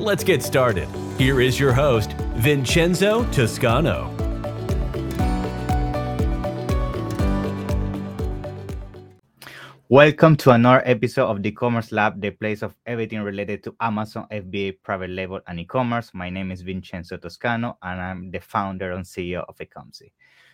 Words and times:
Let's 0.00 0.24
get 0.24 0.42
started. 0.42 0.88
Here 1.18 1.42
is 1.42 1.60
your 1.60 1.74
host, 1.74 2.14
Vincenzo 2.36 3.24
Toscano. 3.32 4.08
Welcome 9.90 10.36
to 10.36 10.52
another 10.52 10.82
episode 10.86 11.26
of 11.26 11.42
the 11.42 11.52
Commerce 11.52 11.92
Lab, 11.92 12.18
the 12.18 12.30
place 12.30 12.62
of 12.62 12.74
everything 12.86 13.20
related 13.20 13.62
to 13.64 13.76
Amazon 13.78 14.26
FBA 14.32 14.78
private 14.82 15.10
label 15.10 15.40
and 15.46 15.60
e-commerce. 15.60 16.12
My 16.14 16.30
name 16.30 16.50
is 16.50 16.62
Vincenzo 16.62 17.18
Toscano, 17.18 17.76
and 17.82 18.00
I'm 18.00 18.30
the 18.30 18.40
founder 18.40 18.92
and 18.92 19.04
CEO 19.04 19.44
of 19.46 19.58
Ecomcy. 19.58 20.12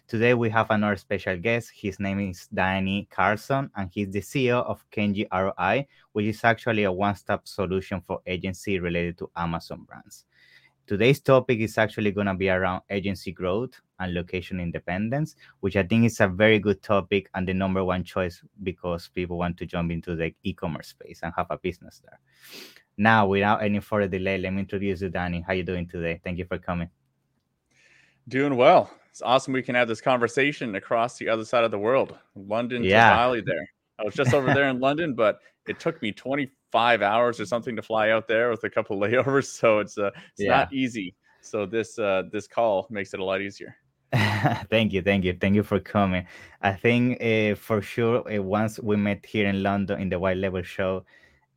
Today 0.08 0.34
we 0.34 0.48
have 0.50 0.70
another 0.70 0.94
special 0.94 1.36
guest. 1.36 1.72
His 1.74 1.98
name 1.98 2.20
is 2.20 2.46
Danny 2.54 3.08
Carlson, 3.10 3.68
and 3.74 3.90
he's 3.92 4.08
the 4.08 4.20
CEO 4.20 4.64
of 4.64 4.88
Kenji 4.92 5.26
ROI, 5.32 5.84
which 6.12 6.26
is 6.26 6.44
actually 6.44 6.84
a 6.84 6.92
one-stop 6.92 7.48
solution 7.48 8.00
for 8.06 8.20
agency 8.24 8.78
related 8.78 9.18
to 9.18 9.30
Amazon 9.34 9.82
brands. 9.82 10.26
Today's 10.86 11.18
topic 11.18 11.58
is 11.58 11.76
actually 11.76 12.12
going 12.12 12.28
to 12.28 12.34
be 12.34 12.48
around 12.48 12.82
agency 12.88 13.32
growth 13.32 13.80
and 13.98 14.14
location 14.14 14.60
independence, 14.60 15.34
which 15.58 15.74
I 15.74 15.82
think 15.82 16.04
is 16.04 16.20
a 16.20 16.28
very 16.28 16.60
good 16.60 16.80
topic 16.84 17.28
and 17.34 17.48
the 17.48 17.54
number 17.54 17.82
one 17.82 18.04
choice 18.04 18.40
because 18.62 19.08
people 19.08 19.38
want 19.38 19.56
to 19.56 19.66
jump 19.66 19.90
into 19.90 20.14
the 20.14 20.32
e-commerce 20.44 20.86
space 20.86 21.18
and 21.24 21.32
have 21.36 21.48
a 21.50 21.58
business 21.58 22.00
there. 22.04 22.20
Now, 22.96 23.26
without 23.26 23.60
any 23.60 23.80
further 23.80 24.06
delay, 24.06 24.38
let 24.38 24.52
me 24.52 24.60
introduce 24.60 25.02
you, 25.02 25.08
Danny. 25.08 25.40
How 25.44 25.54
you 25.54 25.64
doing 25.64 25.88
today? 25.88 26.20
Thank 26.22 26.38
you 26.38 26.44
for 26.44 26.58
coming. 26.58 26.90
Doing 28.28 28.54
well. 28.54 28.88
It's 29.16 29.22
awesome 29.22 29.54
we 29.54 29.62
can 29.62 29.74
have 29.74 29.88
this 29.88 30.02
conversation 30.02 30.74
across 30.74 31.16
the 31.16 31.26
other 31.30 31.46
side 31.46 31.64
of 31.64 31.70
the 31.70 31.78
world, 31.78 32.18
London 32.34 32.82
Yeah. 32.82 33.08
to 33.08 33.16
Bali. 33.16 33.40
There, 33.40 33.66
I 33.98 34.04
was 34.04 34.14
just 34.14 34.34
over 34.34 34.52
there 34.52 34.68
in 34.68 34.78
London, 34.78 35.14
but 35.14 35.38
it 35.66 35.80
took 35.80 36.02
me 36.02 36.12
25 36.12 37.00
hours 37.00 37.40
or 37.40 37.46
something 37.46 37.74
to 37.76 37.80
fly 37.80 38.10
out 38.10 38.28
there 38.28 38.50
with 38.50 38.62
a 38.64 38.68
couple 38.68 38.98
layovers, 39.00 39.46
so 39.46 39.78
it's 39.78 39.96
uh, 39.96 40.10
it's 40.32 40.42
Yeah. 40.42 40.58
not 40.58 40.70
easy. 40.70 41.14
So 41.40 41.64
this 41.64 41.98
uh, 41.98 42.24
this 42.30 42.46
call 42.46 42.88
makes 42.90 43.14
it 43.14 43.20
a 43.20 43.24
lot 43.24 43.40
easier. 43.40 43.74
thank 44.68 44.92
you, 44.92 45.00
thank 45.00 45.24
you, 45.24 45.32
thank 45.32 45.54
you 45.54 45.62
for 45.62 45.80
coming. 45.80 46.26
I 46.60 46.74
think 46.74 47.18
uh, 47.22 47.54
for 47.54 47.80
sure 47.80 48.20
uh, 48.30 48.42
once 48.42 48.78
we 48.80 48.96
met 48.96 49.24
here 49.24 49.48
in 49.48 49.62
London 49.62 49.98
in 49.98 50.10
the 50.10 50.18
White 50.18 50.36
Label 50.36 50.60
Show, 50.60 51.06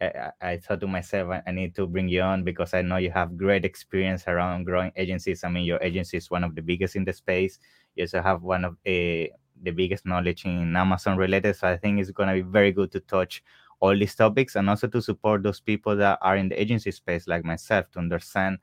I 0.01 0.31
I 0.41 0.57
thought 0.57 0.79
to 0.81 0.87
myself 0.87 1.41
I, 1.45 1.51
need 1.51 1.75
to 1.75 1.87
bring 1.87 2.07
you 2.07 2.21
on 2.21 2.43
because 2.43 2.73
I 2.73 2.81
know 2.81 2.97
you 2.97 3.11
have 3.11 3.37
great 3.37 3.65
experience 3.65 4.27
around 4.27 4.63
growing 4.63 4.91
agencies. 4.95 5.43
I 5.43 5.49
mean, 5.49 5.65
your 5.65 5.81
agency 5.81 6.17
is 6.17 6.31
one 6.31 6.43
of 6.43 6.55
the 6.55 6.61
biggest 6.61 6.95
in 6.95 7.05
the 7.05 7.13
space. 7.13 7.59
You 7.95 8.03
also 8.03 8.21
have 8.21 8.41
one 8.41 8.65
of 8.65 8.73
uh, 8.73 9.27
the 9.61 9.71
biggest 9.75 10.05
knowledge 10.05 10.45
in 10.45 10.75
Amazon 10.75 11.17
related. 11.17 11.55
So 11.55 11.67
I 11.67 11.77
think 11.77 11.99
it's 11.99 12.11
gonna 12.11 12.33
be 12.33 12.41
very 12.41 12.71
good 12.71 12.91
to 12.93 12.99
touch 13.01 13.43
all 13.79 13.97
these 13.97 14.15
topics 14.15 14.55
and 14.55 14.69
also 14.69 14.87
to 14.87 15.01
support 15.01 15.43
those 15.43 15.59
people 15.59 15.95
that 15.97 16.19
are 16.21 16.35
in 16.37 16.49
the 16.49 16.61
agency 16.61 16.91
space 16.91 17.27
like 17.27 17.45
myself 17.45 17.89
to 17.91 17.99
understand 17.99 18.57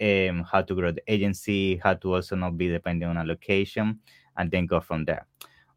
um, 0.00 0.44
how 0.50 0.62
to 0.62 0.74
grow 0.74 0.90
the 0.90 1.02
agency, 1.12 1.76
how 1.76 1.94
to 1.94 2.14
also 2.14 2.36
not 2.36 2.56
be 2.56 2.68
dependent 2.68 3.10
on 3.10 3.18
a 3.18 3.24
location, 3.24 4.00
and 4.36 4.50
then 4.50 4.66
go 4.66 4.80
from 4.80 5.04
there. 5.04 5.26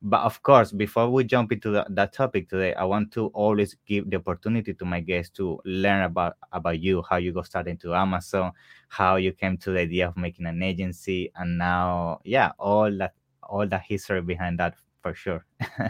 But 0.01 0.21
of 0.21 0.41
course, 0.43 0.71
before 0.71 1.09
we 1.09 1.23
jump 1.23 1.51
into 1.51 1.71
the, 1.71 1.85
that 1.89 2.13
topic 2.13 2.49
today, 2.49 2.73
I 2.75 2.83
want 2.83 3.11
to 3.13 3.27
always 3.27 3.75
give 3.85 4.09
the 4.09 4.17
opportunity 4.17 4.73
to 4.75 4.85
my 4.85 4.99
guests 4.99 5.35
to 5.37 5.59
learn 5.65 6.03
about 6.03 6.37
about 6.51 6.79
you, 6.79 7.03
how 7.09 7.17
you 7.17 7.33
got 7.33 7.47
started 7.47 7.71
into 7.71 7.95
Amazon, 7.95 8.51
how 8.89 9.15
you 9.15 9.33
came 9.33 9.57
to 9.57 9.71
the 9.71 9.79
idea 9.79 10.07
of 10.07 10.15
making 10.15 10.45
an 10.45 10.61
agency, 10.61 11.31
and 11.35 11.57
now, 11.57 12.19
yeah, 12.23 12.51
all 12.59 12.95
that 12.97 13.13
all 13.43 13.67
that 13.67 13.83
history 13.87 14.21
behind 14.21 14.59
that 14.59 14.75
for 15.01 15.15
sure. 15.15 15.45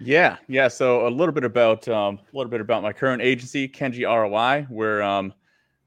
Yeah, 0.00 0.36
yeah. 0.46 0.68
So 0.68 1.06
a 1.06 1.10
little 1.10 1.32
bit 1.32 1.44
about 1.44 1.88
um, 1.88 2.18
a 2.32 2.36
little 2.36 2.50
bit 2.50 2.60
about 2.60 2.82
my 2.82 2.92
current 2.92 3.20
agency, 3.20 3.68
Kenji 3.68 4.06
ROI. 4.06 4.66
We're 4.70 5.02
um, 5.02 5.34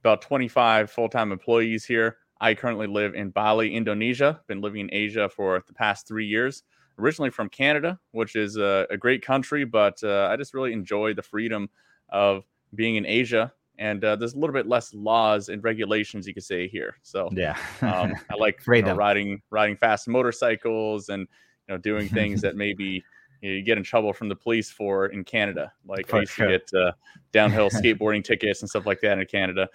about 0.02 0.22
25 0.22 0.92
full-time 0.92 1.32
employees 1.32 1.86
here. 1.86 2.18
I 2.41 2.56
currently 2.56 2.88
live 2.88 3.13
in 3.13 3.29
Bali, 3.29 3.74
Indonesia. 3.74 4.41
Been 4.47 4.62
living 4.62 4.81
in 4.81 4.90
Asia 4.91 5.29
for 5.29 5.63
the 5.68 5.74
past 5.74 6.07
three 6.07 6.25
years. 6.25 6.63
Originally 6.97 7.29
from 7.29 7.50
Canada, 7.50 8.00
which 8.12 8.35
is 8.35 8.57
a, 8.57 8.88
a 8.90 8.97
great 8.97 9.24
country, 9.24 9.63
but 9.63 10.03
uh, 10.03 10.28
I 10.31 10.35
just 10.38 10.53
really 10.56 10.74
enjoy 10.74 11.13
the 11.13 11.22
freedom 11.22 11.69
of 12.09 12.44
being 12.74 12.96
in 12.96 13.06
Asia. 13.06 13.53
And 13.78 14.03
uh, 14.03 14.16
there's 14.16 14.34
a 14.34 14.40
little 14.40 14.53
bit 14.53 14.68
less 14.68 14.94
laws 14.94 15.50
and 15.50 15.63
regulations, 15.63 16.28
you 16.28 16.34
could 16.34 16.44
say 16.44 16.68
here. 16.68 16.97
So 17.03 17.30
yeah, 17.31 17.57
um, 17.81 18.13
I 18.30 18.35
like 18.38 18.59
you 18.68 18.81
know, 18.81 18.96
riding 18.96 19.41
riding 19.51 19.78
fast 19.78 20.07
motorcycles 20.07 21.09
and 21.09 21.28
you 21.68 21.75
know 21.75 21.78
doing 21.78 22.09
things 22.09 22.41
that 22.44 22.56
maybe 22.56 23.03
you, 23.41 23.50
know, 23.50 23.56
you 23.56 23.62
get 23.63 23.78
in 23.78 23.84
trouble 23.84 24.13
from 24.13 24.30
the 24.30 24.35
police 24.35 24.69
for 24.69 25.07
in 25.07 25.24
Canada. 25.24 25.72
Like 25.85 26.07
For 26.07 26.18
I 26.18 26.19
used 26.22 26.34
sure. 26.34 26.47
to 26.47 26.57
get 26.57 26.69
uh, 26.74 26.91
downhill 27.31 27.69
skateboarding 27.72 28.24
tickets 28.24 28.62
and 28.62 28.69
stuff 28.69 28.85
like 28.85 29.00
that 29.01 29.19
in 29.19 29.25
Canada. 29.28 29.69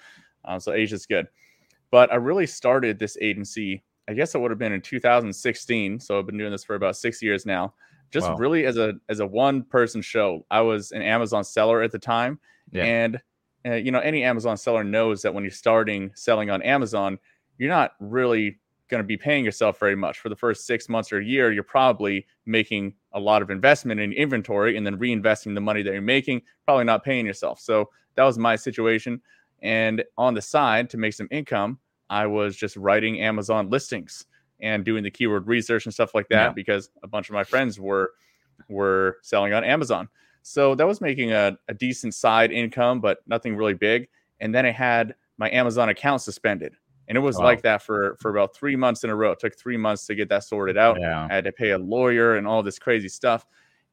Um, 0.44 0.60
so 0.60 0.72
Asia's 0.72 1.06
good. 1.06 1.26
But 1.90 2.12
I 2.12 2.16
really 2.16 2.46
started 2.46 2.98
this 2.98 3.16
agency. 3.20 3.82
I 4.08 4.14
guess 4.14 4.34
it 4.34 4.40
would 4.40 4.50
have 4.50 4.58
been 4.58 4.72
in 4.72 4.80
2016. 4.80 6.00
So 6.00 6.18
I've 6.18 6.26
been 6.26 6.38
doing 6.38 6.52
this 6.52 6.64
for 6.64 6.74
about 6.74 6.96
six 6.96 7.22
years 7.22 7.46
now. 7.46 7.74
Just 8.12 8.28
Wow. 8.28 8.36
really 8.36 8.66
as 8.66 8.76
a 8.76 8.94
as 9.08 9.20
a 9.20 9.26
one 9.26 9.62
person 9.64 10.00
show. 10.00 10.46
I 10.50 10.60
was 10.60 10.92
an 10.92 11.02
Amazon 11.02 11.42
seller 11.44 11.82
at 11.82 11.90
the 11.90 11.98
time, 11.98 12.38
Yeah. 12.70 12.84
and 12.84 13.20
uh, 13.66 13.74
you 13.74 13.90
know 13.90 13.98
any 13.98 14.22
Amazon 14.22 14.56
seller 14.56 14.84
knows 14.84 15.22
that 15.22 15.34
when 15.34 15.42
you're 15.42 15.50
starting 15.50 16.12
selling 16.14 16.48
on 16.50 16.62
Amazon, 16.62 17.18
you're 17.58 17.68
not 17.70 17.92
really 17.98 18.58
going 18.88 19.02
to 19.02 19.06
be 19.06 19.16
paying 19.16 19.44
yourself 19.44 19.80
very 19.80 19.96
much 19.96 20.20
for 20.20 20.28
the 20.28 20.36
first 20.36 20.64
six 20.66 20.88
months 20.88 21.10
or 21.12 21.18
a 21.18 21.24
year. 21.24 21.50
You're 21.50 21.64
probably 21.64 22.24
making 22.46 22.94
a 23.12 23.18
lot 23.18 23.42
of 23.42 23.50
investment 23.50 23.98
in 23.98 24.12
inventory 24.12 24.76
and 24.76 24.86
then 24.86 24.96
reinvesting 24.96 25.54
the 25.56 25.60
money 25.60 25.82
that 25.82 25.92
you're 25.92 26.00
making, 26.00 26.42
probably 26.64 26.84
not 26.84 27.02
paying 27.02 27.26
yourself. 27.26 27.58
So 27.58 27.90
that 28.14 28.22
was 28.22 28.38
my 28.38 28.54
situation. 28.54 29.20
And 29.62 30.04
on 30.18 30.34
the 30.34 30.42
side, 30.42 30.90
to 30.90 30.96
make 30.96 31.14
some 31.14 31.28
income, 31.30 31.78
I 32.10 32.26
was 32.26 32.56
just 32.56 32.76
writing 32.76 33.20
Amazon 33.20 33.68
listings 33.70 34.26
and 34.60 34.84
doing 34.84 35.02
the 35.02 35.10
keyword 35.10 35.46
research 35.46 35.86
and 35.86 35.92
stuff 35.94 36.14
like 36.14 36.28
that 36.28 36.46
Yeah. 36.48 36.52
because 36.52 36.90
a 37.02 37.08
bunch 37.08 37.28
of 37.28 37.34
my 37.34 37.44
friends 37.44 37.78
were 37.80 38.12
were 38.68 39.18
selling 39.22 39.52
on 39.52 39.64
Amazon. 39.64 40.08
So 40.42 40.74
that 40.76 40.86
was 40.86 41.00
making 41.00 41.32
a, 41.32 41.58
a 41.68 41.74
decent 41.74 42.14
side 42.14 42.50
income, 42.52 43.00
but 43.00 43.18
nothing 43.26 43.56
really 43.56 43.74
big. 43.74 44.08
And 44.40 44.54
then 44.54 44.64
I 44.64 44.70
had 44.70 45.14
my 45.38 45.50
Amazon 45.50 45.88
account 45.90 46.22
suspended. 46.22 46.74
And 47.08 47.16
it 47.18 47.20
was 47.20 47.36
Wow. 47.36 47.44
like 47.44 47.62
that 47.62 47.82
for 47.82 48.16
for 48.20 48.30
about 48.30 48.54
three 48.54 48.74
months 48.76 49.04
in 49.04 49.10
a 49.10 49.14
row. 49.16 49.32
It 49.32 49.40
took 49.40 49.56
three 49.58 49.76
months 49.76 50.06
to 50.06 50.14
get 50.14 50.28
that 50.30 50.44
sorted 50.44 50.76
out. 50.78 50.98
yeah, 51.00 51.26
I 51.30 51.34
had 51.34 51.44
to 51.44 51.52
pay 51.52 51.70
a 51.70 51.78
lawyer 51.78 52.36
and 52.36 52.46
all 52.46 52.62
this 52.62 52.78
crazy 52.78 53.08
stuff. 53.08 53.46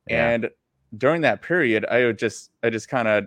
Yeah. 0.07 0.29
And 0.29 0.49
during 0.97 1.21
that 1.21 1.41
period, 1.41 1.85
I 1.89 2.05
would 2.05 2.17
just 2.17 2.51
I 2.63 2.69
just 2.69 2.87
kind 2.87 3.07
of 3.07 3.25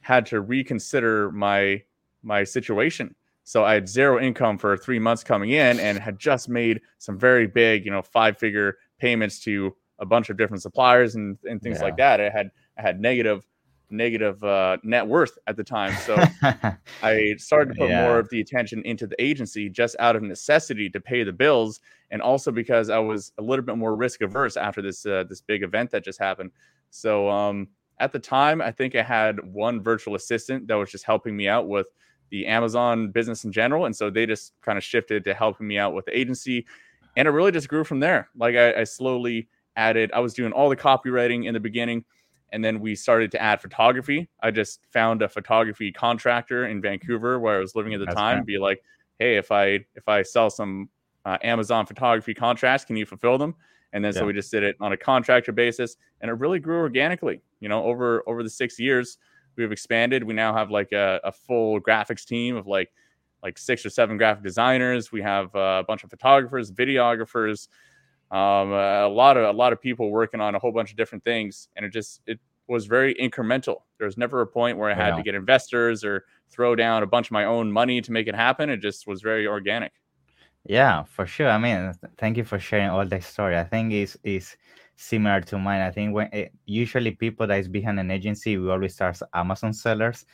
had 0.00 0.26
to 0.26 0.40
reconsider 0.40 1.30
my 1.32 1.82
my 2.22 2.44
situation. 2.44 3.14
So 3.44 3.64
I 3.64 3.74
had 3.74 3.88
zero 3.88 4.20
income 4.20 4.58
for 4.58 4.76
three 4.76 4.98
months 4.98 5.24
coming 5.24 5.50
in 5.50 5.80
and 5.80 5.98
had 5.98 6.18
just 6.18 6.48
made 6.48 6.80
some 6.98 7.18
very 7.18 7.46
big, 7.46 7.84
you 7.84 7.90
know, 7.90 8.02
five 8.02 8.38
figure 8.38 8.76
payments 8.98 9.40
to 9.40 9.74
a 9.98 10.06
bunch 10.06 10.30
of 10.30 10.36
different 10.36 10.62
suppliers 10.62 11.14
and, 11.14 11.36
and 11.44 11.60
things 11.60 11.80
like 11.80 11.96
that. 11.96 12.20
I 12.20 12.28
had 12.30 12.50
I 12.78 12.82
had 12.82 13.00
negative 13.00 13.46
negative 13.92 14.42
uh, 14.44 14.76
net 14.84 15.04
worth 15.06 15.36
at 15.48 15.56
the 15.56 15.64
time. 15.64 15.92
So 15.96 16.16
I 17.02 17.34
started 17.38 17.74
to 17.74 17.78
put 17.80 17.88
Yeah. 17.90 18.02
more 18.02 18.18
of 18.18 18.28
the 18.28 18.40
attention 18.40 18.82
into 18.84 19.06
the 19.06 19.20
agency 19.20 19.68
just 19.68 19.96
out 19.98 20.14
of 20.16 20.22
necessity 20.22 20.88
to 20.90 21.00
pay 21.00 21.24
the 21.24 21.32
bills, 21.32 21.80
and 22.10 22.22
also 22.22 22.52
because 22.52 22.88
I 22.90 22.98
was 22.98 23.32
a 23.38 23.42
little 23.42 23.64
bit 23.64 23.76
more 23.76 23.96
risk 23.96 24.20
averse 24.20 24.56
after 24.56 24.80
this 24.82 25.04
uh, 25.06 25.24
this 25.28 25.40
big 25.40 25.62
event 25.62 25.90
that 25.90 26.04
just 26.04 26.20
happened. 26.20 26.52
So 26.90 27.28
um, 27.28 27.68
at 28.00 28.12
the 28.12 28.18
time, 28.18 28.60
I 28.60 28.72
think 28.72 28.96
I 28.96 29.02
had 29.02 29.38
one 29.52 29.82
virtual 29.82 30.14
assistant 30.14 30.66
that 30.66 30.74
was 30.74 30.90
just 30.90 31.04
helping 31.04 31.36
me 31.36 31.46
out 31.46 31.68
with 31.68 31.86
the 32.30 32.46
Amazon 32.46 33.10
business 33.10 33.44
in 33.44 33.52
general, 33.52 33.86
and 33.86 33.94
so 33.94 34.10
they 34.10 34.26
just 34.26 34.52
kind 34.62 34.78
of 34.78 34.84
shifted 34.84 35.24
to 35.24 35.34
helping 35.34 35.66
me 35.66 35.78
out 35.78 35.94
with 35.94 36.06
the 36.06 36.18
agency, 36.18 36.66
and 37.16 37.28
it 37.28 37.30
really 37.30 37.52
just 37.52 37.68
grew 37.68 37.84
from 37.84 38.00
there. 38.00 38.28
Like 38.36 38.56
I, 38.56 38.80
I 38.80 38.84
slowly 38.84 39.48
added, 39.76 40.10
I 40.12 40.20
was 40.20 40.34
doing 40.34 40.52
all 40.52 40.68
the 40.68 40.76
copywriting 40.76 41.46
in 41.46 41.54
the 41.54 41.60
beginning 41.60 42.04
and 42.52 42.64
then 42.64 42.80
we 42.80 42.94
started 42.94 43.30
to 43.32 43.42
add 43.42 43.60
photography. 43.60 44.28
I 44.40 44.50
just 44.50 44.80
found 44.92 45.22
a 45.22 45.28
photography 45.28 45.92
contractor 45.92 46.66
in 46.66 46.80
Vancouver 46.80 47.38
where 47.38 47.56
I 47.56 47.60
was 47.60 47.74
living 47.74 47.94
at 47.94 48.00
the 48.00 48.06
That's 48.06 48.16
time. 48.16 48.44
Be 48.44 48.58
like, 48.58 48.82
hey, 49.18 49.36
if 49.36 49.52
I 49.52 49.84
if 49.94 50.08
I 50.08 50.22
sell 50.22 50.50
some 50.50 50.88
uh, 51.24 51.38
Amazon 51.42 51.86
photography 51.86 52.34
contracts, 52.34 52.84
can 52.84 52.96
you 52.96 53.06
fulfill 53.06 53.38
them? 53.38 53.54
And 53.92 54.04
then 54.04 54.12
Yeah. 54.14 54.20
so 54.20 54.26
we 54.26 54.32
just 54.32 54.50
did 54.50 54.62
it 54.62 54.76
on 54.80 54.92
a 54.92 54.96
contractor 54.96 55.52
basis, 55.52 55.96
and 56.20 56.30
it 56.30 56.34
really 56.34 56.60
grew 56.60 56.78
organically. 56.78 57.42
You 57.60 57.68
know, 57.68 57.84
over 57.84 58.22
over 58.26 58.42
the 58.42 58.50
six 58.50 58.78
years, 58.78 59.18
we've 59.56 59.72
expanded. 59.72 60.24
We 60.24 60.34
now 60.34 60.54
have 60.54 60.70
like 60.70 60.92
a, 60.92 61.20
a 61.24 61.32
full 61.32 61.80
graphics 61.80 62.24
team 62.24 62.56
of 62.56 62.66
like 62.66 62.92
like 63.42 63.58
six 63.58 63.84
or 63.84 63.90
seven 63.90 64.16
graphic 64.16 64.44
designers. 64.44 65.10
We 65.10 65.22
have 65.22 65.54
a 65.54 65.84
bunch 65.86 66.04
of 66.04 66.10
photographers, 66.10 66.70
videographers, 66.70 67.68
um, 68.30 68.72
a 68.72 69.08
lot 69.08 69.36
of 69.36 69.52
a 69.52 69.56
lot 69.56 69.72
of 69.72 69.80
people 69.80 70.10
working 70.10 70.40
on 70.40 70.54
a 70.54 70.58
whole 70.58 70.72
bunch 70.72 70.90
of 70.90 70.96
different 70.96 71.24
things, 71.24 71.68
and 71.76 71.84
it 71.84 71.90
just 71.92 72.20
it 72.26 72.38
was 72.68 72.86
very 72.86 73.14
incremental. 73.16 73.82
There 73.98 74.06
was 74.06 74.16
never 74.16 74.40
a 74.42 74.46
point 74.46 74.78
where 74.78 74.88
I 74.88 74.94
had 74.94 75.08
yeah. 75.08 75.16
to 75.16 75.22
get 75.24 75.34
investors 75.34 76.04
or 76.04 76.24
throw 76.48 76.76
down 76.76 77.02
a 77.02 77.06
bunch 77.06 77.26
of 77.26 77.32
my 77.32 77.44
own 77.44 77.72
money 77.72 78.00
to 78.00 78.12
make 78.12 78.28
it 78.28 78.34
happen. 78.36 78.70
It 78.70 78.78
just 78.78 79.06
was 79.08 79.20
very 79.20 79.46
organic. 79.46 79.92
Yeah, 80.66 81.04
for 81.04 81.26
sure. 81.26 81.48
I 81.48 81.58
mean, 81.58 81.92
thank 82.18 82.36
you 82.36 82.44
for 82.44 82.58
sharing 82.58 82.90
all 82.90 83.06
that 83.06 83.24
story. 83.24 83.56
I 83.56 83.64
think 83.64 83.92
it's 83.92 84.16
is 84.22 84.56
similar 84.96 85.40
to 85.42 85.58
mine. 85.58 85.80
I 85.80 85.90
think 85.90 86.14
when 86.14 86.28
it, 86.32 86.36
eh, 86.36 86.48
usually 86.66 87.12
people 87.12 87.46
that 87.46 87.58
is 87.58 87.68
behind 87.68 87.98
an 87.98 88.10
agency, 88.10 88.56
we 88.58 88.70
always 88.70 88.94
start 88.94 89.14
as 89.16 89.22
Amazon 89.34 89.72
sellers, 89.72 90.26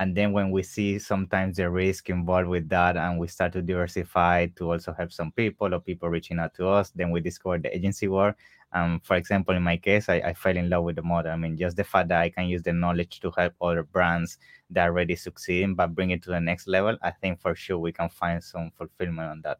and 0.00 0.16
then 0.16 0.32
when 0.32 0.50
we 0.50 0.62
see 0.64 0.98
sometimes 0.98 1.56
the 1.58 1.70
risk 1.70 2.10
involved 2.10 2.48
with 2.48 2.68
that, 2.70 2.96
and 2.96 3.18
we 3.20 3.28
start 3.28 3.52
to 3.54 3.62
diversify 3.62 4.46
to 4.56 4.72
also 4.72 4.92
have 4.94 5.12
some 5.12 5.32
people 5.32 5.74
or 5.74 5.80
people 5.80 6.08
reaching 6.08 6.38
out 6.40 6.54
to 6.54 6.68
us, 6.68 6.90
then 6.92 7.10
we 7.12 7.20
discover 7.20 7.58
the 7.58 7.74
agency 7.76 8.08
work. 8.08 8.38
Um, 8.72 9.00
for 9.02 9.16
example, 9.16 9.56
in 9.56 9.62
my 9.62 9.78
case, 9.78 10.08
I, 10.08 10.16
I 10.16 10.34
fell 10.34 10.56
in 10.56 10.68
love 10.68 10.84
with 10.84 10.96
the 10.96 11.02
model. 11.02 11.32
I 11.32 11.36
mean, 11.36 11.56
just 11.56 11.76
the 11.76 11.84
fact 11.84 12.08
that 12.08 12.20
I 12.20 12.28
can 12.28 12.46
use 12.46 12.62
the 12.62 12.72
knowledge 12.72 13.20
to 13.20 13.30
help 13.36 13.54
other 13.60 13.82
brands 13.82 14.38
that 14.70 14.84
already 14.84 15.16
succeeding, 15.16 15.74
but 15.74 15.94
bring 15.94 16.10
it 16.10 16.22
to 16.24 16.30
the 16.30 16.40
next 16.40 16.66
level, 16.68 16.96
I 17.02 17.10
think 17.10 17.40
for 17.40 17.54
sure 17.54 17.78
we 17.78 17.92
can 17.92 18.10
find 18.10 18.44
some 18.44 18.70
fulfillment 18.76 19.30
on 19.30 19.40
that. 19.42 19.58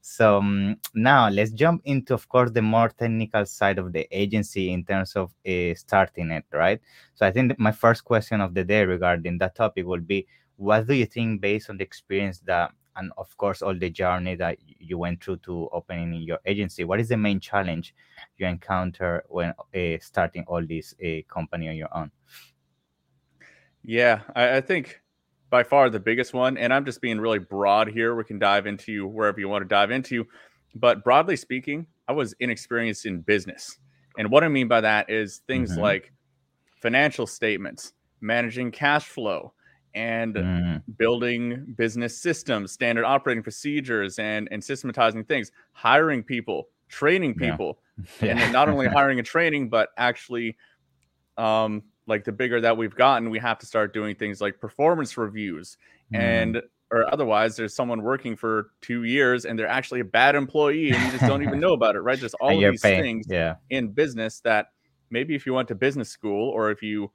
So 0.00 0.38
um, 0.38 0.76
now 0.94 1.28
let's 1.28 1.50
jump 1.50 1.82
into, 1.84 2.14
of 2.14 2.28
course, 2.28 2.52
the 2.52 2.62
more 2.62 2.88
technical 2.90 3.44
side 3.44 3.78
of 3.78 3.92
the 3.92 4.06
agency 4.16 4.72
in 4.72 4.84
terms 4.84 5.16
of 5.16 5.34
uh, 5.44 5.74
starting 5.74 6.30
it, 6.30 6.44
right? 6.52 6.80
So 7.16 7.26
I 7.26 7.32
think 7.32 7.58
my 7.58 7.72
first 7.72 8.04
question 8.04 8.40
of 8.40 8.54
the 8.54 8.62
day 8.62 8.84
regarding 8.84 9.38
that 9.38 9.56
topic 9.56 9.84
will 9.84 10.00
be, 10.00 10.28
what 10.54 10.86
do 10.86 10.94
you 10.94 11.06
think, 11.06 11.40
based 11.40 11.68
on 11.68 11.78
the 11.78 11.84
experience 11.84 12.38
that, 12.46 12.70
and 12.96 13.12
of 13.16 13.36
course, 13.36 13.62
all 13.62 13.74
the 13.74 13.90
journey 13.90 14.34
that 14.36 14.58
you 14.78 14.98
went 14.98 15.22
through 15.22 15.38
to 15.38 15.68
opening 15.72 16.14
your 16.14 16.38
agency, 16.46 16.84
what 16.84 17.00
is 17.00 17.08
the 17.08 17.16
main 17.16 17.40
challenge 17.40 17.94
you 18.36 18.46
encounter 18.46 19.24
when 19.28 19.50
uh, 19.74 19.98
starting 20.00 20.44
all 20.46 20.64
this 20.66 20.94
uh, 21.04 21.22
company 21.32 21.68
on 21.68 21.76
your 21.76 21.94
own? 21.96 22.10
Yeah, 23.82 24.22
I, 24.34 24.56
I 24.56 24.60
think 24.60 25.00
by 25.50 25.62
far 25.62 25.90
the 25.90 26.00
biggest 26.00 26.34
one. 26.34 26.58
And 26.58 26.72
I'm 26.72 26.84
just 26.84 27.00
being 27.00 27.20
really 27.20 27.38
broad 27.38 27.88
here. 27.88 28.14
We 28.14 28.24
can 28.24 28.38
dive 28.38 28.66
into 28.66 28.92
you 28.92 29.06
wherever 29.06 29.38
you 29.38 29.48
want 29.48 29.62
to 29.62 29.68
dive 29.68 29.90
into. 29.90 30.26
But 30.74 31.04
broadly 31.04 31.36
speaking, 31.36 31.86
I 32.08 32.12
was 32.12 32.34
inexperienced 32.40 33.06
in 33.06 33.20
business. 33.20 33.78
And 34.18 34.30
what 34.30 34.44
I 34.44 34.48
mean 34.48 34.68
by 34.68 34.80
that 34.80 35.10
is 35.10 35.42
things 35.46 35.72
mm-hmm. 35.72 35.80
like 35.80 36.12
financial 36.80 37.26
statements, 37.26 37.92
managing 38.20 38.70
cash 38.70 39.06
flow, 39.06 39.52
and 39.96 40.34
mm. 40.34 40.82
building 40.98 41.74
business 41.76 42.16
systems, 42.20 42.70
standard 42.70 43.04
operating 43.04 43.42
procedures, 43.42 44.18
and, 44.18 44.46
and 44.52 44.62
systematizing 44.62 45.24
things, 45.24 45.50
hiring 45.72 46.22
people, 46.22 46.68
training 46.88 47.34
people, 47.34 47.78
yeah. 48.20 48.38
and 48.38 48.52
not 48.52 48.68
only 48.68 48.86
hiring 48.98 49.18
and 49.18 49.26
training, 49.26 49.70
but 49.70 49.88
actually 49.96 50.56
um, 51.38 51.82
like 52.06 52.24
the 52.24 52.32
bigger 52.32 52.60
that 52.60 52.76
we've 52.76 52.94
gotten, 52.94 53.30
we 53.30 53.38
have 53.38 53.58
to 53.58 53.66
start 53.66 53.94
doing 53.94 54.14
things 54.14 54.40
like 54.40 54.60
performance 54.60 55.16
reviews 55.16 55.78
mm. 56.12 56.18
and 56.18 56.62
or 56.92 57.12
otherwise 57.12 57.56
there's 57.56 57.74
someone 57.74 58.02
working 58.02 58.36
for 58.36 58.70
two 58.80 59.02
years 59.02 59.44
and 59.44 59.58
they're 59.58 59.66
actually 59.66 59.98
a 59.98 60.04
bad 60.04 60.36
employee 60.36 60.92
and 60.92 61.02
you 61.02 61.10
just 61.10 61.26
don't 61.26 61.42
even 61.42 61.58
know 61.58 61.72
about 61.72 61.96
it, 61.96 62.00
right? 62.00 62.20
There's 62.20 62.34
all 62.40 62.64
of 62.64 62.70
these 62.70 62.80
paying. 62.80 63.02
things 63.02 63.26
yeah. 63.28 63.56
in 63.70 63.88
business 63.88 64.40
that 64.40 64.68
maybe 65.10 65.34
if 65.34 65.46
you 65.46 65.54
went 65.54 65.66
to 65.68 65.74
business 65.74 66.10
school 66.10 66.50
or 66.50 66.70
if 66.70 66.82
you 66.82 67.10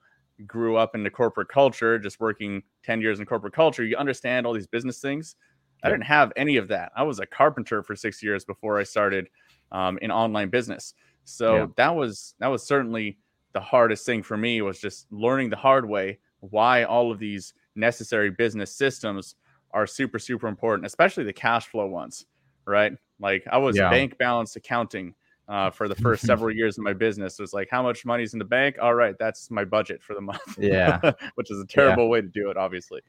grew 0.47 0.77
up 0.77 0.95
in 0.95 1.03
the 1.03 1.09
corporate 1.09 1.49
culture, 1.49 1.97
just 1.99 2.19
working 2.19 2.63
10 2.83 3.01
years 3.01 3.19
in 3.19 3.25
corporate 3.25 3.53
culture, 3.53 3.83
you 3.83 3.97
understand 3.97 4.45
all 4.45 4.53
these 4.53 4.67
business 4.67 4.99
things. 4.99 5.35
I 5.83 5.89
didn't 5.89 6.05
have 6.05 6.31
any 6.35 6.57
of 6.57 6.67
that. 6.67 6.91
I 6.95 7.03
was 7.03 7.19
a 7.19 7.25
carpenter 7.25 7.81
for 7.81 7.95
six 7.95 8.21
years 8.21 8.45
before 8.45 8.79
I 8.79 8.83
started 8.83 9.29
um, 9.71 9.97
in 10.01 10.11
online 10.11 10.49
business. 10.49 10.93
So 11.23 11.55
yeah. 11.55 11.65
that 11.77 11.95
was 11.95 12.35
that 12.39 12.47
was 12.47 12.63
certainly 12.63 13.17
the 13.53 13.59
hardest 13.59 14.05
thing 14.05 14.23
for 14.23 14.37
me 14.37 14.61
was 14.61 14.79
just 14.79 15.11
learning 15.11 15.49
the 15.49 15.55
hard 15.55 15.87
way 15.87 16.19
why 16.39 16.83
all 16.83 17.11
of 17.11 17.19
these 17.19 17.53
necessary 17.75 18.31
business 18.31 18.75
systems 18.75 19.35
are 19.71 19.87
super 19.87 20.19
super 20.19 20.47
important 20.47 20.85
especially 20.85 21.23
the 21.23 21.33
cash 21.33 21.67
flow 21.67 21.87
ones 21.87 22.25
right 22.65 22.93
like 23.19 23.43
i 23.51 23.57
was 23.57 23.77
yeah. 23.77 23.89
bank 23.89 24.17
balance 24.17 24.55
accounting 24.55 25.13
uh, 25.51 25.69
for 25.69 25.87
the 25.87 25.95
first 25.95 26.25
several 26.31 26.55
years 26.55 26.77
of 26.77 26.83
my 26.83 26.93
business 26.93 27.37
it 27.37 27.43
was 27.43 27.53
like 27.53 27.67
how 27.69 27.83
much 27.83 28.05
money's 28.05 28.33
in 28.33 28.39
the 28.39 28.45
bank 28.45 28.77
all 28.81 28.95
right 28.95 29.15
that's 29.19 29.51
my 29.51 29.65
budget 29.65 30.01
for 30.01 30.15
the 30.15 30.21
month 30.21 30.57
yeah 30.57 30.99
which 31.35 31.51
is 31.51 31.59
a 31.59 31.67
terrible 31.67 32.05
yeah. 32.05 32.09
way 32.09 32.21
to 32.21 32.27
do 32.29 32.49
it 32.49 32.57
obviously 32.57 33.01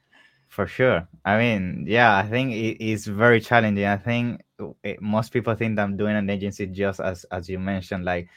for 0.48 0.66
sure 0.66 1.08
i 1.24 1.38
mean 1.38 1.84
yeah 1.88 2.16
i 2.16 2.28
think 2.28 2.52
it 2.52 2.84
is 2.84 3.06
very 3.06 3.40
challenging 3.40 3.86
i 3.86 3.96
think 3.96 4.42
it, 4.82 5.00
most 5.00 5.32
people 5.32 5.54
think 5.54 5.78
i'm 5.78 5.96
doing 5.96 6.16
an 6.16 6.28
agency 6.28 6.66
just 6.66 7.00
as 7.00 7.24
as 7.30 7.48
you 7.48 7.58
mentioned 7.58 8.04
like 8.04 8.28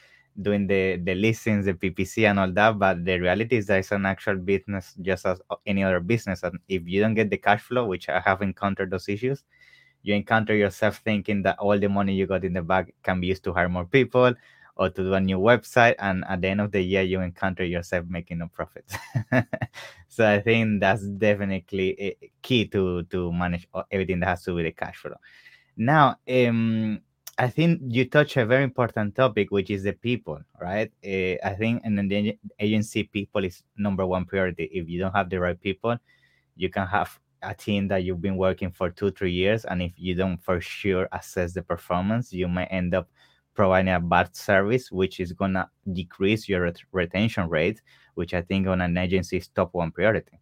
doing 0.42 0.68
the 0.68 0.98
the 0.98 1.16
listings, 1.16 1.66
the 1.66 1.74
PPC, 1.74 2.30
and 2.30 2.40
all 2.40 2.52
that. 2.52 2.78
But 2.78 3.06
the 3.06 3.20
reality 3.20 3.58
is 3.58 3.68
that 3.68 3.80
it's 3.80 3.92
an 3.92 4.06
actual 4.06 4.36
business, 4.36 4.94
just 5.02 5.26
as 5.26 5.40
any 5.66 5.84
other 5.84 6.00
business. 6.00 6.44
And 6.44 6.60
if 6.68 6.88
you 6.88 7.02
don't 7.02 7.14
get 7.14 7.30
the 7.30 7.38
cash 7.38 7.62
flow, 7.62 7.86
which 7.86 8.10
I 8.10 8.20
have 8.20 8.42
encountered 8.42 8.92
those 8.92 9.08
issues, 9.08 9.44
you 10.06 10.14
encounter 10.14 10.56
yourself 10.56 11.02
thinking 11.04 11.42
that 11.42 11.58
all 11.58 11.78
the 11.78 11.90
money 11.90 12.14
you 12.14 12.28
got 12.28 12.46
in 12.46 12.54
the 12.54 12.62
bank 12.62 12.94
can 13.02 13.20
be 13.20 13.28
used 13.28 13.44
to 13.44 13.52
hire 13.52 13.68
more 13.68 13.86
people 13.86 14.34
or 14.76 14.90
to 14.90 15.02
do 15.02 15.14
a 15.16 15.20
new 15.20 15.40
website. 15.40 15.96
And 15.98 16.24
at 16.30 16.42
the 16.42 16.50
end 16.50 16.62
of 16.62 16.72
the 16.72 16.82
year, 16.82 17.02
you 17.02 17.22
encounter 17.22 17.66
yourself 17.66 18.06
making 18.08 18.38
no 18.38 18.48
profit. 18.48 18.86
so 20.08 20.30
I 20.30 20.42
think 20.42 20.80
that's 20.80 21.08
definitely 21.08 22.00
a 22.00 22.32
key 22.44 22.68
to 22.68 23.04
to 23.04 23.34
manage 23.34 23.68
everything 23.90 24.20
that 24.20 24.28
has 24.28 24.44
to 24.44 24.52
do 24.52 24.56
with 24.56 24.66
the 24.66 24.72
cash 24.74 24.98
flow. 24.98 25.16
Now, 25.76 26.18
um, 26.30 27.02
I 27.40 27.50
think 27.50 27.82
you 27.88 28.06
touch 28.06 28.38
a 28.38 28.46
very 28.46 28.64
important 28.64 29.16
topic, 29.16 29.50
which 29.50 29.72
is 29.72 29.84
the 29.84 29.94
people, 29.94 30.40
right? 30.62 30.92
Uh, 31.04 31.36
I 31.44 31.56
think 31.58 31.84
in 31.84 31.96
the 31.96 32.38
agency, 32.60 33.04
people 33.04 33.44
is 33.44 33.64
number 33.76 34.06
one 34.06 34.26
priority. 34.26 34.70
If 34.72 34.88
you 34.88 35.00
don't 35.00 35.16
have 35.16 35.32
the 35.32 35.40
right 35.40 35.60
people, 35.60 35.98
you 36.56 36.70
can 36.70 36.86
have 36.88 37.20
a 37.46 37.54
team 37.54 37.88
that 37.88 38.04
you've 38.04 38.22
been 38.22 38.38
working 38.38 38.72
for 38.72 38.90
two, 38.90 39.12
three 39.12 39.32
years, 39.32 39.66
and 39.66 39.82
if 39.82 39.94
you 39.96 40.16
don't 40.16 40.44
for 40.44 40.60
sure 40.60 41.08
assess 41.12 41.54
the 41.54 41.62
performance, 41.62 42.34
you 42.34 42.48
may 42.48 42.66
end 42.66 42.94
up 42.94 43.10
providing 43.54 43.94
a 43.94 44.00
bad 44.00 44.36
service, 44.36 44.92
which 44.92 45.20
is 45.20 45.32
gonna 45.32 45.70
decrease 45.94 46.50
your 46.50 46.62
ret- 46.62 46.82
retention 46.92 47.48
rate, 47.50 47.82
which 48.16 48.34
I 48.34 48.42
think 48.42 48.68
on 48.68 48.82
an 48.82 48.98
agency 48.98 49.38
is 49.38 49.48
top 49.48 49.74
one 49.74 49.92
priority. 49.92 50.40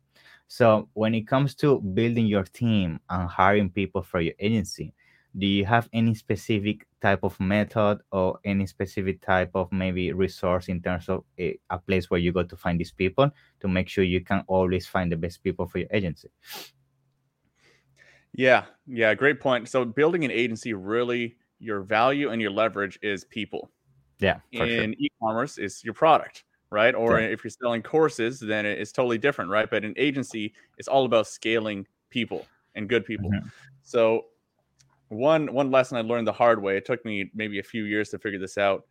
So 0.48 0.90
when 0.94 1.14
it 1.16 1.28
comes 1.28 1.56
to 1.56 1.80
building 1.80 2.26
your 2.26 2.44
team 2.44 3.00
and 3.10 3.30
hiring 3.30 3.70
people 3.70 4.02
for 4.02 4.20
your 4.20 4.34
agency, 4.40 4.94
do 5.38 5.48
you 5.48 5.66
have 5.66 5.90
any 5.94 6.14
specific 6.14 6.86
type 7.02 7.24
of 7.24 7.40
method 7.40 8.00
or 8.12 8.40
any 8.46 8.68
specific 8.68 9.20
type 9.22 9.52
of 9.56 9.72
maybe 9.72 10.14
resource 10.14 10.68
in 10.68 10.82
terms 10.82 11.10
of 11.10 11.24
a, 11.40 11.58
a, 11.72 11.80
place 11.80 12.10
where 12.10 12.20
you 12.20 12.32
go 12.32 12.44
to 12.44 12.56
find 12.56 12.80
these 12.80 12.92
people 12.92 13.32
to 13.60 13.68
make 13.68 13.90
sure 13.90 14.04
you 14.04 14.22
can 14.22 14.44
always 14.48 14.86
find 14.86 15.12
the 15.12 15.16
best 15.18 15.44
people 15.44 15.66
for 15.66 15.80
your 15.80 15.88
agency 15.92 16.30
yeah 18.34 18.66
yeah 18.88 19.14
great 19.14 19.40
point 19.40 19.70
so 19.70 19.86
building 19.86 20.26
an 20.26 20.32
agency 20.32 20.74
really 20.74 21.36
your 21.60 21.82
value 21.82 22.30
and 22.30 22.42
your 22.42 22.52
leverage 22.52 22.98
is 23.02 23.24
people 23.26 23.70
yeah 24.20 24.40
in 24.52 24.92
sure. 24.92 24.96
e-commerce 25.00 25.58
is 25.58 25.84
your 25.84 25.94
product 25.94 26.44
right 26.70 26.96
or 26.96 27.20
yeah. 27.20 27.28
if 27.28 27.44
you're 27.44 27.52
selling 27.52 27.82
courses 27.82 28.40
then 28.40 28.66
it's 28.66 28.92
totally 28.92 29.18
different 29.18 29.50
right 29.50 29.70
but 29.70 29.86
an 29.86 29.94
agency 29.98 30.54
is 30.78 30.88
all 30.88 31.06
about 31.06 31.28
scaling 31.28 31.86
people 32.10 32.46
and 32.76 32.90
good 32.90 33.06
people 33.06 33.30
mm-hmm. 33.30 33.48
so 33.84 34.26
one 35.14 35.52
one 35.54 35.72
lesson 35.72 35.98
I 35.98 36.02
learned 36.02 36.28
the 36.28 36.34
hard 36.34 36.62
way. 36.62 36.78
It 36.78 36.86
took 36.86 37.04
me 37.06 37.32
maybe 37.34 37.60
a 37.60 37.64
few 37.64 37.86
years 37.86 38.10
to 38.10 38.20
figure 38.20 38.40
this 38.40 38.58
out. 38.58 38.84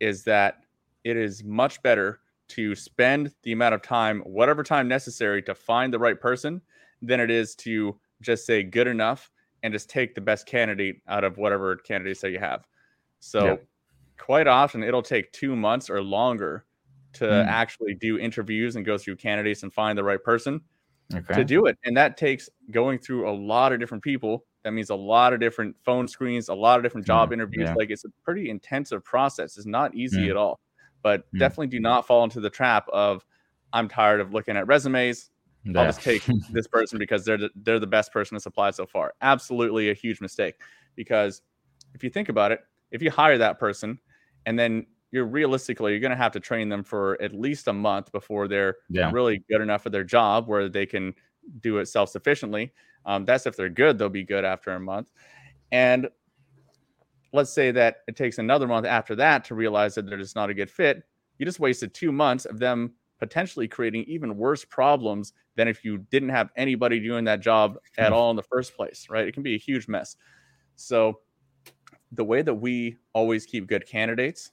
Is 0.00 0.24
that 0.24 0.64
it 1.04 1.16
is 1.16 1.44
much 1.44 1.82
better 1.82 2.20
to 2.48 2.74
spend 2.74 3.32
the 3.42 3.52
amount 3.52 3.74
of 3.74 3.82
time, 3.82 4.20
whatever 4.20 4.62
time 4.62 4.88
necessary, 4.88 5.42
to 5.42 5.54
find 5.54 5.92
the 5.92 5.98
right 5.98 6.20
person, 6.20 6.60
than 7.02 7.20
it 7.20 7.30
is 7.30 7.54
to 7.56 7.98
just 8.20 8.46
say 8.46 8.62
good 8.62 8.86
enough 8.86 9.30
and 9.62 9.72
just 9.72 9.90
take 9.90 10.14
the 10.14 10.20
best 10.20 10.46
candidate 10.46 11.02
out 11.08 11.24
of 11.24 11.38
whatever 11.38 11.76
candidates 11.76 12.20
that 12.20 12.30
you 12.30 12.38
have. 12.38 12.66
So, 13.20 13.44
yeah. 13.44 13.56
quite 14.18 14.46
often 14.46 14.82
it'll 14.82 15.02
take 15.02 15.32
two 15.32 15.56
months 15.56 15.90
or 15.90 16.02
longer 16.02 16.64
to 17.14 17.24
mm. 17.24 17.46
actually 17.46 17.94
do 17.94 18.18
interviews 18.18 18.76
and 18.76 18.84
go 18.84 18.98
through 18.98 19.16
candidates 19.16 19.62
and 19.62 19.72
find 19.72 19.96
the 19.96 20.04
right 20.04 20.22
person 20.22 20.60
okay. 21.14 21.34
to 21.34 21.44
do 21.44 21.66
it. 21.66 21.78
And 21.84 21.96
that 21.96 22.16
takes 22.16 22.48
going 22.70 22.98
through 22.98 23.28
a 23.28 23.32
lot 23.32 23.72
of 23.72 23.80
different 23.80 24.04
people 24.04 24.44
that 24.66 24.72
means 24.72 24.90
a 24.90 24.96
lot 24.96 25.32
of 25.32 25.38
different 25.38 25.76
phone 25.84 26.08
screens, 26.08 26.48
a 26.48 26.54
lot 26.54 26.76
of 26.76 26.82
different 26.82 27.06
job 27.06 27.30
mm, 27.30 27.34
interviews. 27.34 27.68
Yeah. 27.68 27.74
Like 27.74 27.90
it's 27.90 28.04
a 28.04 28.08
pretty 28.24 28.50
intensive 28.50 29.04
process. 29.04 29.56
It's 29.56 29.64
not 29.64 29.94
easy 29.94 30.26
mm. 30.26 30.30
at 30.30 30.36
all. 30.36 30.58
But 31.04 31.20
mm. 31.32 31.38
definitely 31.38 31.68
do 31.68 31.78
not 31.78 32.04
fall 32.04 32.24
into 32.24 32.40
the 32.40 32.50
trap 32.50 32.88
of 32.92 33.24
I'm 33.72 33.88
tired 33.88 34.20
of 34.20 34.34
looking 34.34 34.56
at 34.56 34.66
resumes. 34.66 35.30
Yeah. 35.66 35.80
I'll 35.80 35.86
just 35.86 36.02
take 36.02 36.22
this 36.50 36.66
person 36.66 36.98
because 36.98 37.24
they're 37.24 37.36
the, 37.36 37.50
they're 37.56 37.78
the 37.80 37.86
best 37.86 38.12
person 38.12 38.36
to 38.36 38.40
supply 38.40 38.70
so 38.70 38.86
far. 38.86 39.14
Absolutely 39.20 39.90
a 39.90 39.94
huge 39.94 40.20
mistake. 40.20 40.54
Because 40.94 41.42
if 41.94 42.02
you 42.04 42.10
think 42.10 42.28
about 42.28 42.52
it, 42.52 42.60
if 42.90 43.02
you 43.02 43.10
hire 43.10 43.36
that 43.38 43.58
person 43.58 43.98
and 44.46 44.58
then 44.58 44.86
you're 45.10 45.26
realistically 45.26 45.92
you're 45.92 46.00
going 46.00 46.10
to 46.10 46.16
have 46.16 46.32
to 46.32 46.40
train 46.40 46.68
them 46.68 46.82
for 46.82 47.20
at 47.22 47.32
least 47.32 47.68
a 47.68 47.72
month 47.72 48.12
before 48.12 48.48
they're 48.48 48.76
Yeah. 48.88 49.10
really 49.10 49.42
good 49.50 49.60
enough 49.60 49.86
at 49.86 49.92
their 49.92 50.04
job 50.04 50.48
where 50.48 50.68
they 50.68 50.86
can 50.86 51.14
do 51.60 51.78
it 51.78 51.86
self 51.86 52.10
sufficiently. 52.10 52.72
Um, 53.04 53.24
that's 53.24 53.46
if 53.46 53.56
they're 53.56 53.68
good; 53.68 53.98
they'll 53.98 54.08
be 54.08 54.24
good 54.24 54.44
after 54.44 54.72
a 54.72 54.80
month. 54.80 55.12
And 55.70 56.08
let's 57.32 57.52
say 57.52 57.70
that 57.70 57.98
it 58.08 58.16
takes 58.16 58.38
another 58.38 58.66
month 58.66 58.86
after 58.86 59.14
that 59.16 59.44
to 59.44 59.54
realize 59.54 59.94
that 59.94 60.06
they're 60.06 60.18
just 60.18 60.36
not 60.36 60.50
a 60.50 60.54
good 60.54 60.70
fit. 60.70 61.04
You 61.38 61.46
just 61.46 61.60
wasted 61.60 61.94
two 61.94 62.10
months 62.12 62.46
of 62.46 62.58
them 62.58 62.94
potentially 63.18 63.68
creating 63.68 64.04
even 64.04 64.36
worse 64.36 64.64
problems 64.64 65.32
than 65.56 65.68
if 65.68 65.84
you 65.84 65.98
didn't 65.98 66.28
have 66.30 66.50
anybody 66.56 67.00
doing 67.00 67.24
that 67.24 67.40
job 67.40 67.78
at 67.98 68.12
Hmm. 68.12 68.14
all 68.14 68.30
in 68.30 68.36
the 68.36 68.42
first 68.42 68.76
place, 68.76 69.06
right? 69.10 69.26
It 69.26 69.32
can 69.32 69.42
be 69.42 69.54
a 69.54 69.58
huge 69.58 69.88
mess. 69.88 70.16
So, 70.76 71.20
the 72.12 72.24
way 72.24 72.42
that 72.42 72.54
we 72.54 72.96
always 73.12 73.46
keep 73.46 73.66
good 73.66 73.86
candidates 73.86 74.52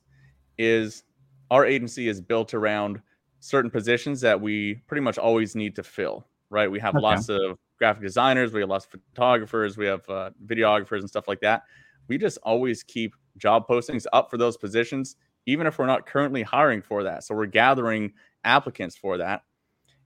is 0.57 1.03
our 1.51 1.65
agency 1.65 2.07
is 2.07 2.21
built 2.21 2.53
around 2.53 3.01
certain 3.39 3.71
positions 3.71 4.21
that 4.21 4.41
we 4.41 4.75
pretty 4.87 5.01
much 5.01 5.17
always 5.17 5.55
need 5.55 5.75
to 5.75 5.83
fill, 5.83 6.27
right? 6.49 6.71
We 6.71 6.79
have 6.79 6.97
Okay. 6.97 6.97
lots 6.97 7.29
of 7.29 7.57
graphic 7.79 8.03
designers, 8.03 8.53
we 8.53 8.61
have 8.61 8.69
lots 8.69 8.85
of 8.85 9.01
photographers, 9.15 9.77
we 9.77 9.85
have 9.85 10.07
uh, 10.09 10.31
videographers 10.45 10.99
and 10.99 11.09
stuff 11.09 11.27
like 11.27 11.41
that. 11.41 11.63
We 12.07 12.17
just 12.17 12.37
always 12.43 12.83
keep 12.83 13.15
job 13.37 13.67
postings 13.67 14.05
up 14.13 14.29
for 14.29 14.37
those 14.37 14.57
positions, 14.57 15.15
even 15.45 15.67
if 15.67 15.79
we're 15.79 15.85
not 15.87 16.05
currently 16.05 16.43
hiring 16.43 16.81
for 16.81 17.03
that. 17.03 17.23
So 17.23 17.35
we're 17.35 17.45
gathering 17.47 18.13
applicants 18.45 18.95
for 18.95 19.17
that. 19.17 19.43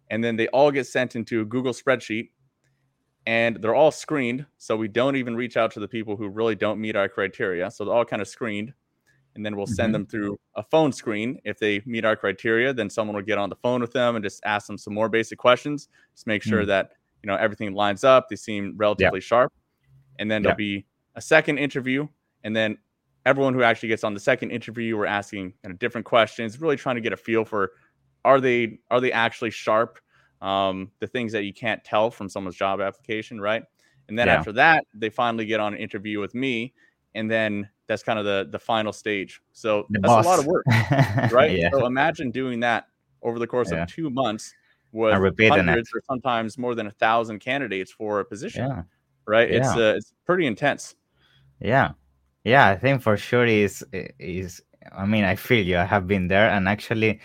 And 0.10 0.24
then 0.24 0.36
they 0.36 0.48
all 0.50 0.72
get 0.72 0.88
sent 0.88 1.16
into 1.16 1.42
a 1.42 1.46
Google 1.46 1.74
spreadsheet 1.74 2.30
and 3.26 3.58
they're 3.62 3.76
all 3.76 3.92
screened. 3.92 4.46
So 4.58 4.76
we 4.78 4.88
don't 4.88 5.16
even 5.18 5.36
reach 5.36 5.58
out 5.58 5.72
to 5.72 5.80
the 5.80 5.88
people 5.88 6.16
who 6.16 6.30
really 6.30 6.56
don't 6.56 6.80
meet 6.80 6.96
our 6.96 7.10
criteria. 7.10 7.70
So 7.72 7.84
they're 7.86 7.94
all 7.94 8.06
kind 8.06 8.22
of 8.22 8.28
screened. 8.28 8.74
And 9.36 9.46
then 9.46 9.56
we'll 9.56 9.68
send 9.68 9.90
Mhm. 9.90 9.94
them 9.94 10.06
through 10.08 10.40
a 10.56 10.64
phone 10.64 10.92
screen. 10.92 11.40
If 11.44 11.60
they 11.60 11.82
meet 11.86 12.06
our 12.06 12.16
criteria, 12.16 12.74
then 12.74 12.90
someone 12.90 13.16
will 13.16 13.24
get 13.24 13.38
on 13.38 13.50
the 13.50 13.56
phone 13.58 13.82
with 13.82 13.92
them 13.92 14.16
and 14.16 14.24
just 14.24 14.42
ask 14.46 14.66
them 14.66 14.78
some 14.78 14.94
more 14.94 15.10
basic 15.10 15.38
questions. 15.38 15.90
Just 16.16 16.26
make 16.26 16.42
sure 16.42 16.64
Mm. 16.64 16.68
that 16.68 16.92
you 17.22 17.28
know 17.28 17.36
everything 17.36 17.74
lines 17.74 18.04
up. 18.04 18.30
They 18.30 18.36
seem 18.36 18.74
relatively 18.78 19.20
sharp. 19.20 19.52
And 20.20 20.32
then 20.32 20.42
Yeah. 20.42 20.48
there'll 20.48 20.58
be 20.58 20.86
a 21.16 21.22
second 21.22 21.58
interview. 21.60 22.08
And 22.44 22.56
then 22.56 22.78
everyone 23.26 23.54
who 23.54 23.62
actually 23.62 23.90
gets 23.90 24.04
on 24.04 24.14
the 24.14 24.20
second 24.20 24.52
interview, 24.52 24.96
we're 24.98 25.06
asking 25.06 25.54
kind 25.62 25.74
of 25.74 25.78
different 25.80 26.06
questions, 26.06 26.60
really 26.62 26.78
trying 26.78 26.96
to 26.96 27.02
get 27.02 27.12
a 27.14 27.18
feel 27.18 27.44
for 27.46 27.74
are 28.28 28.42
they 28.42 28.80
are 28.92 29.02
they 29.02 29.12
actually 29.12 29.52
sharp? 29.52 30.00
Um, 30.42 30.92
the 31.00 31.08
things 31.08 31.32
that 31.32 31.46
you 31.46 31.54
can't 31.54 31.84
tell 31.84 32.12
from 32.12 32.30
someone's 32.30 32.58
job 32.58 32.80
application, 32.82 33.42
right? 33.42 33.64
And 34.10 34.20
then 34.20 34.28
Yeah. 34.28 34.36
after 34.36 34.52
that, 34.54 34.86
they 34.94 35.10
finally 35.10 35.46
get 35.46 35.60
on 35.60 35.74
an 35.74 35.80
interview 35.80 36.20
with 36.20 36.36
me, 36.36 36.74
and 37.16 37.30
then 37.32 37.70
that's 37.88 38.04
kind 38.04 38.20
of 38.20 38.26
the 38.26 38.48
the 38.52 38.60
final 38.60 38.94
stage. 38.94 39.42
So 39.54 39.88
The 39.90 40.00
that's 40.02 40.14
a 40.18 40.22
lot 40.22 40.40
of 40.40 40.46
work, 40.46 40.68
right? 41.32 41.52
yeah. 41.52 41.70
So 41.74 41.86
imagine 41.86 42.32
doing 42.32 42.60
that 42.62 42.86
over 43.24 43.40
the 43.40 43.48
course 43.48 43.72
Yeah. 43.72 43.84
of 43.84 43.88
two 43.88 44.10
months 44.10 44.54
with 44.92 45.12
hundreds 45.50 45.90
or 45.94 46.02
sometimes 46.10 46.58
more 46.58 46.76
than 46.76 46.88
a 46.88 46.92
thousand 46.92 47.40
candidates 47.40 47.92
for 47.92 48.20
a 48.20 48.26
position, 48.26 48.66
Yeah. 48.68 48.84
right? 49.28 49.50
It's 49.50 49.76
uh, 49.76 49.96
it's 49.98 50.14
pretty 50.26 50.46
intense. 50.48 50.96
Yeah, 51.60 51.94
yeah, 52.44 52.68
I 52.70 52.78
think 52.78 53.02
for 53.02 53.18
sure 53.18 53.46
is 53.46 53.84
is. 54.20 54.62
I 54.92 55.06
mean, 55.06 55.26
I 55.26 55.36
feel 55.36 55.66
you. 55.66 55.78
I 55.78 55.86
have 55.86 56.08
been 56.08 56.28
there, 56.28 56.50
and 56.50 56.68
actually, 56.70 57.20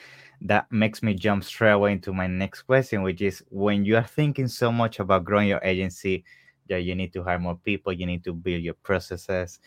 that 0.45 0.71
makes 0.73 1.03
me 1.03 1.15
jump 1.15 1.45
straight 1.45 1.71
away 1.71 1.93
into 1.93 2.13
my 2.13 2.27
next 2.27 2.63
question, 2.63 3.03
which 3.03 3.21
is 3.21 3.43
when 3.51 3.85
you 3.85 3.97
are 3.97 4.05
thinking 4.05 4.49
so 4.49 4.73
much 4.73 4.99
about 4.99 5.25
growing 5.25 5.49
your 5.49 5.61
agency, 5.63 6.25
that 6.69 6.83
you 6.83 6.95
need 6.95 7.13
to 7.13 7.23
hire 7.23 7.39
more 7.39 7.57
people, 7.57 7.93
you 7.93 8.07
need 8.07 8.25
to 8.25 8.33
build 8.33 8.63
your 8.63 8.75
processes. 8.75 9.61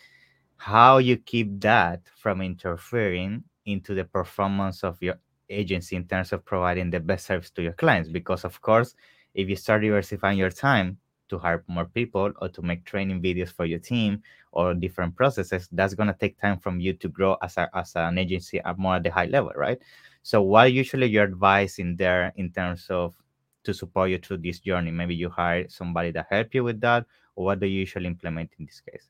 How 0.56 0.98
you 0.98 1.16
keep 1.18 1.60
that 1.60 2.02
from 2.16 2.40
interfering 2.40 3.44
into 3.66 3.94
the 3.94 4.04
performance 4.04 4.82
of 4.82 5.00
your 5.02 5.16
agency 5.48 5.96
in 5.96 6.06
terms 6.06 6.32
of 6.32 6.44
providing 6.44 6.90
the 6.90 7.00
best 7.00 7.26
service 7.26 7.50
to 7.50 7.62
your 7.62 7.72
clients? 7.72 8.08
Because 8.08 8.44
of 8.44 8.60
course, 8.60 8.94
if 9.34 9.48
you 9.48 9.56
start 9.56 9.82
diversifying 9.82 10.38
your 10.38 10.50
time 10.50 10.98
to 11.28 11.38
hire 11.38 11.64
more 11.68 11.84
people 11.86 12.32
or 12.40 12.48
to 12.48 12.62
make 12.62 12.84
training 12.84 13.20
videos 13.20 13.52
for 13.52 13.66
your 13.66 13.78
team 13.78 14.22
or 14.52 14.74
different 14.74 15.14
processes, 15.14 15.68
that's 15.72 15.94
going 15.94 16.06
to 16.06 16.16
take 16.18 16.40
time 16.40 16.58
from 16.58 16.80
you 16.80 16.92
to 16.94 17.08
grow 17.08 17.36
as, 17.42 17.56
a, 17.56 17.68
as 17.74 17.94
an 17.96 18.16
agency 18.16 18.60
at 18.60 18.78
more 18.78 18.96
at 18.96 19.02
the 19.02 19.10
high 19.10 19.26
level, 19.26 19.52
right? 19.56 19.78
So, 20.26 20.42
what 20.42 20.72
usually 20.72 21.06
your 21.06 21.22
advice 21.22 21.78
in 21.78 21.94
there 21.94 22.32
in 22.34 22.50
terms 22.50 22.88
of 22.90 23.14
to 23.62 23.72
support 23.72 24.10
you 24.10 24.18
through 24.18 24.38
this 24.38 24.58
journey? 24.58 24.90
Maybe 24.90 25.14
you 25.14 25.30
hire 25.30 25.68
somebody 25.68 26.10
that 26.10 26.26
help 26.28 26.52
you 26.52 26.64
with 26.64 26.80
that, 26.80 27.06
or 27.36 27.44
what 27.44 27.60
do 27.60 27.66
you 27.68 27.78
usually 27.78 28.06
implement 28.06 28.50
in 28.58 28.66
this 28.66 28.80
case? 28.80 29.08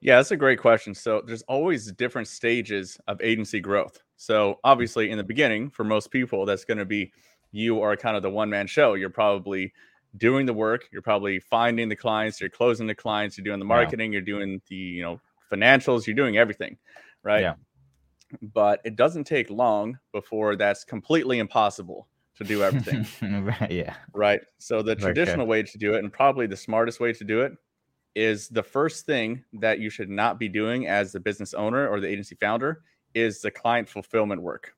Yeah, 0.00 0.16
that's 0.16 0.30
a 0.30 0.36
great 0.38 0.58
question. 0.58 0.94
So 0.94 1.20
there's 1.26 1.42
always 1.42 1.92
different 1.92 2.26
stages 2.26 2.98
of 3.06 3.20
agency 3.20 3.60
growth. 3.60 4.02
So 4.16 4.52
mm-hmm. 4.52 4.60
obviously, 4.64 5.10
in 5.10 5.18
the 5.18 5.24
beginning, 5.24 5.68
for 5.68 5.84
most 5.84 6.10
people, 6.10 6.46
that's 6.46 6.64
going 6.64 6.78
to 6.78 6.86
be 6.86 7.12
you 7.52 7.82
are 7.82 7.98
kind 7.98 8.16
of 8.16 8.22
the 8.22 8.30
one 8.30 8.48
man 8.48 8.66
show. 8.66 8.94
You're 8.94 9.10
probably 9.10 9.74
doing 10.16 10.46
the 10.46 10.54
work. 10.54 10.88
You're 10.90 11.02
probably 11.02 11.38
finding 11.38 11.90
the 11.90 11.96
clients. 11.96 12.40
You're 12.40 12.48
closing 12.48 12.86
the 12.86 12.94
clients. 12.94 13.36
You're 13.36 13.44
doing 13.44 13.60
the 13.60 13.66
Yeah. 13.66 13.76
marketing. 13.76 14.10
You're 14.10 14.22
doing 14.22 14.62
the 14.70 14.74
you 14.74 15.02
know 15.02 15.20
financials. 15.52 16.06
You're 16.06 16.16
doing 16.16 16.38
everything, 16.38 16.78
right? 17.22 17.42
Yeah. 17.42 17.54
But 18.42 18.80
it 18.84 18.96
doesn't 18.96 19.24
take 19.24 19.50
long 19.50 19.98
before 20.12 20.56
that's 20.56 20.84
completely 20.84 21.38
impossible 21.38 22.08
to 22.36 22.44
do 22.44 22.62
everything. 22.62 23.06
Right, 23.44 23.70
yeah. 23.70 23.94
Right. 24.12 24.40
So 24.58 24.82
the 24.82 24.94
For 24.94 25.00
sure. 25.00 25.08
traditional 25.08 25.46
way 25.46 25.62
to 25.62 25.78
do 25.78 25.94
it, 25.94 25.98
and 25.98 26.12
probably 26.12 26.46
the 26.46 26.56
smartest 26.56 27.00
way 27.00 27.12
to 27.12 27.24
do 27.24 27.42
it, 27.42 27.52
is 28.14 28.48
the 28.48 28.62
first 28.62 29.06
thing 29.06 29.44
that 29.54 29.80
you 29.80 29.90
should 29.90 30.08
not 30.08 30.38
be 30.38 30.48
doing 30.48 30.86
as 30.86 31.12
the 31.12 31.20
business 31.20 31.52
owner 31.54 31.88
or 31.88 32.00
the 32.00 32.08
agency 32.08 32.36
founder 32.36 32.82
is 33.14 33.40
the 33.40 33.50
client 33.50 33.88
fulfillment 33.88 34.40
work. 34.40 34.74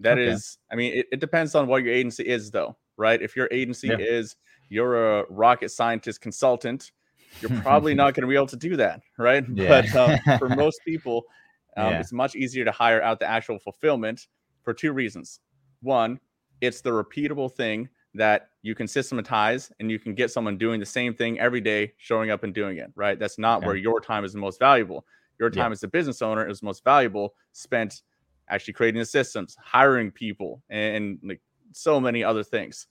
That 0.00 0.18
is, 0.18 0.58
Okay. 0.70 0.74
I 0.74 0.76
mean, 0.76 0.98
it, 0.98 1.06
it 1.12 1.20
depends 1.20 1.54
on 1.54 1.66
what 1.66 1.82
your 1.84 1.92
agency 1.92 2.24
is, 2.24 2.50
though, 2.50 2.76
right? 2.96 3.20
If 3.20 3.36
your 3.36 3.48
agency 3.52 3.88
Yeah. 3.88 3.96
is 3.98 4.36
you're 4.68 5.20
a 5.20 5.24
rocket 5.30 5.70
scientist 5.70 6.20
consultant, 6.20 6.92
you're 7.40 7.50
probably 7.62 7.94
not 7.94 8.14
going 8.14 8.22
to 8.22 8.26
be 8.28 8.34
able 8.34 8.46
to 8.46 8.56
do 8.56 8.76
that, 8.76 9.02
right? 9.18 9.44
Yeah. 9.54 9.82
But 9.82 9.94
um, 9.96 10.18
for 10.38 10.48
most 10.56 10.80
people, 10.86 11.24
um, 11.76 11.92
Yeah. 11.92 12.00
it's 12.00 12.12
much 12.12 12.34
easier 12.36 12.64
to 12.64 12.70
hire 12.72 13.02
out 13.02 13.18
the 13.20 13.28
actual 13.28 13.58
fulfillment 13.58 14.26
for 14.62 14.74
two 14.74 14.92
reasons. 14.92 15.40
One, 15.82 16.20
it's 16.60 16.80
the 16.80 16.90
repeatable 16.90 17.52
thing 17.52 17.88
that 18.14 18.50
you 18.62 18.74
can 18.74 18.86
systematize 18.86 19.72
and 19.80 19.90
you 19.90 19.98
can 19.98 20.14
get 20.14 20.30
someone 20.30 20.58
doing 20.58 20.78
the 20.78 20.86
same 20.86 21.14
thing 21.14 21.40
every 21.40 21.60
day, 21.60 21.92
showing 21.96 22.30
up 22.30 22.44
and 22.44 22.54
doing 22.54 22.76
it, 22.76 22.92
right? 22.94 23.18
That's 23.18 23.38
not 23.38 23.58
Okay. 23.58 23.66
where 23.66 23.76
your 23.76 24.00
time 24.00 24.24
is 24.24 24.32
the 24.32 24.38
most 24.38 24.58
valuable. 24.58 25.06
Your 25.38 25.50
Yeah. 25.50 25.62
time 25.62 25.72
as 25.72 25.82
a 25.82 25.88
business 25.88 26.22
owner 26.22 26.46
is 26.46 26.62
most 26.62 26.84
valuable 26.84 27.34
spent 27.52 28.02
actually 28.48 28.74
creating 28.74 28.98
the 28.98 29.06
systems, 29.06 29.56
hiring 29.60 30.10
people, 30.10 30.62
and, 30.68 30.96
and 30.96 31.18
like 31.24 31.40
so 31.72 31.98
many 31.98 32.22
other 32.22 32.44
things, 32.44 32.86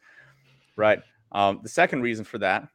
right? 0.76 1.02
Um, 1.32 1.60
the 1.62 1.70
second 1.70 2.02
reason 2.02 2.26
for 2.26 2.40
that 2.40 2.68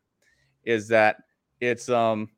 is 0.64 0.88
that 0.88 1.16
it's 1.60 1.88
um 1.88 2.30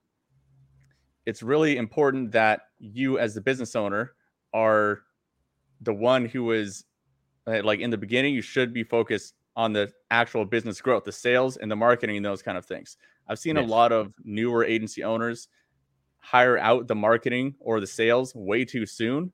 it's 1.26 1.42
really 1.42 1.76
important 1.76 2.32
that 2.32 2.62
you 2.78 3.18
as 3.18 3.34
the 3.34 3.40
business 3.40 3.74
owner 3.76 4.12
are 4.54 5.00
the 5.80 5.94
one 5.94 6.26
who 6.26 6.52
is 6.52 6.84
uh, 7.46 7.62
like 7.64 7.80
in 7.80 7.90
the 7.90 7.98
beginning 7.98 8.34
you 8.34 8.42
should 8.42 8.72
be 8.72 8.84
focused 8.84 9.34
on 9.56 9.72
the 9.72 9.90
actual 10.10 10.44
business 10.44 10.80
growth 10.80 11.04
the 11.04 11.12
sales 11.12 11.56
and 11.56 11.70
the 11.70 11.76
marketing 11.76 12.16
and 12.16 12.24
those 12.26 12.42
kind 12.42 12.58
of 12.58 12.64
things 12.66 12.96
i've 13.28 13.38
seen 13.38 13.56
Yes. 13.56 13.64
a 13.68 13.72
lot 13.72 13.92
of 13.92 14.12
newer 14.24 14.64
agency 14.64 15.02
owners 15.04 15.48
hire 16.18 16.58
out 16.58 16.88
the 16.88 16.94
marketing 16.94 17.54
or 17.60 17.80
the 17.80 17.86
sales 17.86 18.34
way 18.34 18.64
too 18.64 18.86
soon 18.86 19.32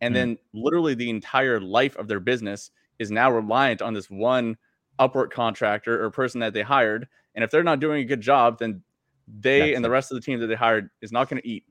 and 0.00 0.14
Mm. 0.14 0.14
then 0.14 0.38
literally 0.52 0.94
the 0.94 1.10
entire 1.10 1.60
life 1.60 1.96
of 1.96 2.08
their 2.08 2.20
business 2.20 2.70
is 2.98 3.10
now 3.10 3.30
reliant 3.30 3.80
on 3.82 3.94
this 3.94 4.10
one 4.10 4.56
upwork 5.00 5.30
contractor 5.30 6.02
or 6.04 6.10
person 6.10 6.40
that 6.40 6.52
they 6.54 6.62
hired 6.62 7.08
and 7.34 7.44
if 7.44 7.50
they're 7.50 7.62
not 7.62 7.80
doing 7.80 8.02
a 8.02 8.04
good 8.06 8.20
job 8.20 8.58
then 8.58 8.82
they 9.26 9.72
That's 9.72 9.74
and 9.74 9.84
the 9.84 9.90
rest 9.90 10.10
of 10.10 10.16
the 10.16 10.20
team 10.22 10.40
that 10.40 10.46
they 10.46 10.54
hired 10.54 10.90
is 11.02 11.12
not 11.12 11.28
going 11.28 11.40
to 11.42 11.48
eat 11.48 11.64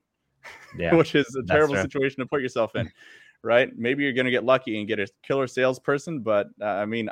Yeah. 0.76 0.94
which 0.94 1.14
is 1.14 1.34
a 1.36 1.42
terrible 1.42 1.74
true. 1.74 1.82
situation 1.82 2.18
to 2.20 2.26
put 2.26 2.42
yourself 2.42 2.76
in, 2.76 2.90
right? 3.42 3.70
Maybe 3.76 4.02
you're 4.02 4.12
going 4.12 4.26
to 4.26 4.30
get 4.30 4.44
lucky 4.44 4.78
and 4.78 4.86
get 4.86 4.98
a 4.98 5.08
killer 5.22 5.46
salesperson, 5.46 6.20
but 6.20 6.48
uh, 6.60 6.66
I 6.66 6.86
mean, 6.86 7.08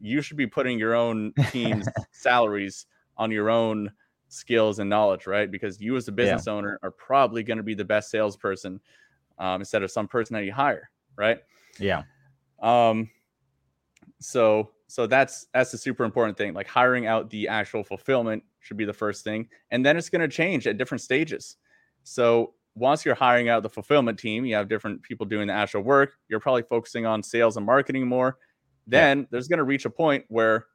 you 0.00 0.22
should 0.22 0.36
be 0.36 0.46
putting 0.46 0.78
your 0.78 0.94
own 0.94 1.32
team's 1.50 1.88
salaries 2.12 2.86
on 3.16 3.30
your 3.30 3.50
own 3.50 3.90
skills 4.28 4.78
and 4.78 4.88
knowledge, 4.88 5.26
right? 5.26 5.50
Because 5.50 5.80
you, 5.80 5.96
as 5.96 6.06
a 6.08 6.12
business 6.12 6.46
owner, 6.46 6.78
are 6.82 6.90
probably 6.90 7.42
going 7.42 7.56
to 7.56 7.64
be 7.64 7.74
the 7.74 7.84
best 7.84 8.10
salesperson 8.10 8.80
um, 9.38 9.60
instead 9.60 9.82
of 9.82 9.90
some 9.90 10.06
person 10.06 10.34
that 10.34 10.44
you 10.44 10.52
hire, 10.52 10.90
right? 11.16 11.38
Yeah. 11.78 12.02
Um, 12.60 13.10
so 14.20 14.70
so 14.88 15.06
that's 15.06 15.46
that's 15.52 15.70
the 15.70 15.78
super 15.78 16.04
important 16.04 16.36
thing. 16.36 16.54
Like 16.54 16.66
hiring 16.66 17.06
out 17.06 17.30
the 17.30 17.48
actual 17.48 17.84
fulfillment 17.84 18.42
should 18.60 18.76
be 18.76 18.84
the 18.84 18.92
first 18.92 19.24
thing, 19.24 19.48
and 19.70 19.84
then 19.84 19.96
it's 19.96 20.08
going 20.08 20.22
to 20.22 20.28
change 20.28 20.66
at 20.66 20.78
different 20.78 21.02
stages. 21.02 21.56
So 22.12 22.54
once 22.74 23.04
you're 23.04 23.14
hiring 23.14 23.48
out 23.48 23.62
the 23.62 23.70
fulfillment 23.70 24.18
team, 24.18 24.44
you 24.44 24.54
have 24.54 24.68
different 24.68 25.02
people 25.02 25.26
doing 25.26 25.48
the 25.48 25.52
actual 25.52 25.82
work. 25.82 26.14
You're 26.28 26.40
probably 26.40 26.62
focusing 26.62 27.06
on 27.06 27.22
sales 27.22 27.56
and 27.56 27.66
marketing 27.66 28.06
more. 28.06 28.38
Then 28.86 29.26
there's 29.30 29.48
going 29.48 29.58
to 29.58 29.64
reach 29.64 29.84
a 29.84 29.90
point 29.90 30.24
where 30.28 30.66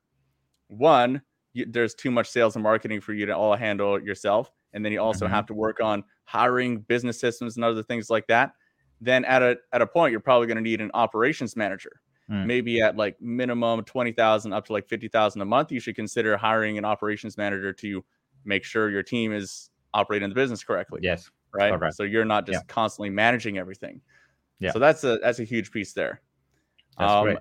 one, 0.67 1.21
you, 1.53 1.65
there's 1.69 1.93
too 1.95 2.11
much 2.11 2.29
sales 2.29 2.55
and 2.55 2.63
marketing 2.63 3.01
for 3.01 3.13
you 3.13 3.25
to 3.25 3.35
all 3.35 3.55
handle 3.55 4.01
yourself, 4.01 4.51
and 4.73 4.83
then 4.83 4.91
you 4.91 4.99
also 5.01 5.27
Mhm. 5.27 5.29
have 5.29 5.45
to 5.47 5.53
work 5.53 5.79
on 5.81 6.03
hiring 6.25 6.79
business 6.81 7.19
systems 7.19 7.55
and 7.55 7.65
other 7.65 7.83
things 7.83 8.09
like 8.09 8.27
that. 8.27 8.53
then 9.01 9.25
at 9.25 9.41
a 9.43 9.57
at 9.73 9.81
a 9.81 9.87
point 9.87 10.11
you're 10.11 10.21
probably 10.21 10.47
going 10.47 10.55
to 10.55 10.61
need 10.61 10.79
an 10.79 10.89
operations 10.93 11.57
manager. 11.57 12.01
Mm. 12.29 12.47
Maybe 12.47 12.79
at 12.81 12.95
like 12.95 13.19
minimum 13.21 13.83
20,000 13.83 14.53
up 14.53 14.65
to 14.65 14.73
like 14.73 14.87
50,000 14.87 15.41
a 15.41 15.45
month, 15.45 15.71
you 15.73 15.79
should 15.81 15.95
consider 15.95 16.37
hiring 16.37 16.77
an 16.77 16.85
operations 16.85 17.37
manager 17.37 17.73
to 17.73 18.05
make 18.45 18.63
sure 18.63 18.89
your 18.89 19.03
team 19.03 19.33
is 19.33 19.69
operating 19.93 20.29
the 20.29 20.35
business 20.35 20.63
correctly. 20.63 20.99
Yes. 21.03 21.29
Right. 21.53 21.71
correct. 21.71 21.95
So 21.95 22.03
you're 22.03 22.25
not 22.25 22.45
just 22.47 22.63
Yeah. 22.63 22.73
constantly 22.73 23.09
managing 23.11 23.57
everything. 23.57 24.01
Yeah. 24.59 24.71
So 24.71 24.79
that's 24.79 25.03
a 25.03 25.17
that's 25.19 25.39
a 25.39 25.43
huge 25.43 25.71
piece 25.71 25.93
there. 25.93 26.21
That's 26.97 27.11
Um, 27.11 27.23
great. 27.25 27.37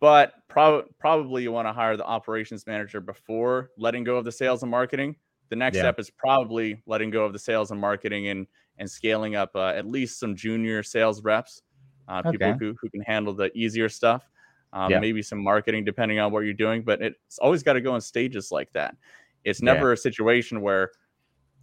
But 0.00 0.34
prob- 0.48 0.86
probably 0.98 1.42
you 1.44 1.52
want 1.52 1.68
to 1.68 1.72
hire 1.72 1.96
the 1.96 2.04
operations 2.04 2.66
manager 2.66 3.00
before 3.00 3.70
letting 3.78 4.02
go 4.04 4.16
of 4.16 4.24
the 4.24 4.32
sales 4.32 4.62
and 4.62 4.70
marketing. 4.70 5.16
The 5.50 5.56
next 5.56 5.76
Yeah. 5.76 5.82
step 5.82 5.98
is 6.00 6.10
probably 6.10 6.82
letting 6.86 7.10
go 7.10 7.24
of 7.24 7.32
the 7.32 7.38
sales 7.38 7.70
and 7.70 7.80
marketing 7.80 8.28
and 8.28 8.46
and 8.80 8.88
scaling 8.88 9.34
up 9.34 9.50
uh, 9.56 9.68
at 9.74 9.86
least 9.86 10.20
some 10.20 10.36
junior 10.36 10.84
sales 10.84 11.24
reps, 11.24 11.62
uh, 12.06 12.22
people 12.30 12.52
who, 12.52 12.76
who 12.80 12.88
can 12.90 13.00
handle 13.02 13.34
the 13.34 13.50
easier 13.58 13.88
stuff. 13.88 14.30
Um, 14.72 14.90
Yeah. 14.92 15.00
Maybe 15.00 15.20
some 15.20 15.42
marketing 15.42 15.84
depending 15.84 16.20
on 16.20 16.30
what 16.30 16.40
you're 16.44 16.54
doing, 16.54 16.82
but 16.82 17.02
it's 17.02 17.38
always 17.40 17.64
got 17.64 17.72
to 17.72 17.80
go 17.80 17.96
in 17.96 18.00
stages 18.00 18.52
like 18.52 18.70
that. 18.74 18.96
It's 19.42 19.60
Yeah. 19.60 19.72
never 19.72 19.92
a 19.92 19.96
situation 19.96 20.60
where 20.60 20.92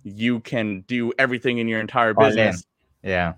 you 0.07 0.39
can 0.41 0.81
do 0.87 1.11
everything 1.17 1.57
in 1.57 1.67
your 1.67 1.81
entire 1.81 2.13
business 2.13 2.63
Yeah. 3.03 3.33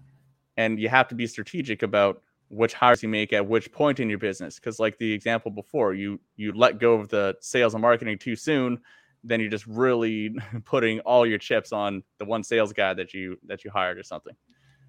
and 0.57 0.77
you 0.79 0.89
have 0.89 1.07
to 1.07 1.15
be 1.15 1.25
strategic 1.25 1.81
about 1.81 2.21
which 2.49 2.73
hires 2.73 3.01
you 3.01 3.07
make 3.09 3.31
at 3.31 3.45
which 3.47 3.71
point 3.71 3.99
in 4.01 4.09
your 4.09 4.19
business 4.19 4.55
because 4.55 4.77
like 4.77 4.97
the 4.97 5.11
example 5.13 5.49
before 5.49 5.93
you 5.93 6.19
you 6.35 6.51
let 6.51 6.77
go 6.79 6.93
of 6.95 7.07
the 7.07 7.35
sales 7.39 7.73
and 7.73 7.81
marketing 7.81 8.17
too 8.17 8.35
soon 8.35 8.79
then 9.23 9.39
you're 9.39 9.49
just 9.49 9.65
really 9.65 10.35
putting 10.65 10.99
all 11.01 11.25
your 11.25 11.37
chips 11.37 11.71
on 11.71 12.03
the 12.19 12.25
one 12.25 12.43
sales 12.43 12.73
guy 12.73 12.93
that 12.93 13.13
you 13.13 13.37
that 13.47 13.63
you 13.63 13.71
hired 13.71 13.97
or 13.97 14.03
something 14.03 14.35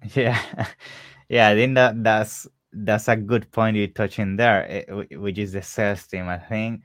Yeah, 0.15 0.39
yeah. 1.29 1.49
I 1.49 1.55
think 1.55 1.75
that 1.75 2.03
that's 2.03 2.47
that's 2.71 3.07
a 3.09 3.15
good 3.17 3.51
point 3.51 3.75
you 3.77 3.87
touch 3.87 4.19
in 4.19 4.35
there, 4.37 4.65
eh, 4.69 5.15
which 5.17 5.37
is 5.37 5.51
the 5.53 5.61
sales 5.61 6.05
team. 6.07 6.29
I 6.29 6.37
think 6.37 6.81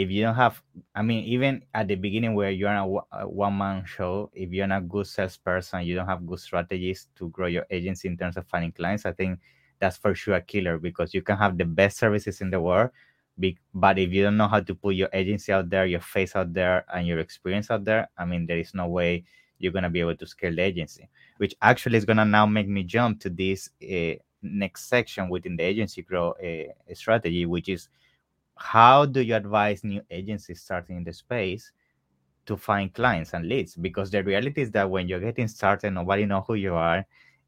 if 0.00 0.10
you 0.10 0.22
don't 0.22 0.34
have, 0.34 0.62
I 0.94 1.02
mean, 1.02 1.24
even 1.24 1.64
at 1.74 1.88
the 1.88 1.94
beginning 1.94 2.34
where 2.34 2.50
you're 2.50 2.68
on 2.68 3.02
a, 3.12 3.28
one 3.28 3.56
man 3.56 3.84
show, 3.84 4.30
if 4.34 4.50
you're 4.50 4.66
not 4.66 4.82
a 4.82 4.84
good 4.84 5.06
salesperson, 5.06 5.84
you 5.84 5.94
don't 5.94 6.06
have 6.06 6.26
good 6.26 6.40
strategies 6.40 7.08
to 7.16 7.28
grow 7.28 7.46
your 7.46 7.66
agency 7.70 8.08
in 8.08 8.16
terms 8.16 8.36
of 8.36 8.46
finding 8.46 8.72
clients. 8.72 9.06
I 9.06 9.12
think 9.12 9.40
that's 9.78 9.96
for 9.96 10.14
sure 10.14 10.34
a 10.34 10.40
killer 10.40 10.78
because 10.78 11.14
you 11.14 11.22
can 11.22 11.36
have 11.36 11.58
the 11.58 11.64
best 11.64 11.98
services 11.98 12.40
in 12.40 12.50
the 12.50 12.60
world, 12.60 12.90
but 13.74 13.98
if 13.98 14.12
you 14.12 14.22
don't 14.22 14.36
know 14.36 14.48
how 14.48 14.60
to 14.60 14.74
put 14.74 14.94
your 14.94 15.08
agency 15.12 15.52
out 15.52 15.70
there, 15.70 15.86
your 15.86 16.00
face 16.00 16.36
out 16.36 16.52
there, 16.52 16.84
and 16.94 17.06
your 17.06 17.18
experience 17.18 17.70
out 17.70 17.84
there, 17.84 18.08
I 18.18 18.24
mean, 18.24 18.46
there 18.46 18.58
is 18.58 18.74
no 18.74 18.88
way 18.88 19.24
you're 19.58 19.72
gonna 19.72 19.90
be 19.90 20.00
able 20.00 20.16
to 20.16 20.26
scale 20.26 20.54
the 20.54 20.62
agency 20.62 21.08
which 21.40 21.54
actually 21.62 21.96
is 21.96 22.04
going 22.04 22.18
to 22.18 22.24
now 22.26 22.44
make 22.44 22.68
me 22.68 22.82
jump 22.82 23.18
to 23.18 23.30
this 23.30 23.70
uh, 23.82 24.12
next 24.42 24.90
section 24.90 25.30
within 25.30 25.56
the 25.56 25.62
agency 25.62 26.02
grow 26.02 26.32
uh, 26.32 26.94
strategy, 26.94 27.46
which 27.46 27.70
is 27.70 27.88
how 28.60 29.06
do 29.06 29.20
you 29.22 29.34
advise 29.34 29.84
new 29.84 30.02
agencies 30.10 30.62
starting 30.62 30.98
in 30.98 31.04
the 31.04 31.12
space 31.12 31.72
to 32.46 32.56
find 32.56 32.92
clients 32.94 33.34
and 33.34 33.48
leads? 33.48 33.76
Because 33.76 34.10
the 34.10 34.22
reality 34.24 34.62
is 34.62 34.70
that 34.72 34.90
when 34.90 35.08
you're 35.08 35.20
getting 35.20 35.48
started, 35.48 35.92
nobody 35.92 36.26
know 36.26 36.42
who 36.42 36.54
you 36.54 36.74
are. 36.74 37.06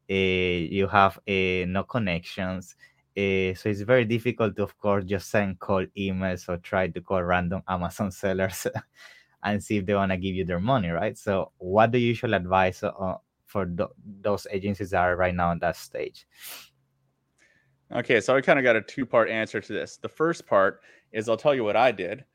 Uh, 0.09 0.13
you 0.13 0.87
have 0.87 1.17
uh, 1.27 1.65
no 1.67 1.83
connections. 1.87 2.75
Uh, 3.17 3.53
so 3.55 3.69
it's 3.69 3.81
very 3.81 4.05
difficult 4.05 4.55
to, 4.55 4.63
of 4.63 4.77
course, 4.79 5.05
just 5.05 5.29
send 5.29 5.59
cold 5.59 5.87
emails 5.97 6.49
or 6.49 6.57
try 6.57 6.87
to 6.87 7.01
call 7.01 7.23
random 7.23 7.61
Amazon 7.69 8.11
sellers 8.11 8.67
and 9.43 9.63
see 9.63 9.77
if 9.77 9.85
they 9.85 9.93
want 9.93 10.11
to 10.11 10.17
give 10.17 10.35
you 10.35 10.45
their 10.45 10.59
money, 10.59 10.89
right? 10.89 11.17
So, 11.17 11.51
what 11.57 11.91
do 11.91 11.97
you 11.97 12.07
usually 12.09 12.33
advise 12.35 12.83
uh, 12.83 13.15
for 13.45 13.65
th- 13.65 13.89
those 14.21 14.47
agencies 14.51 14.91
that 14.91 15.01
are 15.01 15.15
right 15.15 15.35
now 15.35 15.49
on 15.49 15.59
that 15.59 15.75
stage? 15.75 16.25
Okay 17.93 18.19
so 18.19 18.35
i 18.35 18.41
kind 18.41 18.59
of 18.59 18.63
got 18.63 18.75
a 18.75 18.81
two 18.81 19.05
part 19.05 19.29
answer 19.29 19.59
to 19.61 19.73
this 19.73 19.97
the 19.97 20.09
first 20.09 20.45
part 20.45 20.81
is 21.11 21.29
i'll 21.29 21.37
tell 21.37 21.55
you 21.55 21.63
what 21.63 21.75
i 21.75 21.91
did 21.91 22.25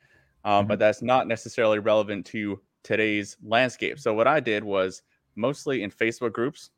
um, 0.44 0.66
but 0.66 0.78
that's 0.78 1.02
not 1.02 1.26
necessarily 1.26 1.78
relevant 1.78 2.24
to 2.24 2.60
today's 2.82 3.36
landscape 3.42 3.98
so 3.98 4.14
what 4.14 4.26
i 4.26 4.40
did 4.40 4.62
was 4.64 5.02
mostly 5.36 5.82
in 5.82 5.90
facebook 5.90 6.32
groups 6.32 6.70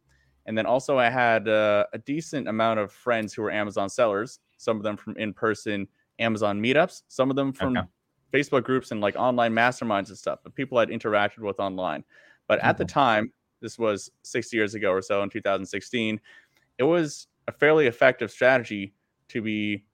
and 0.46 0.56
then 0.56 0.66
also 0.66 0.98
i 0.98 1.08
had 1.10 1.48
uh, 1.48 1.84
a 1.92 1.98
decent 1.98 2.48
amount 2.48 2.80
of 2.80 2.92
friends 2.92 3.34
who 3.34 3.42
were 3.42 3.50
amazon 3.50 3.88
sellers 3.88 4.40
some 4.56 4.76
of 4.76 4.82
them 4.82 4.96
from 4.96 5.16
in-person 5.16 5.86
amazon 6.18 6.60
meetups 6.60 7.02
some 7.08 7.30
of 7.30 7.36
them 7.36 7.52
from 7.52 7.76
Okay. 7.76 7.86
facebook 8.32 8.64
groups 8.64 8.92
and 8.92 9.00
like 9.00 9.16
online 9.16 9.52
masterminds 9.52 10.08
and 10.08 10.18
stuff 10.18 10.38
but 10.42 10.54
people 10.54 10.78
i'd 10.78 10.88
interacted 10.88 11.40
with 11.40 11.60
online 11.60 12.04
but 12.48 12.58
at 12.60 12.78
the 12.78 12.84
Mhm. 12.84 12.88
time 12.88 13.32
this 13.60 13.78
was 13.78 14.10
six 14.22 14.52
years 14.52 14.74
ago 14.74 14.90
or 14.90 15.02
so 15.02 15.22
in 15.22 15.28
2016 15.28 16.18
it 16.78 16.84
was 16.84 17.26
a 17.50 17.58
fairly 17.58 17.86
effective 17.86 18.30
strategy 18.30 18.94
to 19.28 19.42
be 19.42 19.84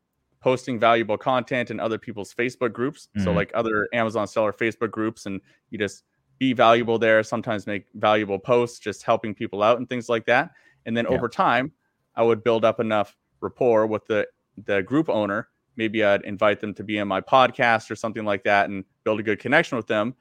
posting 0.40 0.78
valuable 0.78 1.16
content 1.18 1.70
in 1.70 1.80
other 1.80 1.98
people's 1.98 2.32
Facebook 2.34 2.72
groups. 2.72 3.08
So 3.18 3.30
Mhm. 3.30 3.34
like 3.34 3.50
other 3.54 3.88
Amazon 3.92 4.26
seller 4.28 4.52
Facebook 4.52 4.90
groups 4.90 5.26
and 5.26 5.40
you 5.70 5.78
just 5.78 6.04
be 6.38 6.52
valuable 6.52 6.98
there, 6.98 7.22
sometimes 7.22 7.66
make 7.66 7.86
valuable 7.94 8.38
posts 8.38 8.78
just 8.78 9.02
helping 9.02 9.34
people 9.34 9.62
out 9.62 9.78
and 9.78 9.88
things 9.88 10.08
like 10.08 10.26
that. 10.26 10.50
And 10.84 10.96
then 10.96 11.06
Yeah. 11.06 11.16
over 11.16 11.28
time, 11.28 11.72
I 12.14 12.22
would 12.22 12.44
build 12.44 12.64
up 12.64 12.78
enough 12.80 13.16
rapport 13.40 13.86
with 13.86 14.06
the 14.06 14.28
the 14.64 14.82
group 14.82 15.08
owner. 15.10 15.48
Maybe 15.76 16.02
I'd 16.02 16.22
invite 16.22 16.60
them 16.60 16.72
to 16.74 16.82
be 16.84 16.98
on 16.98 17.08
my 17.08 17.20
podcast 17.20 17.90
or 17.90 17.94
something 17.96 18.24
like 18.24 18.42
that 18.44 18.70
and 18.70 18.84
build 19.04 19.20
a 19.20 19.22
good 19.22 19.38
connection 19.38 19.76
with 19.76 19.86
them. 19.86 20.14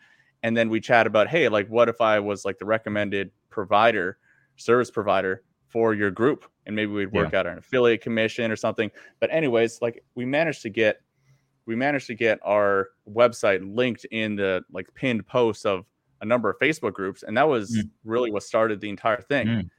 And 0.43 0.57
then 0.57 0.69
we 0.69 0.81
chat 0.81 1.07
about, 1.07 1.29
hey, 1.29 1.47
like 1.47 1.67
what 1.69 1.87
if 1.87 2.01
I 2.01 2.19
was 2.19 2.43
like 2.43 2.57
the 2.57 2.65
recommended 2.65 3.31
provider, 3.49 4.17
service 4.57 4.91
provider 4.91 5.43
for 5.69 5.93
your 5.93 6.11
group 6.11 6.45
and 6.65 6.75
maybe 6.75 6.91
we'd 6.91 7.11
work 7.11 7.33
out 7.33 7.45
an 7.47 7.57
affiliate 7.57 8.01
commission 8.01 8.51
or 8.51 8.55
something 8.55 8.89
but 9.19 9.29
anyways 9.31 9.79
like 9.81 10.03
we 10.15 10.25
managed 10.25 10.61
to 10.61 10.69
get 10.69 11.01
we 11.65 11.75
managed 11.75 12.07
to 12.07 12.15
get 12.15 12.39
our 12.43 12.89
website 13.11 13.61
linked 13.75 14.05
in 14.11 14.35
the 14.35 14.61
like 14.71 14.87
pinned 14.93 15.25
posts 15.27 15.65
of 15.65 15.85
a 16.21 16.25
number 16.25 16.49
of 16.49 16.57
facebook 16.59 16.93
groups 16.93 17.23
and 17.23 17.35
that 17.37 17.47
was 17.47 17.71
Mm. 17.77 17.89
really 18.03 18.31
what 18.31 18.43
started 18.43 18.79
the 18.81 18.89
entire 18.89 19.21
thing 19.21 19.47
Mm, 19.47 19.69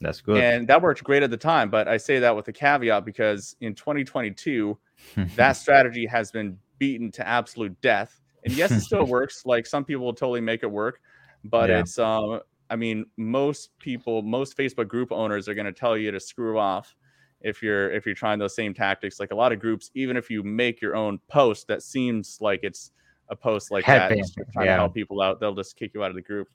That's 0.00 0.20
good. 0.20 0.42
and 0.42 0.68
that 0.68 0.80
worked 0.82 1.02
great 1.04 1.22
at 1.22 1.30
the 1.30 1.36
time 1.36 1.70
but 1.70 1.88
i 1.88 1.96
say 1.96 2.18
that 2.18 2.34
with 2.36 2.48
a 2.48 2.52
caveat 2.52 3.04
because 3.04 3.56
in 3.60 3.74
2022 3.74 4.78
that 5.36 5.52
strategy 5.52 6.06
has 6.06 6.30
been 6.30 6.58
beaten 6.78 7.10
to 7.12 7.26
absolute 7.26 7.78
death 7.80 8.20
and 8.44 8.54
yes 8.54 8.70
it 8.72 8.80
still 8.80 9.06
works 9.18 9.44
like 9.44 9.66
some 9.66 9.84
people 9.84 10.04
will 10.04 10.14
totally 10.14 10.40
make 10.40 10.62
it 10.62 10.70
work 10.70 11.00
but 11.44 11.68
Yeah. 11.70 11.80
it's 11.80 11.98
um 11.98 12.40
i 12.72 12.76
mean 12.76 13.04
most 13.16 13.70
people 13.78 14.22
most 14.22 14.56
facebook 14.56 14.88
group 14.88 15.12
owners 15.12 15.48
are 15.48 15.54
going 15.54 15.66
to 15.66 15.72
tell 15.72 15.96
you 15.96 16.10
to 16.10 16.18
screw 16.18 16.58
off 16.58 16.96
if 17.42 17.62
you're 17.62 17.90
if 17.92 18.06
you're 18.06 18.14
trying 18.14 18.38
those 18.38 18.54
same 18.54 18.72
tactics 18.72 19.20
like 19.20 19.30
a 19.32 19.34
lot 19.34 19.52
of 19.52 19.60
groups 19.60 19.90
even 19.94 20.16
if 20.16 20.30
you 20.30 20.42
make 20.42 20.80
your 20.80 20.96
own 20.96 21.18
post 21.28 21.66
that 21.68 21.82
seems 21.82 22.38
like 22.40 22.60
it's 22.62 22.92
a 23.28 23.36
post 23.36 23.70
like 23.70 23.84
that 23.86 24.08
trying 24.52 24.66
yeah. 24.66 24.74
to 24.74 24.80
help 24.80 24.94
people 24.94 25.20
out 25.20 25.38
they'll 25.40 25.54
just 25.54 25.76
kick 25.76 25.92
you 25.94 26.02
out 26.02 26.10
of 26.10 26.16
the 26.16 26.22
group 26.22 26.48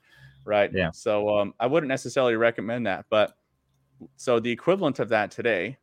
right 0.46 0.72
Yeah. 0.74 0.92
so 0.92 1.38
um 1.38 1.54
i 1.60 1.68
wouldn't 1.68 1.90
necessarily 1.90 2.36
recommend 2.36 2.86
that 2.88 3.06
but 3.10 3.34
so 4.16 4.40
the 4.40 4.52
equivalent 4.52 5.00
of 5.00 5.10
that 5.10 5.32
today 5.32 5.78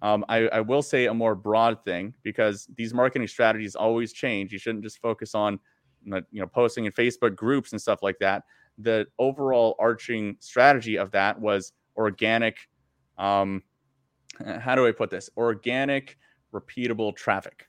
um, 0.00 0.24
I, 0.28 0.48
I 0.48 0.60
will 0.60 0.82
say 0.82 1.06
a 1.06 1.14
more 1.14 1.34
broad 1.34 1.84
thing 1.84 2.14
because 2.22 2.68
these 2.76 2.94
marketing 2.94 3.26
strategies 3.26 3.74
always 3.74 4.12
change. 4.12 4.52
You 4.52 4.58
shouldn't 4.58 4.84
just 4.84 5.00
focus 5.00 5.34
on 5.34 5.58
you 6.04 6.22
know 6.32 6.46
posting 6.46 6.84
in 6.84 6.92
Facebook 6.92 7.34
groups 7.34 7.72
and 7.72 7.80
stuff 7.80 8.02
like 8.02 8.18
that. 8.20 8.44
The 8.78 9.06
overall 9.18 9.74
arching 9.78 10.36
strategy 10.40 10.96
of 10.96 11.10
that 11.12 11.40
was 11.40 11.72
organic. 11.96 12.58
Um, 13.16 13.62
how 14.60 14.74
do 14.74 14.86
I 14.86 14.92
put 14.92 15.10
this? 15.10 15.28
Organic, 15.36 16.16
repeatable 16.52 17.14
traffic. 17.16 17.66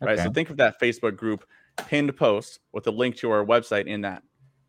Right. 0.00 0.18
So 0.18 0.30
think 0.30 0.50
of 0.50 0.56
that 0.58 0.80
Facebook 0.80 1.16
group 1.16 1.44
pinned 1.88 2.16
post 2.16 2.60
with 2.72 2.86
a 2.86 2.90
link 2.90 3.16
to 3.16 3.30
our 3.30 3.44
website 3.44 3.86
in 3.86 4.02
that. 4.02 4.22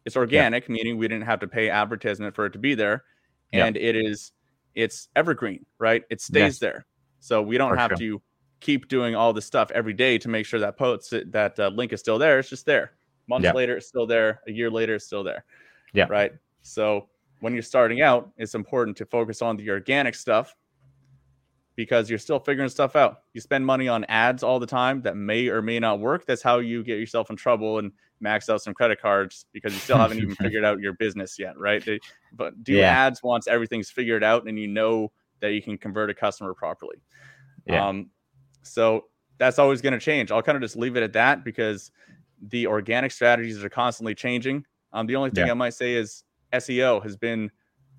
It's 0.06 0.16
organic, 0.16 0.70
meaning 0.70 0.98
we 0.98 1.08
didn't 1.08 1.26
have 1.26 1.40
to 1.40 1.48
pay 1.48 1.70
advertisement 1.70 2.36
for 2.36 2.46
it 2.46 2.54
to 2.54 2.60
be 2.60 2.76
there, 2.76 3.04
Yeah. 3.52 3.66
and 3.66 3.76
it 3.78 3.96
is 3.96 4.32
it's 4.76 5.08
evergreen, 5.16 5.66
right? 5.80 6.04
It 6.10 6.20
stays 6.22 6.42
Yes. 6.42 6.60
there, 6.60 6.86
so 7.20 7.42
we 7.42 7.58
don't 7.58 7.72
For 7.72 7.78
have 7.78 7.92
sure. 7.92 7.98
to 7.98 8.22
keep 8.60 8.88
doing 8.88 9.16
all 9.16 9.34
this 9.34 9.46
stuff 9.46 9.72
every 9.72 9.94
day 9.94 10.18
to 10.18 10.28
make 10.30 10.46
sure 10.46 10.60
that 10.60 10.78
post 10.78 11.12
that 11.12 11.60
uh, 11.60 11.70
link 11.70 11.94
is 11.94 12.00
still 12.02 12.18
there. 12.18 12.40
It's 12.40 12.50
just 12.50 12.66
there. 12.66 12.92
Months 13.28 13.46
Yeah. 13.46 13.54
later, 13.54 13.78
it's 13.78 13.88
still 13.88 14.06
there. 14.06 14.42
A 14.48 14.52
year 14.52 14.70
later, 14.70 14.96
it's 14.96 15.06
still 15.06 15.24
there. 15.24 15.46
Yeah. 15.96 16.08
Right. 16.10 16.32
So 16.62 17.08
when 17.40 17.54
you're 17.54 17.62
starting 17.64 18.02
out, 18.02 18.32
it's 18.38 18.56
important 18.56 18.98
to 18.98 19.06
focus 19.06 19.42
on 19.42 19.58
the 19.58 19.70
organic 19.70 20.16
stuff 20.16 20.56
because 21.76 22.10
you're 22.10 22.20
still 22.20 22.40
figuring 22.40 22.70
stuff 22.70 22.96
out. 22.96 23.20
You 23.34 23.42
spend 23.42 23.66
money 23.66 23.88
on 23.88 24.06
ads 24.06 24.44
all 24.44 24.60
the 24.60 24.66
time 24.66 25.02
that 25.02 25.18
may 25.18 25.48
or 25.50 25.62
may 25.62 25.80
not 25.80 26.00
work. 26.00 26.26
That's 26.26 26.42
how 26.42 26.60
you 26.60 26.84
get 26.84 26.98
yourself 27.00 27.30
in 27.30 27.36
trouble 27.36 27.80
and 27.80 27.92
max 28.22 28.48
out 28.50 28.62
some 28.62 28.74
credit 28.74 29.02
cards 29.02 29.46
because 29.52 29.74
you 29.74 29.80
still 29.80 29.98
haven't 29.98 30.18
even 30.20 30.36
figured 30.42 30.64
out 30.64 30.80
your 30.80 30.94
business 30.94 31.38
yet, 31.38 31.58
right? 31.58 31.84
They- 31.84 32.00
but 32.34 32.64
do 32.64 32.74
Yeah. 32.74 32.90
ads 32.90 33.22
once 33.24 33.48
everything's 33.48 33.90
figured 33.90 34.24
out 34.24 34.48
and 34.48 34.58
you 34.58 34.68
know 34.68 35.12
that 35.42 35.52
you 35.52 35.62
can 35.62 35.78
convert 35.78 36.10
a 36.10 36.14
customer 36.14 36.54
properly. 36.54 36.98
Yeah. 37.66 37.88
Um, 37.88 38.10
so 38.62 39.06
that's 39.38 39.60
always 39.60 39.82
going 39.82 39.94
to 39.94 40.00
change. 40.00 40.32
I'll 40.32 40.42
kind 40.42 40.56
of 40.56 40.62
just 40.62 40.78
leave 40.78 40.96
it 40.96 41.04
at 41.04 41.14
that 41.14 41.44
because 41.44 41.92
the 42.42 42.68
organic 42.68 43.12
strategies 43.12 43.62
are 43.64 43.70
constantly 43.70 44.16
changing. 44.16 44.66
Um, 44.96 45.06
the 45.06 45.18
only 45.18 45.30
thing 45.30 45.46
Yeah. 45.46 45.52
I 45.52 45.56
might 45.56 45.74
say 45.74 45.94
is 45.94 46.24
SEO 46.54 47.04
has 47.04 47.18
been 47.18 47.52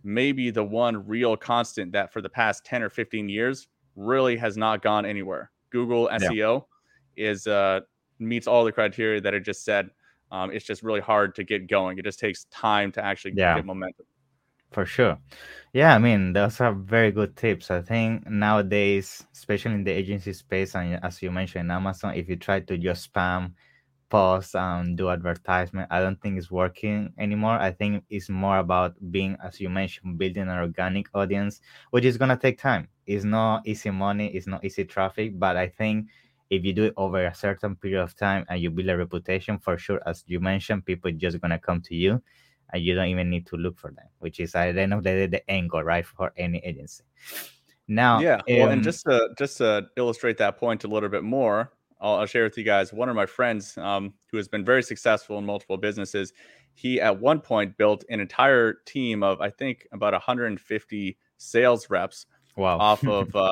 maybe 0.02 0.50
the 0.50 0.64
one 0.64 1.06
real 1.06 1.36
constant 1.36 1.92
that 1.92 2.12
for 2.12 2.22
the 2.22 2.28
past 2.28 2.64
10 2.64 2.82
or 2.82 2.88
15 2.88 3.28
years 3.28 3.68
really 3.96 4.36
has 4.36 4.56
not 4.56 4.82
gone 4.82 5.04
anywhere. 5.04 5.50
Google 5.70 6.08
SEO 6.08 6.64
yeah. 7.14 7.30
is 7.30 7.46
uh, 7.46 7.80
meets 8.18 8.46
all 8.46 8.64
the 8.64 8.72
criteria 8.72 9.20
that 9.20 9.34
I 9.34 9.38
just 9.38 9.64
said. 9.64 9.90
Um, 10.32 10.50
it's 10.50 10.64
just 10.64 10.82
really 10.82 11.00
hard 11.00 11.34
to 11.36 11.44
get 11.44 11.68
going. 11.68 11.98
It 11.98 12.04
just 12.04 12.18
takes 12.18 12.44
time 12.46 12.90
to 12.92 13.04
actually 13.04 13.34
yeah. 13.36 13.56
get 13.56 13.66
momentum. 13.66 14.06
For 14.72 14.86
sure. 14.86 15.18
Yeah, 15.72 15.94
I 15.94 15.98
mean, 15.98 16.32
those 16.32 16.60
are 16.60 16.72
very 16.72 17.12
good 17.12 17.36
tips. 17.36 17.70
I 17.70 17.82
think 17.82 18.28
nowadays, 18.28 19.24
especially 19.32 19.74
in 19.74 19.84
the 19.84 19.92
agency 19.92 20.32
space, 20.32 20.74
and 20.74 20.98
as 21.04 21.22
you 21.22 21.30
mentioned, 21.30 21.70
Amazon, 21.70 22.14
if 22.14 22.28
you 22.28 22.36
try 22.36 22.60
to 22.60 22.78
just 22.78 23.12
spam 23.12 23.52
post 24.08 24.54
and 24.54 24.96
do 24.96 25.10
advertisement, 25.10 25.88
I 25.90 26.00
don't 26.00 26.20
think 26.20 26.38
it's 26.38 26.50
working 26.50 27.12
anymore. 27.18 27.58
I 27.58 27.70
think 27.72 28.04
it's 28.08 28.28
more 28.28 28.58
about 28.58 28.94
being, 29.10 29.36
as 29.42 29.60
you 29.60 29.68
mentioned, 29.68 30.18
building 30.18 30.42
an 30.42 30.58
organic 30.58 31.08
audience, 31.14 31.60
which 31.90 32.04
is 32.04 32.16
gonna 32.16 32.36
take 32.36 32.58
time. 32.58 32.88
It's 33.06 33.24
not 33.24 33.66
easy 33.66 33.90
money, 33.90 34.28
it's 34.28 34.46
not 34.46 34.64
easy 34.64 34.84
traffic, 34.84 35.38
but 35.38 35.56
I 35.56 35.68
think 35.68 36.08
if 36.50 36.64
you 36.64 36.72
do 36.72 36.84
it 36.84 36.94
over 36.96 37.24
a 37.24 37.34
certain 37.34 37.74
period 37.76 38.02
of 38.02 38.14
time 38.14 38.44
and 38.48 38.60
you 38.60 38.70
build 38.70 38.88
a 38.88 38.96
reputation, 38.96 39.58
for 39.58 39.76
sure, 39.76 40.00
as 40.06 40.24
you 40.26 40.40
mentioned, 40.40 40.86
people 40.86 41.10
just 41.12 41.40
gonna 41.40 41.58
come 41.58 41.80
to 41.82 41.94
you 41.94 42.22
and 42.72 42.82
you 42.82 42.94
don't 42.94 43.08
even 43.08 43.30
need 43.30 43.46
to 43.46 43.56
look 43.56 43.78
for 43.78 43.90
them, 43.90 44.06
which 44.18 44.40
is 44.40 44.54
at 44.54 44.72
the 44.72 44.80
end 44.80 44.94
of 44.94 45.02
the 45.02 45.10
day 45.10 45.26
the 45.26 45.50
angle, 45.50 45.82
right, 45.82 46.06
for 46.06 46.32
any 46.36 46.58
agency. 46.58 47.04
Now, 47.88 48.20
yeah, 48.20 48.40
well, 48.48 48.64
um, 48.64 48.70
and 48.70 48.82
just 48.82 49.04
to 49.04 49.28
just 49.38 49.58
to 49.58 49.88
illustrate 49.96 50.38
that 50.38 50.58
point 50.58 50.82
a 50.82 50.88
little 50.88 51.08
bit 51.08 51.22
more, 51.22 51.72
I'll, 52.00 52.16
I'll 52.16 52.26
share 52.26 52.44
with 52.44 52.56
you 52.58 52.64
guys 52.64 52.92
one 52.92 53.08
of 53.08 53.16
my 53.16 53.26
friends 53.26 53.76
um, 53.78 54.14
who 54.30 54.36
has 54.36 54.48
been 54.48 54.64
very 54.64 54.82
successful 54.82 55.38
in 55.38 55.46
multiple 55.46 55.76
businesses. 55.76 56.32
He 56.74 57.00
at 57.00 57.18
one 57.18 57.40
point 57.40 57.76
built 57.76 58.04
an 58.10 58.20
entire 58.20 58.74
team 58.84 59.22
of 59.22 59.40
I 59.40 59.50
think 59.50 59.86
about 59.92 60.12
150 60.12 61.18
sales 61.38 61.90
reps 61.90 62.26
wow. 62.56 62.78
off 62.78 63.06
of 63.06 63.34
uh, 63.36 63.50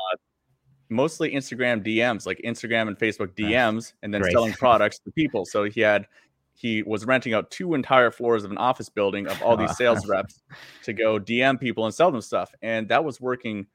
mostly 0.89 1.31
Instagram 1.31 1.85
DMs, 1.85 2.25
like 2.25 2.39
Instagram 2.45 2.87
and 2.87 2.97
Facebook 2.97 3.35
DMs, 3.35 3.93
and 4.03 4.13
then 4.13 4.21
Great. 4.21 4.33
selling 4.33 4.53
products 4.53 4.99
to 4.99 5.11
people. 5.11 5.45
So 5.45 5.63
he 5.63 5.81
had 5.81 6.07
he 6.53 6.83
was 6.83 7.05
renting 7.05 7.33
out 7.33 7.51
two 7.51 7.73
entire 7.73 8.11
floors 8.11 8.45
of 8.45 8.51
an 8.51 8.57
office 8.57 8.87
building 8.87 9.27
of 9.27 9.41
all 9.41 9.57
these 9.57 9.75
sales 9.77 10.07
reps 10.07 10.41
to 10.83 10.93
go 10.93 11.19
DM 11.19 11.59
people 11.59 11.85
and 11.85 11.93
sell 11.93 12.11
them 12.11 12.21
stuff. 12.21 12.53
And 12.61 12.87
that 12.89 13.03
was 13.03 13.19
working 13.19 13.67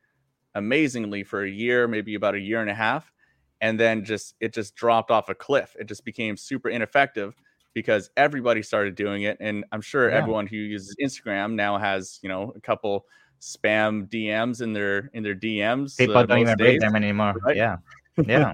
amazingly 0.54 1.22
for 1.22 1.44
a 1.44 1.50
year, 1.50 1.87
maybe 1.87 2.14
about 2.14 2.35
a 2.35 2.40
year 2.40 2.61
and 2.61 2.70
a 2.70 2.74
half. 2.74 3.12
And 3.60 3.78
then 3.78 4.04
just 4.04 4.34
it 4.40 4.54
just 4.54 4.74
dropped 4.74 5.10
off 5.10 5.28
a 5.28 5.34
cliff. 5.34 5.76
It 5.78 5.86
just 5.86 6.04
became 6.04 6.36
super 6.36 6.70
ineffective 6.70 7.34
because 7.74 8.10
everybody 8.16 8.62
started 8.62 8.94
doing 8.94 9.22
it. 9.22 9.36
And 9.40 9.64
I'm 9.72 9.80
sure 9.80 10.10
yeah. 10.10 10.16
everyone 10.16 10.46
who 10.46 10.56
uses 10.56 10.96
Instagram 11.00 11.54
now 11.54 11.78
has, 11.78 12.18
you 12.22 12.28
know, 12.28 12.52
a 12.56 12.60
couple 12.60 13.06
spam 13.40 14.08
DMs 14.08 14.62
in 14.62 14.72
their 14.72 15.10
in 15.14 15.22
their 15.22 15.34
DMs. 15.34 15.96
People 15.96 16.16
uh, 16.16 16.26
don't 16.26 16.40
even 16.40 16.56
days, 16.56 16.74
read 16.74 16.82
them 16.82 16.96
anymore. 16.96 17.34
Right? 17.44 17.56
Yeah. 17.56 17.76
Yeah. 18.26 18.52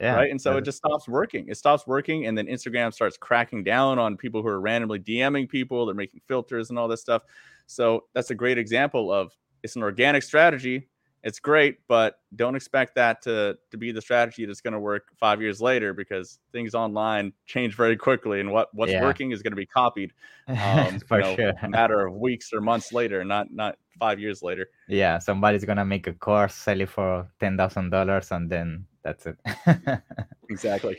Yeah. 0.00 0.14
Right. 0.14 0.30
And 0.30 0.40
so 0.40 0.58
it 0.58 0.62
just 0.62 0.78
stops 0.78 1.08
working. 1.08 1.48
It 1.48 1.56
stops 1.56 1.86
working. 1.86 2.26
And 2.26 2.38
then 2.38 2.46
Instagram 2.46 2.94
starts 2.94 3.16
cracking 3.16 3.64
down 3.64 3.98
on 3.98 4.16
people 4.16 4.42
who 4.42 4.48
are 4.48 4.60
randomly 4.60 5.00
DMing 5.00 5.48
people. 5.48 5.86
They're 5.86 5.94
making 5.94 6.20
filters 6.28 6.70
and 6.70 6.78
all 6.78 6.86
this 6.86 7.00
stuff. 7.00 7.22
So 7.66 8.04
that's 8.14 8.30
a 8.30 8.34
great 8.34 8.58
example 8.58 9.12
of 9.12 9.32
it's 9.64 9.74
an 9.74 9.82
organic 9.82 10.22
strategy. 10.22 10.88
It's 11.24 11.40
great, 11.40 11.78
but 11.88 12.20
don't 12.36 12.54
expect 12.54 12.94
that 12.94 13.22
to, 13.22 13.58
to 13.70 13.76
be 13.76 13.90
the 13.90 14.00
strategy 14.00 14.46
that's 14.46 14.60
going 14.60 14.72
to 14.72 14.80
work 14.80 15.08
five 15.18 15.42
years 15.42 15.60
later 15.60 15.92
because 15.92 16.38
things 16.52 16.74
online 16.74 17.32
change 17.46 17.74
very 17.74 17.96
quickly. 17.96 18.40
And 18.40 18.52
what, 18.52 18.68
what's 18.72 18.92
yeah. 18.92 19.02
working 19.02 19.32
is 19.32 19.42
going 19.42 19.52
to 19.52 19.56
be 19.56 19.66
copied 19.66 20.12
um, 20.46 21.00
For 21.08 21.18
you 21.18 21.24
know, 21.24 21.36
sure. 21.36 21.52
a 21.62 21.68
matter 21.68 22.06
of 22.06 22.14
weeks 22.14 22.52
or 22.52 22.60
months 22.60 22.92
later, 22.92 23.24
not 23.24 23.50
not 23.50 23.76
five 23.98 24.20
years 24.20 24.42
later. 24.42 24.68
Yeah. 24.86 25.18
Somebody's 25.18 25.64
going 25.64 25.78
to 25.78 25.84
make 25.84 26.06
a 26.06 26.12
course, 26.12 26.54
sell 26.54 26.80
it 26.80 26.88
for 26.88 27.28
$10,000 27.40 28.30
and 28.30 28.50
then 28.50 28.86
that's 29.02 29.26
it 29.26 29.38
exactly 30.50 30.98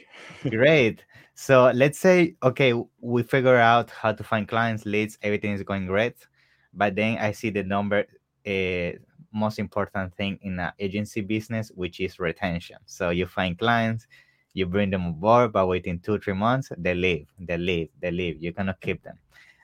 great 0.50 1.04
so 1.36 1.72
let's 1.76 2.00
say 2.00 2.36
okay 2.42 2.74
we 3.02 3.22
figure 3.24 3.58
out 3.58 3.90
how 3.92 4.12
to 4.12 4.24
find 4.24 4.48
clients 4.48 4.86
leads 4.86 5.18
everything 5.22 5.52
is 5.52 5.62
going 5.64 5.86
great 5.86 6.16
but 6.74 6.96
then 6.96 7.18
i 7.20 7.32
see 7.32 7.50
the 7.50 7.64
number 7.64 8.06
uh, 8.48 8.92
most 9.34 9.60
important 9.60 10.14
thing 10.16 10.38
in 10.42 10.60
an 10.60 10.72
agency 10.80 11.22
business 11.22 11.72
which 11.76 12.00
is 12.00 12.20
retention 12.20 12.78
so 12.86 13.10
you 13.10 13.26
find 13.26 13.58
clients 13.58 14.08
you 14.54 14.66
bring 14.66 14.90
them 14.90 15.06
aboard, 15.06 15.54
but 15.54 15.68
within 15.68 16.00
two 16.00 16.18
three 16.20 16.34
months 16.34 16.72
they 16.78 16.94
leave 16.94 17.28
they 17.40 17.58
leave 17.58 17.90
they 18.02 18.12
leave 18.12 18.42
you 18.42 18.52
cannot 18.52 18.80
keep 18.82 19.02
them 19.04 19.18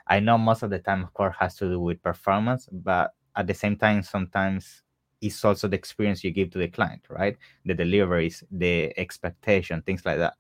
i 0.08 0.20
know 0.20 0.38
most 0.38 0.64
of 0.64 0.70
the 0.70 0.80
time 0.80 1.04
of 1.04 1.14
course 1.14 1.36
has 1.40 1.56
to 1.56 1.68
do 1.68 1.80
with 1.80 2.02
performance 2.02 2.70
but 2.72 3.14
at 3.36 3.48
the 3.48 3.54
same 3.54 3.76
time 3.76 4.04
sometimes 4.04 4.84
it's 5.22 5.44
also 5.44 5.68
the 5.68 5.76
experience 5.76 6.24
you 6.24 6.32
give 6.32 6.52
to 6.52 6.60
the 6.60 6.68
client, 6.68 7.02
right? 7.10 7.38
The 7.66 7.74
deliveries, 7.74 8.44
the 8.52 8.98
expectation, 8.98 9.82
things 9.82 10.06
like 10.06 10.18
that. 10.18 10.36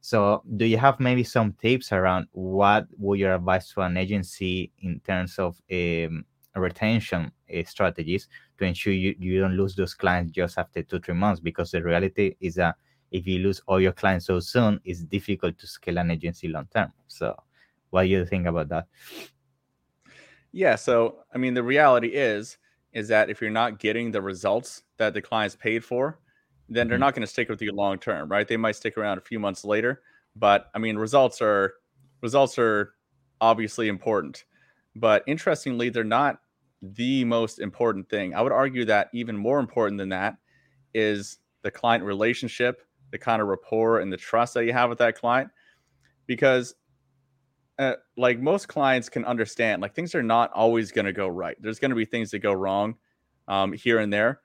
So, 0.00 0.42
do 0.56 0.64
you 0.64 0.78
have 0.78 1.00
maybe 1.00 1.24
some 1.24 1.52
tips 1.54 1.92
around 1.92 2.28
what 2.32 2.86
would 2.96 3.18
your 3.18 3.34
advice 3.34 3.72
to 3.72 3.80
an 3.80 3.96
agency 3.96 4.72
in 4.80 5.00
terms 5.00 5.38
of 5.38 5.60
um, 5.72 6.24
retention 6.56 7.32
uh, 7.54 7.62
strategies 7.64 8.28
to 8.58 8.64
ensure 8.64 8.92
you, 8.92 9.14
you 9.18 9.40
don't 9.40 9.56
lose 9.56 9.74
those 9.74 9.94
clients 9.94 10.32
just 10.32 10.58
after 10.58 10.82
two 10.82 11.00
three 11.00 11.14
months? 11.14 11.40
Because 11.40 11.70
the 11.70 11.82
reality 11.82 12.36
is 12.40 12.54
that 12.56 12.76
if 13.10 13.26
you 13.26 13.38
lose 13.38 13.60
all 13.66 13.80
your 13.80 13.92
clients 13.92 14.26
so 14.26 14.40
soon, 14.40 14.80
it's 14.84 15.02
difficult 15.02 15.58
to 15.58 15.66
scale 15.66 15.98
an 15.98 16.10
agency 16.10 16.48
long 16.48 16.66
term. 16.74 16.92
So, 17.08 17.36
what 17.90 18.02
do 18.02 18.08
you 18.08 18.26
think 18.26 18.46
about 18.46 18.68
that? 18.70 18.86
Yeah. 20.52 20.76
So, 20.76 21.18
I 21.34 21.38
mean, 21.38 21.54
the 21.54 21.62
reality 21.62 22.08
is 22.08 22.58
is 22.92 23.08
that 23.08 23.28
if 23.28 23.42
you're 23.42 23.50
not 23.50 23.78
getting 23.78 24.10
the 24.10 24.22
results 24.22 24.82
that 24.96 25.12
the 25.12 25.20
client's 25.20 25.54
paid 25.54 25.84
for, 25.84 26.18
then 26.68 26.88
they're 26.88 26.96
mm-hmm. 26.96 27.02
not 27.02 27.14
going 27.14 27.20
to 27.20 27.26
stick 27.26 27.48
with 27.48 27.60
you 27.60 27.72
long 27.72 27.98
term, 27.98 28.28
right? 28.30 28.48
They 28.48 28.56
might 28.56 28.76
stick 28.76 28.96
around 28.96 29.18
a 29.18 29.20
few 29.20 29.38
months 29.38 29.64
later, 29.64 30.02
but 30.34 30.70
I 30.74 30.78
mean, 30.78 30.96
results 30.96 31.42
are 31.42 31.74
results 32.22 32.58
are 32.58 32.94
obviously 33.40 33.88
important, 33.88 34.44
but 34.94 35.22
interestingly, 35.26 35.90
they're 35.90 36.04
not 36.04 36.40
the 36.82 37.24
most 37.24 37.58
important 37.58 38.08
thing. 38.08 38.34
I 38.34 38.42
would 38.42 38.52
argue 38.52 38.84
that 38.86 39.08
even 39.12 39.36
more 39.36 39.58
important 39.58 39.98
than 39.98 40.10
that 40.10 40.36
is 40.94 41.38
the 41.62 41.70
client 41.70 42.04
relationship, 42.04 42.82
the 43.10 43.18
kind 43.18 43.40
of 43.40 43.48
rapport 43.48 44.00
and 44.00 44.12
the 44.12 44.16
trust 44.16 44.54
that 44.54 44.64
you 44.64 44.72
have 44.72 44.88
with 44.90 44.98
that 44.98 45.18
client, 45.18 45.50
because 46.26 46.74
uh, 47.78 47.94
like 48.16 48.40
most 48.40 48.68
clients 48.68 49.08
can 49.08 49.24
understand 49.24 49.82
like 49.82 49.94
things 49.94 50.14
are 50.14 50.22
not 50.22 50.50
always 50.52 50.90
going 50.90 51.04
to 51.04 51.12
go 51.12 51.28
right 51.28 51.56
there's 51.60 51.78
going 51.78 51.90
to 51.90 51.94
be 51.94 52.06
things 52.06 52.30
that 52.30 52.38
go 52.38 52.52
wrong 52.52 52.94
um, 53.48 53.72
here 53.72 53.98
and 53.98 54.10
there 54.12 54.40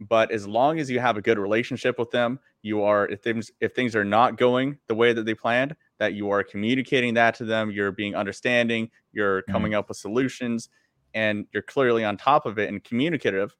but 0.00 0.30
as 0.30 0.46
long 0.46 0.78
as 0.78 0.90
you 0.90 1.00
have 1.00 1.16
a 1.16 1.22
good 1.22 1.38
relationship 1.38 1.98
with 1.98 2.10
them 2.10 2.38
you 2.62 2.82
are 2.82 3.08
if 3.08 3.22
things 3.22 3.50
if 3.60 3.74
things 3.74 3.96
are 3.96 4.04
not 4.04 4.36
going 4.36 4.76
the 4.88 4.94
way 4.94 5.12
that 5.12 5.24
they 5.24 5.34
planned 5.34 5.74
that 5.98 6.12
you 6.12 6.30
are 6.30 6.44
communicating 6.44 7.14
that 7.14 7.34
to 7.34 7.44
them 7.44 7.70
you're 7.70 7.92
being 7.92 8.14
understanding 8.14 8.90
you're 9.12 9.40
mm-hmm. 9.40 9.52
coming 9.52 9.72
mm-hmm. 9.72 9.78
up 9.78 9.88
with 9.88 9.96
solutions 9.96 10.68
and 11.14 11.46
you're 11.52 11.62
clearly 11.62 12.04
on 12.04 12.16
top 12.16 12.46
of 12.46 12.58
it 12.58 12.68
and 12.68 12.84
communicative 12.84 13.54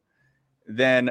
then 0.66 1.10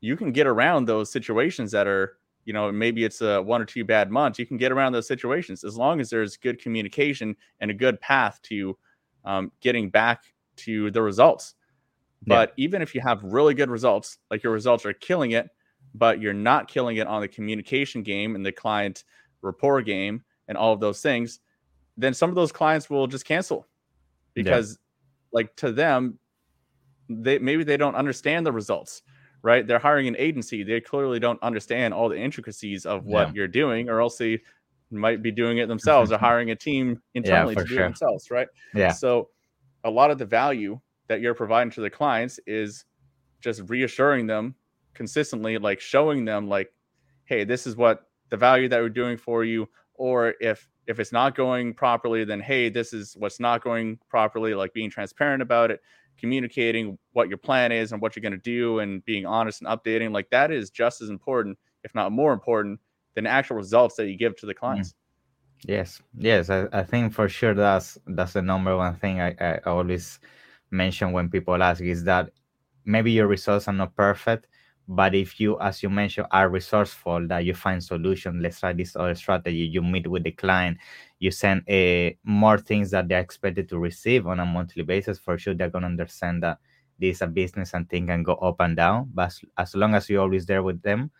you 0.00 0.16
can 0.16 0.32
get 0.32 0.46
around 0.46 0.86
those 0.86 1.10
situations 1.10 1.70
that 1.72 1.86
are 1.86 2.18
you 2.48 2.54
know, 2.54 2.72
maybe 2.72 3.04
it's 3.04 3.20
a 3.20 3.42
one 3.42 3.60
or 3.60 3.66
two 3.66 3.84
bad 3.84 4.10
months, 4.10 4.38
you 4.38 4.46
can 4.46 4.56
get 4.56 4.72
around 4.72 4.92
those 4.92 5.06
situations 5.06 5.64
as 5.64 5.76
long 5.76 6.00
as 6.00 6.08
there's 6.08 6.38
good 6.38 6.58
communication 6.58 7.36
and 7.60 7.70
a 7.70 7.74
good 7.74 8.00
path 8.00 8.40
to 8.44 8.74
um, 9.26 9.52
getting 9.60 9.90
back 9.90 10.32
to 10.56 10.90
the 10.92 11.02
results. 11.02 11.56
But 12.26 12.54
yeah. 12.56 12.64
even 12.64 12.80
if 12.80 12.94
you 12.94 13.02
have 13.02 13.22
really 13.22 13.52
good 13.52 13.68
results, 13.68 14.16
like 14.30 14.42
your 14.42 14.54
results 14.54 14.86
are 14.86 14.94
killing 14.94 15.32
it, 15.32 15.50
but 15.94 16.22
you're 16.22 16.32
not 16.32 16.68
killing 16.68 16.96
it 16.96 17.06
on 17.06 17.20
the 17.20 17.28
communication 17.28 18.02
game 18.02 18.34
and 18.34 18.46
the 18.46 18.50
client 18.50 19.04
rapport 19.42 19.82
game 19.82 20.24
and 20.48 20.56
all 20.56 20.72
of 20.72 20.80
those 20.80 21.02
things, 21.02 21.40
then 21.98 22.14
some 22.14 22.30
of 22.30 22.34
those 22.34 22.50
clients 22.50 22.88
will 22.88 23.06
just 23.06 23.26
cancel 23.26 23.66
because. 24.32 24.78
Like, 25.32 25.54
to 25.56 25.72
them, 25.72 26.18
they 27.08 27.38
maybe 27.38 27.64
they 27.64 27.76
don't 27.76 27.94
understand 27.94 28.44
the 28.44 28.52
results 28.52 29.02
right? 29.42 29.66
They're 29.66 29.78
hiring 29.78 30.08
an 30.08 30.16
agency. 30.18 30.62
They 30.62 30.80
clearly 30.80 31.20
don't 31.20 31.42
understand 31.42 31.94
all 31.94 32.08
the 32.08 32.18
intricacies 32.18 32.86
of 32.86 33.04
what 33.04 33.28
yeah. 33.28 33.34
you're 33.34 33.48
doing, 33.48 33.88
or 33.88 34.00
else 34.00 34.16
they 34.16 34.40
might 34.90 35.22
be 35.22 35.30
doing 35.30 35.58
it 35.58 35.68
themselves 35.68 36.10
or 36.10 36.16
mm-hmm. 36.16 36.24
hiring 36.24 36.50
a 36.50 36.56
team 36.56 37.00
internally 37.14 37.54
yeah, 37.54 37.62
to 37.62 37.68
do 37.68 37.74
sure. 37.74 37.84
it 37.84 37.86
themselves, 37.88 38.30
right? 38.30 38.48
Yeah. 38.74 38.92
So 38.92 39.28
a 39.84 39.90
lot 39.90 40.10
of 40.10 40.18
the 40.18 40.26
value 40.26 40.80
that 41.08 41.20
you're 41.20 41.34
providing 41.34 41.70
to 41.72 41.80
the 41.80 41.90
clients 41.90 42.40
is 42.46 42.84
just 43.40 43.62
reassuring 43.68 44.26
them 44.26 44.54
consistently, 44.94 45.58
like 45.58 45.80
showing 45.80 46.24
them 46.24 46.48
like, 46.48 46.72
hey, 47.26 47.44
this 47.44 47.66
is 47.66 47.76
what 47.76 48.08
the 48.30 48.36
value 48.36 48.68
that 48.68 48.80
we're 48.80 48.88
doing 48.88 49.16
for 49.16 49.44
you. 49.44 49.68
Or 49.94 50.34
if 50.40 50.68
if 50.88 50.98
it's 50.98 51.12
not 51.12 51.36
going 51.36 51.74
properly, 51.74 52.24
then 52.24 52.40
hey, 52.40 52.68
this 52.68 52.92
is 52.92 53.14
what's 53.16 53.38
not 53.38 53.62
going 53.62 53.98
properly, 54.08 54.54
like 54.54 54.72
being 54.72 54.90
transparent 54.90 55.42
about 55.42 55.70
it 55.70 55.80
communicating 56.18 56.98
what 57.12 57.28
your 57.28 57.38
plan 57.38 57.70
is 57.70 57.92
and 57.92 58.02
what 58.02 58.16
you're 58.16 58.20
going 58.20 58.32
to 58.32 58.38
do 58.38 58.80
and 58.80 59.04
being 59.04 59.24
honest 59.24 59.62
and 59.62 59.70
updating 59.70 60.10
like 60.10 60.28
that 60.30 60.50
is 60.50 60.68
just 60.68 61.00
as 61.00 61.10
important 61.10 61.56
if 61.84 61.94
not 61.94 62.10
more 62.10 62.32
important 62.32 62.80
than 63.14 63.24
actual 63.24 63.56
results 63.56 63.94
that 63.94 64.08
you 64.08 64.18
give 64.18 64.34
to 64.34 64.44
the 64.44 64.52
mm. 64.52 64.58
clients 64.58 64.94
yes 65.64 66.02
yes 66.16 66.50
I, 66.50 66.66
I 66.72 66.82
think 66.82 67.12
for 67.12 67.28
sure 67.28 67.54
that's 67.54 67.98
that's 68.04 68.32
the 68.32 68.42
number 68.42 68.76
one 68.76 68.96
thing 68.96 69.20
I, 69.20 69.36
I 69.40 69.58
always 69.64 70.18
mention 70.70 71.12
when 71.12 71.28
people 71.28 71.62
ask 71.62 71.80
is 71.80 72.04
that 72.04 72.30
maybe 72.84 73.12
your 73.12 73.26
results 73.26 73.68
are 73.68 73.74
not 73.74 73.94
perfect, 73.94 74.48
but 74.88 75.14
if 75.14 75.38
you, 75.38 75.60
as 75.60 75.82
you 75.82 75.90
mentioned, 75.90 76.28
are 76.30 76.48
resourceful, 76.48 77.28
that 77.28 77.44
you 77.44 77.52
find 77.52 77.84
solutions, 77.84 78.40
let's 78.42 78.60
try 78.60 78.72
this 78.72 78.96
other 78.96 79.14
strategy, 79.14 79.58
you 79.58 79.82
meet 79.82 80.06
with 80.06 80.24
the 80.24 80.30
client, 80.30 80.78
you 81.18 81.30
send 81.30 81.62
a, 81.68 82.16
more 82.24 82.56
things 82.56 82.90
that 82.92 83.06
they're 83.06 83.20
expected 83.20 83.68
to 83.68 83.78
receive 83.78 84.26
on 84.26 84.40
a 84.40 84.46
monthly 84.46 84.82
basis, 84.82 85.18
for 85.18 85.36
sure 85.36 85.52
they're 85.52 85.68
to 85.68 85.76
understand 85.76 86.42
that 86.42 86.58
this 86.98 87.16
is 87.16 87.22
a 87.22 87.26
business 87.26 87.74
and 87.74 87.88
things 87.90 88.08
can 88.08 88.22
go 88.22 88.34
up 88.36 88.56
and 88.60 88.76
down. 88.76 89.10
But 89.12 89.26
as, 89.26 89.40
as 89.58 89.74
long 89.74 89.94
as 89.94 90.08
you're 90.08 90.22
always 90.22 90.46
there 90.46 90.62
with 90.62 90.80
them, 90.80 91.10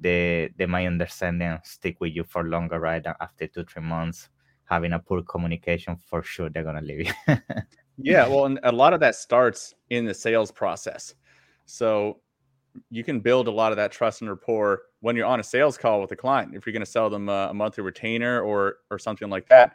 they 0.00 0.50
they 0.56 0.66
might 0.66 0.86
understand 0.86 1.42
and 1.42 1.60
stick 1.62 2.00
with 2.00 2.16
you 2.16 2.24
for 2.24 2.44
longer, 2.44 2.80
right? 2.80 3.04
After 3.20 3.46
two, 3.46 3.64
three 3.64 3.82
months, 3.82 4.30
having 4.64 4.94
a 4.94 4.98
poor 4.98 5.22
communication, 5.22 5.96
for 5.96 6.22
sure 6.22 6.48
they're 6.48 6.64
gonna 6.64 6.80
leave 6.80 7.06
you. 7.06 7.36
yeah, 7.98 8.26
well, 8.26 8.46
and 8.46 8.58
a 8.62 8.72
lot 8.72 8.94
of 8.94 9.00
that 9.00 9.14
starts 9.14 9.74
in 9.90 10.06
the 10.06 10.14
sales 10.14 10.50
process. 10.50 11.14
So 11.66 12.20
you 12.90 13.04
can 13.04 13.20
build 13.20 13.48
a 13.48 13.50
lot 13.50 13.72
of 13.72 13.76
that 13.76 13.92
trust 13.92 14.20
and 14.20 14.30
rapport 14.30 14.82
when 15.00 15.16
you're 15.16 15.26
on 15.26 15.40
a 15.40 15.44
sales 15.44 15.78
call 15.78 16.00
with 16.00 16.12
a 16.12 16.16
client. 16.16 16.54
If 16.54 16.66
you're 16.66 16.72
going 16.72 16.84
to 16.84 16.90
sell 16.90 17.10
them 17.10 17.28
a, 17.28 17.48
a 17.50 17.54
monthly 17.54 17.82
retainer 17.82 18.40
or 18.42 18.78
or 18.90 18.98
something 18.98 19.30
like 19.30 19.48
that, 19.48 19.74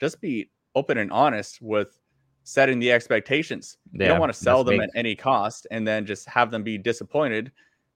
just 0.00 0.20
be 0.20 0.50
open 0.74 0.98
and 0.98 1.12
honest 1.12 1.60
with 1.60 1.98
setting 2.44 2.78
the 2.78 2.90
expectations. 2.90 3.76
Yeah, 3.92 4.04
you 4.04 4.08
don't 4.10 4.20
want 4.20 4.32
to 4.32 4.38
sell 4.38 4.64
them 4.64 4.78
big. 4.78 4.82
at 4.82 4.90
any 4.94 5.14
cost 5.14 5.66
and 5.70 5.86
then 5.86 6.06
just 6.06 6.28
have 6.28 6.50
them 6.50 6.62
be 6.62 6.78
disappointed 6.78 7.52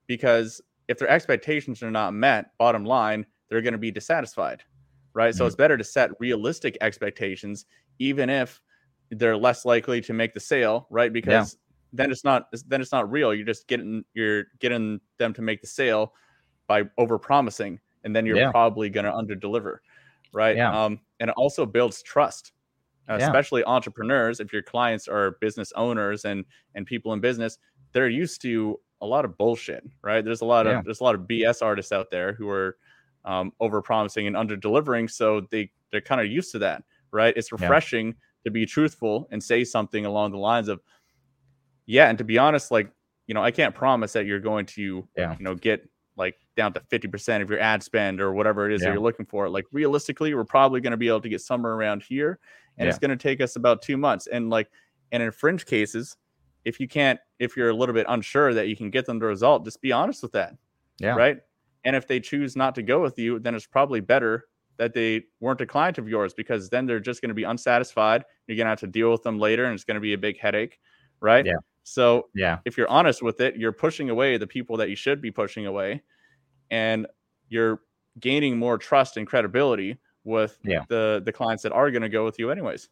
because 0.07 0.61
if 0.87 0.99
their 0.99 1.09
expectations 1.09 1.81
are 1.81 1.91
not 1.91 2.13
met, 2.13 2.57
bottom 2.57 2.85
line, 2.85 3.25
they're 3.49 3.61
going 3.61 3.73
to 3.73 3.79
be 3.79 3.91
dissatisfied. 3.91 4.63
Right. 5.13 5.29
Mm-hmm. 5.29 5.37
So 5.37 5.45
it's 5.45 5.55
better 5.55 5.77
to 5.77 5.83
set 5.83 6.11
realistic 6.19 6.77
expectations, 6.81 7.65
even 7.99 8.29
if 8.29 8.61
they're 9.09 9.37
less 9.37 9.65
likely 9.65 10.01
to 10.01 10.13
make 10.13 10.33
the 10.33 10.39
sale, 10.39 10.87
right? 10.89 11.11
Because. 11.11 11.57
Then 11.95 12.11
it's 12.11 12.23
not 12.23 12.47
then 12.67 12.81
it's 12.81 12.91
not 12.91 13.11
real. 13.11 13.33
You're 13.33 13.45
just 13.45 13.67
getting 13.67 14.03
you're 14.13 14.45
getting 14.59 14.99
them 15.17 15.33
to 15.33 15.41
make 15.41 15.61
the 15.61 15.67
sale 15.67 16.13
by 16.67 16.83
over 16.97 17.17
promising, 17.17 17.79
and 18.03 18.15
then 18.15 18.25
you're 18.25 18.37
yeah. 18.37 18.51
probably 18.51 18.89
going 18.89 19.05
to 19.05 19.13
under 19.13 19.35
deliver, 19.35 19.81
right? 20.33 20.55
Yeah. 20.55 20.85
Um, 20.85 20.99
and 21.19 21.29
it 21.29 21.35
also 21.37 21.65
builds 21.65 22.01
trust 22.03 22.51
uh, 23.09 23.17
yeah. 23.19 23.25
especially 23.25 23.63
entrepreneurs 23.65 24.39
if 24.39 24.51
your 24.51 24.61
clients 24.61 25.07
are 25.07 25.31
business 25.41 25.71
owners 25.75 26.25
and 26.25 26.45
and 26.73 26.85
people 26.85 27.13
in 27.13 27.19
business 27.19 27.57
they're 27.91 28.09
used 28.09 28.41
to 28.41 28.79
a 29.01 29.05
lot 29.05 29.25
of 29.25 29.37
bullshit 29.37 29.83
right 30.01 30.25
there's 30.25 30.41
a 30.41 30.45
lot 30.45 30.65
yeah. 30.65 30.79
of 30.79 30.85
there's 30.85 31.01
a 31.01 31.03
lot 31.03 31.15
of 31.15 31.21
bs 31.21 31.61
artists 31.61 31.91
out 31.91 32.09
there 32.11 32.33
who 32.33 32.49
are 32.49 32.77
um, 33.25 33.51
over 33.59 33.81
promising 33.81 34.27
and 34.27 34.37
under 34.37 34.55
delivering 34.55 35.07
so 35.07 35.41
they 35.51 35.69
they're 35.91 36.01
kind 36.01 36.21
of 36.21 36.27
used 36.27 36.51
to 36.51 36.59
that 36.59 36.83
right 37.11 37.35
it's 37.35 37.51
refreshing 37.51 38.15
to 38.43 38.51
be 38.51 38.65
truthful 38.65 39.27
and 39.31 39.41
say 39.41 39.63
something 39.63 40.05
along 40.05 40.31
the 40.31 40.37
lines 40.37 40.67
of 40.67 40.79
yeah 41.85 42.09
and 42.09 42.17
to 42.17 42.23
be 42.23 42.37
honest 42.37 42.71
like 42.71 42.89
you 43.27 43.33
know 43.33 43.43
i 43.43 43.51
can't 43.51 43.75
promise 43.75 44.13
that 44.13 44.25
you're 44.25 44.39
going 44.39 44.65
to 44.65 45.07
yeah. 45.17 45.35
you 45.37 45.43
know 45.43 45.55
get 45.55 45.87
like 46.17 46.35
down 46.55 46.73
to 46.73 46.79
50% 46.79 47.41
of 47.41 47.49
your 47.49 47.59
ad 47.59 47.83
spend 47.83 48.21
or 48.21 48.33
whatever 48.33 48.69
it 48.69 48.73
is 48.73 48.81
yeah. 48.81 48.87
that 48.87 48.93
you're 48.93 49.03
looking 49.03 49.25
for. 49.25 49.49
Like 49.49 49.65
realistically, 49.71 50.33
we're 50.33 50.45
probably 50.45 50.81
going 50.81 50.91
to 50.91 50.97
be 50.97 51.07
able 51.07 51.21
to 51.21 51.29
get 51.29 51.41
somewhere 51.41 51.73
around 51.73 52.03
here 52.03 52.39
and 52.77 52.85
yeah. 52.85 52.89
it's 52.89 52.99
going 52.99 53.09
to 53.09 53.17
take 53.17 53.41
us 53.41 53.55
about 53.55 53.81
2 53.81 53.97
months. 53.97 54.27
And 54.27 54.49
like 54.49 54.69
and 55.11 55.21
in 55.21 55.31
fringe 55.31 55.65
cases, 55.65 56.17
if 56.63 56.79
you 56.79 56.87
can't 56.87 57.19
if 57.39 57.55
you're 57.57 57.69
a 57.69 57.73
little 57.73 57.93
bit 57.93 58.05
unsure 58.09 58.53
that 58.53 58.67
you 58.67 58.75
can 58.75 58.89
get 58.89 59.05
them 59.05 59.19
the 59.19 59.25
result, 59.25 59.65
just 59.65 59.81
be 59.81 59.91
honest 59.91 60.23
with 60.23 60.31
that. 60.33 60.55
Yeah. 60.99 61.15
Right? 61.15 61.37
And 61.83 61.95
if 61.95 62.07
they 62.07 62.19
choose 62.19 62.55
not 62.55 62.73
to 62.75 62.81
go 62.81 63.01
with 63.01 63.19
you, 63.19 63.39
then 63.39 63.53
it's 63.53 63.67
probably 63.67 63.99
better 63.99 64.45
that 64.77 64.93
they 64.93 65.23
weren't 65.39 65.61
a 65.61 65.65
client 65.65 65.97
of 65.97 66.09
yours 66.09 66.33
because 66.33 66.69
then 66.69 66.85
they're 66.85 66.99
just 66.99 67.21
going 67.21 67.29
to 67.29 67.35
be 67.35 67.43
unsatisfied. 67.43 68.23
You're 68.47 68.57
going 68.57 68.65
to 68.65 68.69
have 68.69 68.79
to 68.79 68.87
deal 68.87 69.11
with 69.11 69.23
them 69.23 69.39
later 69.39 69.65
and 69.65 69.73
it's 69.73 69.83
going 69.83 69.95
to 69.95 70.01
be 70.01 70.13
a 70.13 70.17
big 70.17 70.39
headache, 70.39 70.79
right? 71.21 71.45
Yeah. 71.45 71.53
So 71.85 72.29
yeah, 72.33 72.57
if 72.65 72.77
you're 72.77 72.89
honest 72.89 73.21
with 73.21 73.39
it, 73.39 73.57
you're 73.57 73.71
pushing 73.71 74.09
away 74.09 74.37
the 74.37 74.47
people 74.47 74.75
that 74.77 74.89
you 74.89 74.95
should 74.95 75.21
be 75.21 75.29
pushing 75.29 75.67
away, 75.67 76.01
and 76.71 77.05
you're 77.47 77.81
gaining 78.19 78.57
more 78.57 78.77
trust 78.79 79.17
and 79.17 79.27
credibility 79.27 79.97
with 80.23 80.57
yeah. 80.63 80.83
the 80.89 81.21
the 81.23 81.31
clients 81.31 81.61
that 81.61 81.71
are 81.71 81.91
going 81.91 82.01
to 82.01 82.09
go 82.09 82.25
with 82.25 82.39
you 82.39 82.49
anyways. 82.49 82.89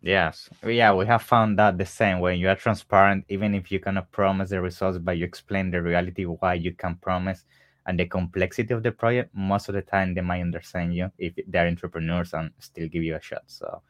Yes, 0.00 0.48
yeah, 0.64 0.94
we 0.94 1.04
have 1.06 1.22
found 1.22 1.58
that 1.58 1.76
the 1.76 1.84
same 1.84 2.20
when 2.20 2.38
you 2.38 2.48
are 2.48 2.54
transparent, 2.54 3.24
even 3.28 3.56
if 3.56 3.72
you 3.72 3.80
cannot 3.80 4.12
promise 4.12 4.50
the 4.50 4.60
results, 4.60 4.98
but 4.98 5.18
you 5.18 5.24
explain 5.24 5.72
the 5.72 5.82
reality 5.82 6.22
why 6.22 6.54
you 6.54 6.72
can 6.72 6.94
promise 6.94 7.44
and 7.86 7.98
the 7.98 8.06
complexity 8.06 8.72
of 8.72 8.84
the 8.84 8.92
project. 8.92 9.34
Most 9.34 9.68
of 9.68 9.74
the 9.74 9.82
time, 9.82 10.14
they 10.14 10.20
might 10.20 10.42
understand 10.42 10.94
you 10.94 11.10
if 11.18 11.34
they're 11.48 11.66
entrepreneurs 11.66 12.34
and 12.34 12.52
still 12.60 12.86
give 12.86 13.02
you 13.02 13.16
a 13.16 13.20
shot. 13.20 13.42
So 13.48 13.82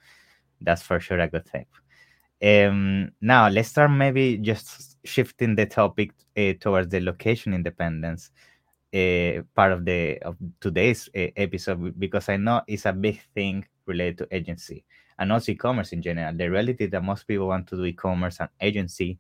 that's 0.62 0.80
for 0.80 0.98
sure 0.98 1.20
a 1.20 1.28
good 1.28 1.44
thing. 1.44 1.66
Um, 2.42 3.10
now 3.20 3.48
let's 3.48 3.68
start 3.70 3.90
maybe 3.90 4.38
just 4.38 4.96
shifting 5.04 5.56
the 5.56 5.66
topic 5.66 6.12
uh, 6.36 6.52
towards 6.60 6.88
the 6.88 7.00
location 7.00 7.52
independence 7.52 8.30
uh, 8.94 9.42
part 9.54 9.72
of 9.72 9.84
the 9.84 10.18
of 10.22 10.36
today's 10.60 11.08
uh, 11.16 11.28
episode 11.36 11.98
because 11.98 12.28
I 12.28 12.36
know 12.36 12.62
it's 12.66 12.86
a 12.86 12.92
big 12.92 13.20
thing 13.34 13.66
related 13.86 14.18
to 14.18 14.34
agency 14.34 14.84
and 15.18 15.32
also 15.32 15.52
e-commerce 15.52 15.92
in 15.92 16.00
general. 16.00 16.32
The 16.34 16.48
reality 16.48 16.86
that 16.86 17.02
most 17.02 17.26
people 17.26 17.48
want 17.48 17.66
to 17.68 17.76
do 17.76 17.84
e-commerce 17.84 18.38
and 18.40 18.48
agency 18.60 19.18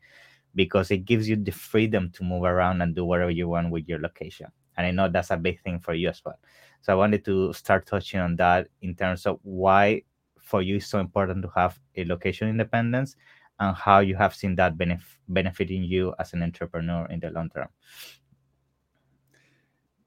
because 0.54 0.90
it 0.90 0.98
gives 1.04 1.28
you 1.28 1.36
the 1.36 1.52
freedom 1.52 2.10
to 2.12 2.24
move 2.24 2.44
around 2.44 2.82
and 2.82 2.94
do 2.94 3.04
whatever 3.04 3.30
you 3.30 3.48
want 3.48 3.70
with 3.70 3.88
your 3.88 4.00
location. 4.00 4.46
And 4.76 4.86
I 4.86 4.90
know 4.90 5.08
that's 5.08 5.30
a 5.30 5.36
big 5.36 5.60
thing 5.62 5.80
for 5.80 5.94
you 5.94 6.08
as 6.08 6.22
well. 6.24 6.38
So 6.82 6.92
I 6.92 6.96
wanted 6.96 7.24
to 7.26 7.52
start 7.52 7.86
touching 7.86 8.20
on 8.20 8.36
that 8.36 8.68
in 8.80 8.94
terms 8.94 9.26
of 9.26 9.38
why 9.42 10.02
for 10.48 10.62
you 10.62 10.76
it's 10.76 10.86
so 10.86 10.98
important 10.98 11.42
to 11.42 11.50
have 11.54 11.78
a 11.96 12.04
location 12.04 12.48
independence 12.48 13.16
and 13.60 13.76
how 13.76 13.98
you 13.98 14.16
have 14.16 14.34
seen 14.34 14.54
that 14.54 14.78
benef- 14.78 15.18
benefiting 15.28 15.82
you 15.82 16.14
as 16.18 16.32
an 16.32 16.42
entrepreneur 16.42 17.06
in 17.10 17.20
the 17.20 17.30
long 17.30 17.50
term. 17.50 17.68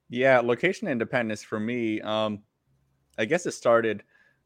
Yeah 0.10 0.40
location 0.40 0.88
independence 0.88 1.44
for 1.44 1.60
me 1.60 2.02
um 2.02 2.40
i 3.18 3.26
guess 3.26 3.46
it 3.46 3.52
started 3.52 4.04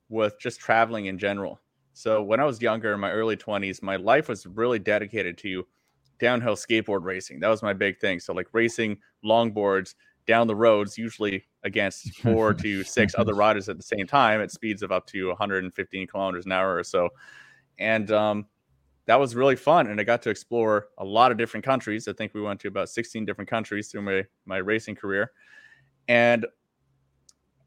with 0.09 0.39
just 0.39 0.59
traveling 0.59 1.07
in 1.07 1.17
general. 1.17 1.59
So 1.93 2.21
when 2.21 2.39
i 2.39 2.43
was 2.43 2.61
younger 2.61 2.93
in 2.93 2.99
my 2.99 3.11
early 3.11 3.37
20s 3.37 3.81
my 3.81 3.95
life 3.95 4.27
was 4.27 4.45
really 4.45 4.79
dedicated 4.79 5.37
to 5.39 5.65
downhill 6.19 6.55
skateboard 6.55 7.03
racing. 7.03 7.39
That 7.39 7.49
was 7.49 7.63
my 7.63 7.73
big 7.73 7.99
thing. 7.99 8.19
So 8.19 8.33
like 8.33 8.47
racing 8.53 8.97
longboards 9.23 9.95
down 10.27 10.47
the 10.47 10.55
roads, 10.55 10.97
usually 10.97 11.43
against 11.63 12.15
four 12.21 12.53
to 12.53 12.83
six 12.83 13.15
other 13.17 13.33
riders 13.33 13.69
at 13.69 13.77
the 13.77 13.83
same 13.83 14.07
time 14.07 14.41
at 14.41 14.51
speeds 14.51 14.81
of 14.81 14.91
up 14.91 15.05
to 15.07 15.27
115 15.29 16.07
kilometers 16.07 16.45
an 16.45 16.51
hour 16.51 16.75
or 16.75 16.83
so. 16.83 17.09
And 17.79 18.11
um, 18.11 18.45
that 19.05 19.19
was 19.19 19.35
really 19.35 19.55
fun. 19.55 19.87
And 19.87 19.99
I 19.99 20.03
got 20.03 20.21
to 20.23 20.29
explore 20.29 20.87
a 20.97 21.05
lot 21.05 21.31
of 21.31 21.37
different 21.37 21.65
countries. 21.65 22.07
I 22.07 22.13
think 22.13 22.33
we 22.33 22.41
went 22.41 22.59
to 22.61 22.67
about 22.67 22.89
16 22.89 23.25
different 23.25 23.49
countries 23.49 23.89
through 23.89 24.01
my, 24.03 24.23
my 24.45 24.57
racing 24.57 24.95
career. 24.95 25.31
And 26.07 26.45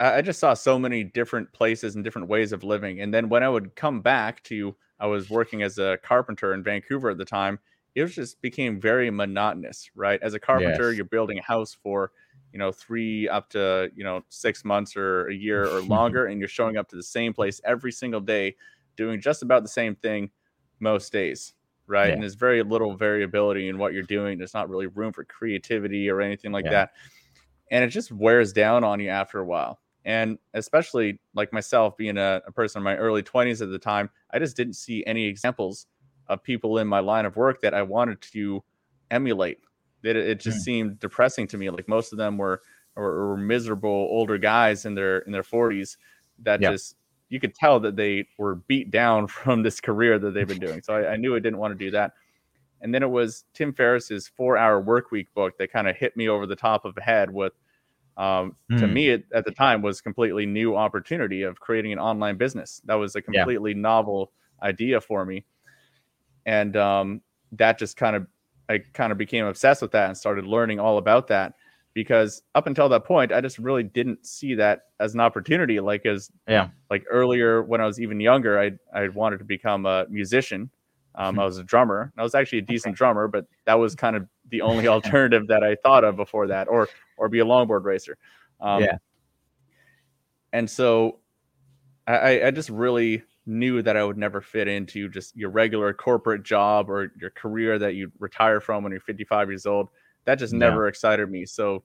I 0.01 0.23
just 0.23 0.39
saw 0.39 0.55
so 0.55 0.79
many 0.79 1.03
different 1.03 1.53
places 1.53 1.97
and 1.97 2.05
different 2.05 2.29
ways 2.29 2.53
of 2.53 2.63
living. 2.63 3.01
And 3.01 3.13
then 3.13 3.29
when 3.29 3.43
I 3.43 3.49
would 3.49 3.75
come 3.75 4.01
back 4.01 4.43
to, 4.45 4.77
I 5.01 5.07
was 5.07 5.29
working 5.29 5.63
as 5.63 5.79
a 5.79 5.99
carpenter 6.03 6.55
in 6.55 6.63
Vancouver 6.63 7.11
at 7.11 7.19
the 7.19 7.25
time, 7.25 7.59
it 7.95 8.07
just 8.07 8.41
became 8.41 8.81
very 8.81 9.11
monotonous, 9.11 9.91
right? 9.97 10.21
As 10.23 10.35
a 10.35 10.41
carpenter, 10.41 10.91
yes. 10.91 10.97
you're 10.97 11.05
building 11.05 11.39
a 11.39 11.43
house 11.43 11.77
for 11.83 12.13
you 12.53 12.59
know 12.59 12.73
three 12.73 13.29
up 13.29 13.49
to 13.51 13.91
you 13.95 14.05
know 14.05 14.23
six 14.29 14.65
months 14.65 14.97
or 14.97 15.29
a 15.29 15.35
year 15.35 15.65
or 15.65 15.81
longer 15.97 16.27
and 16.27 16.39
you're 16.39 16.49
showing 16.49 16.77
up 16.77 16.89
to 16.89 16.97
the 16.97 17.03
same 17.03 17.33
place 17.33 17.61
every 17.65 17.93
single 17.93 18.21
day 18.21 18.55
doing 18.97 19.21
just 19.21 19.43
about 19.43 19.63
the 19.63 19.69
same 19.69 19.95
thing 19.95 20.31
most 20.81 21.13
days 21.13 21.55
right? 21.89 22.09
Yeah. 22.09 22.13
and 22.13 22.23
there's 22.23 22.35
very 22.35 22.63
little 22.63 22.95
variability 22.95 23.69
in 23.69 23.79
what 23.79 23.93
you're 23.93 24.03
doing. 24.03 24.39
There's 24.39 24.55
not 24.55 24.69
really 24.69 24.87
room 24.87 25.13
for 25.13 25.25
creativity 25.25 26.09
or 26.09 26.21
anything 26.21 26.53
like 26.53 26.67
yeah. 26.67 26.71
that. 26.71 26.91
And 27.71 27.83
it 27.83 27.89
just 27.89 28.13
wears 28.13 28.53
down 28.53 28.85
on 28.85 29.01
you 29.01 29.09
after 29.09 29.41
a 29.41 29.45
while. 29.45 29.81
And 30.05 30.39
especially 30.55 31.19
like 31.35 31.53
myself 31.53 31.97
being 31.97 32.17
a, 32.17 32.41
a 32.47 32.53
person 32.53 32.81
in 32.81 32.85
my 32.85 32.97
early 32.97 33.23
20s 33.23 33.61
at 33.61 33.71
the 33.71 33.79
time 33.79 34.09
i 34.31 34.39
just 34.39 34.57
didn't 34.57 34.75
see 34.75 35.05
any 35.07 35.27
examples 35.27 35.87
of 36.29 36.43
people 36.43 36.79
in 36.79 36.87
my 36.87 37.01
line 37.01 37.27
of 37.27 37.37
work 37.37 37.61
that 37.61 37.75
i 37.75 37.83
wanted 37.83 38.21
to 38.21 38.63
emulate 39.11 39.59
it, 40.03 40.17
it 40.17 40.41
just 40.41 40.59
mm. 40.59 40.63
seemed 40.63 41.01
depressing 41.01 41.47
to 41.49 41.59
me. 41.59 41.71
Like 41.71 41.89
most 41.89 42.13
of 42.13 42.19
them 42.19 42.39
were, 42.39 42.63
were, 42.97 43.29
were 43.29 43.37
miserable 43.37 43.91
older 44.11 44.39
guys 44.39 44.85
in 44.85 44.95
their 44.95 45.19
in 45.21 45.33
their 45.33 45.43
40s 45.43 45.97
that 46.41 46.61
yeah. 46.61 46.73
just 46.73 46.97
you 47.29 47.41
could 47.41 47.55
tell 47.55 47.81
that 47.81 47.97
they 47.97 48.27
were 48.39 48.57
beat 48.57 48.91
down 48.91 49.27
from 49.27 49.63
this 49.63 49.81
career 49.81 50.19
that 50.19 50.35
they've 50.35 50.49
been 50.49 50.59
doing. 50.59 50.83
So 50.83 50.95
I, 50.95 51.13
I 51.13 51.17
knew 51.17 51.35
I 51.35 51.41
didn't 51.41 51.59
want 51.59 51.79
to 51.79 51.85
do 51.85 51.91
that. 51.93 52.13
And 52.81 52.95
then 52.95 53.03
it 53.03 53.11
was 53.11 53.45
Tim 53.55 53.73
Ferriss's 53.73 54.29
Four 54.29 54.57
Hour 54.57 54.81
Work 54.81 55.11
Week 55.11 55.33
book 55.35 55.59
that 55.59 55.73
kind 55.73 55.89
of 55.89 55.97
hit 55.97 56.17
me 56.17 56.29
over 56.29 56.47
the 56.47 56.57
top 56.57 56.85
of 56.85 56.95
the 56.95 57.03
head 57.03 57.31
with. 57.31 57.53
Um, 58.17 58.57
mm. 58.71 58.79
To 58.79 58.87
hmm. 58.87 58.93
me, 58.93 59.09
it, 59.11 59.25
at 59.33 59.45
the 59.45 59.53
time, 59.53 59.81
was 59.81 60.01
completely 60.01 60.45
new 60.45 60.75
opportunity 60.75 61.43
of 61.43 61.61
creating 61.61 61.93
an 61.93 62.01
online 62.01 62.37
business. 62.37 62.81
That 62.85 62.97
was 62.97 63.15
a 63.15 63.23
completely 63.23 63.73
yeah. 63.73 63.81
novel 63.81 64.33
idea 64.61 65.01
for 65.01 65.25
me, 65.25 65.45
and 66.45 66.77
um, 66.77 67.21
that 67.53 67.79
just 67.79 67.97
kind 67.97 68.17
of 68.17 68.27
I 68.69 68.79
kind 68.79 69.13
of 69.13 69.19
became 69.19 69.47
obsessed 69.47 69.83
with 69.83 69.93
that 69.93 70.09
and 70.09 70.17
started 70.17 70.45
learning 70.47 70.79
all 70.81 70.99
about 70.99 71.29
that 71.29 71.55
because 71.95 72.43
up 72.55 72.67
until 72.67 72.89
that 72.91 73.05
point 73.05 73.33
I 73.33 73.41
just 73.41 73.59
really 73.59 73.83
didn't 73.83 74.27
see 74.27 74.55
that 74.57 74.83
as 75.01 75.15
an 75.15 75.21
opportunity 75.21 75.81
like 75.81 76.05
as 76.07 76.31
yeah 76.47 76.69
like 76.91 77.05
earlier 77.11 77.63
when 77.63 77.81
I 77.81 77.87
was 77.87 77.99
even 78.01 78.21
younger 78.21 78.59
I 78.61 78.73
I 78.95 79.09
wanted 79.09 79.39
to 79.39 79.45
become 79.45 79.87
a 79.87 80.07
musician 80.11 80.71
Um, 81.15 81.35
Hmm. 81.35 81.41
I 81.41 81.45
was 81.47 81.59
a 81.59 81.65
drummer. 81.65 82.13
I 82.17 82.23
was 82.23 82.35
actually 82.37 82.59
a 82.59 82.63
decent 82.75 82.95
drummer, 82.95 83.27
but 83.27 83.47
that 83.65 83.75
was 83.79 83.95
kind 83.97 84.15
of 84.15 84.29
the 84.51 84.61
only 84.63 84.87
alternative 84.97 85.47
that 85.49 85.65
I 85.65 85.75
thought 85.83 86.05
of 86.05 86.15
before 86.17 86.47
that, 86.49 86.69
or 86.69 86.89
or 87.17 87.29
be 87.29 87.41
a 87.41 87.45
longboard 87.45 87.85
racer. 87.85 88.17
Um, 88.61 88.83
Yeah. 88.85 88.99
And 90.53 90.69
so 90.71 91.19
I- 92.07 92.47
I 92.47 92.51
just 92.53 92.71
really 92.71 93.23
knew 93.49 93.83
that 93.83 93.97
I 93.97 94.05
would 94.05 94.19
never 94.19 94.41
fit 94.41 94.69
into 94.69 95.09
just 95.09 95.37
your 95.37 95.51
regular 95.51 95.93
corporate 95.93 96.43
job 96.43 96.89
or 96.91 97.13
your 97.19 97.31
career 97.31 97.79
that 97.79 97.95
you 97.95 98.13
retire 98.19 98.61
from 98.61 98.83
when 98.83 98.93
you're 98.93 99.01
55 99.01 99.49
years 99.49 99.67
old. 99.67 99.89
That 100.25 100.39
just 100.39 100.53
Yeah. 100.53 100.59
never 100.61 100.87
excited 100.89 101.29
me. 101.31 101.47
So 101.47 101.83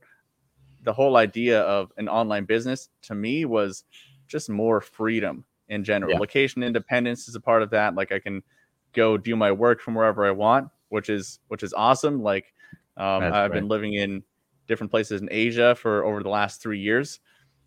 the 0.83 0.91
whole 0.93 1.15
idea 1.15 1.61
of 1.61 1.91
an 1.97 2.09
online 2.09 2.43
business 2.45 2.89
to 3.03 3.15
me 3.15 3.45
was 3.45 3.85
just 4.27 4.49
more 4.49 4.81
freedom 4.81 5.45
in 5.69 5.83
general. 5.83 6.11
Yeah. 6.11 6.19
Location 6.19 6.61
independence 6.61 7.27
is 7.29 7.35
a 7.35 7.39
part 7.39 7.63
of 7.63 7.69
that. 7.69 7.95
Like 7.95 8.11
I 8.11 8.19
can 8.19 8.43
go 8.91 9.17
do 9.17 9.35
my 9.35 9.51
work 9.51 9.79
from 9.81 9.95
wherever 9.95 10.25
I 10.25 10.31
want, 10.31 10.69
which 10.89 11.09
is 11.09 11.39
which 11.47 11.63
is 11.63 11.73
awesome. 11.73 12.21
Like 12.21 12.53
um, 12.97 13.23
I've 13.23 13.51
been 13.53 13.67
living 13.69 13.93
in 13.93 14.21
different 14.67 14.91
places 14.91 15.21
in 15.21 15.29
Asia 15.31 15.73
for 15.75 16.03
over 16.03 16.21
the 16.21 16.29
last 16.29 16.61
three 16.61 16.79
years 16.79 17.19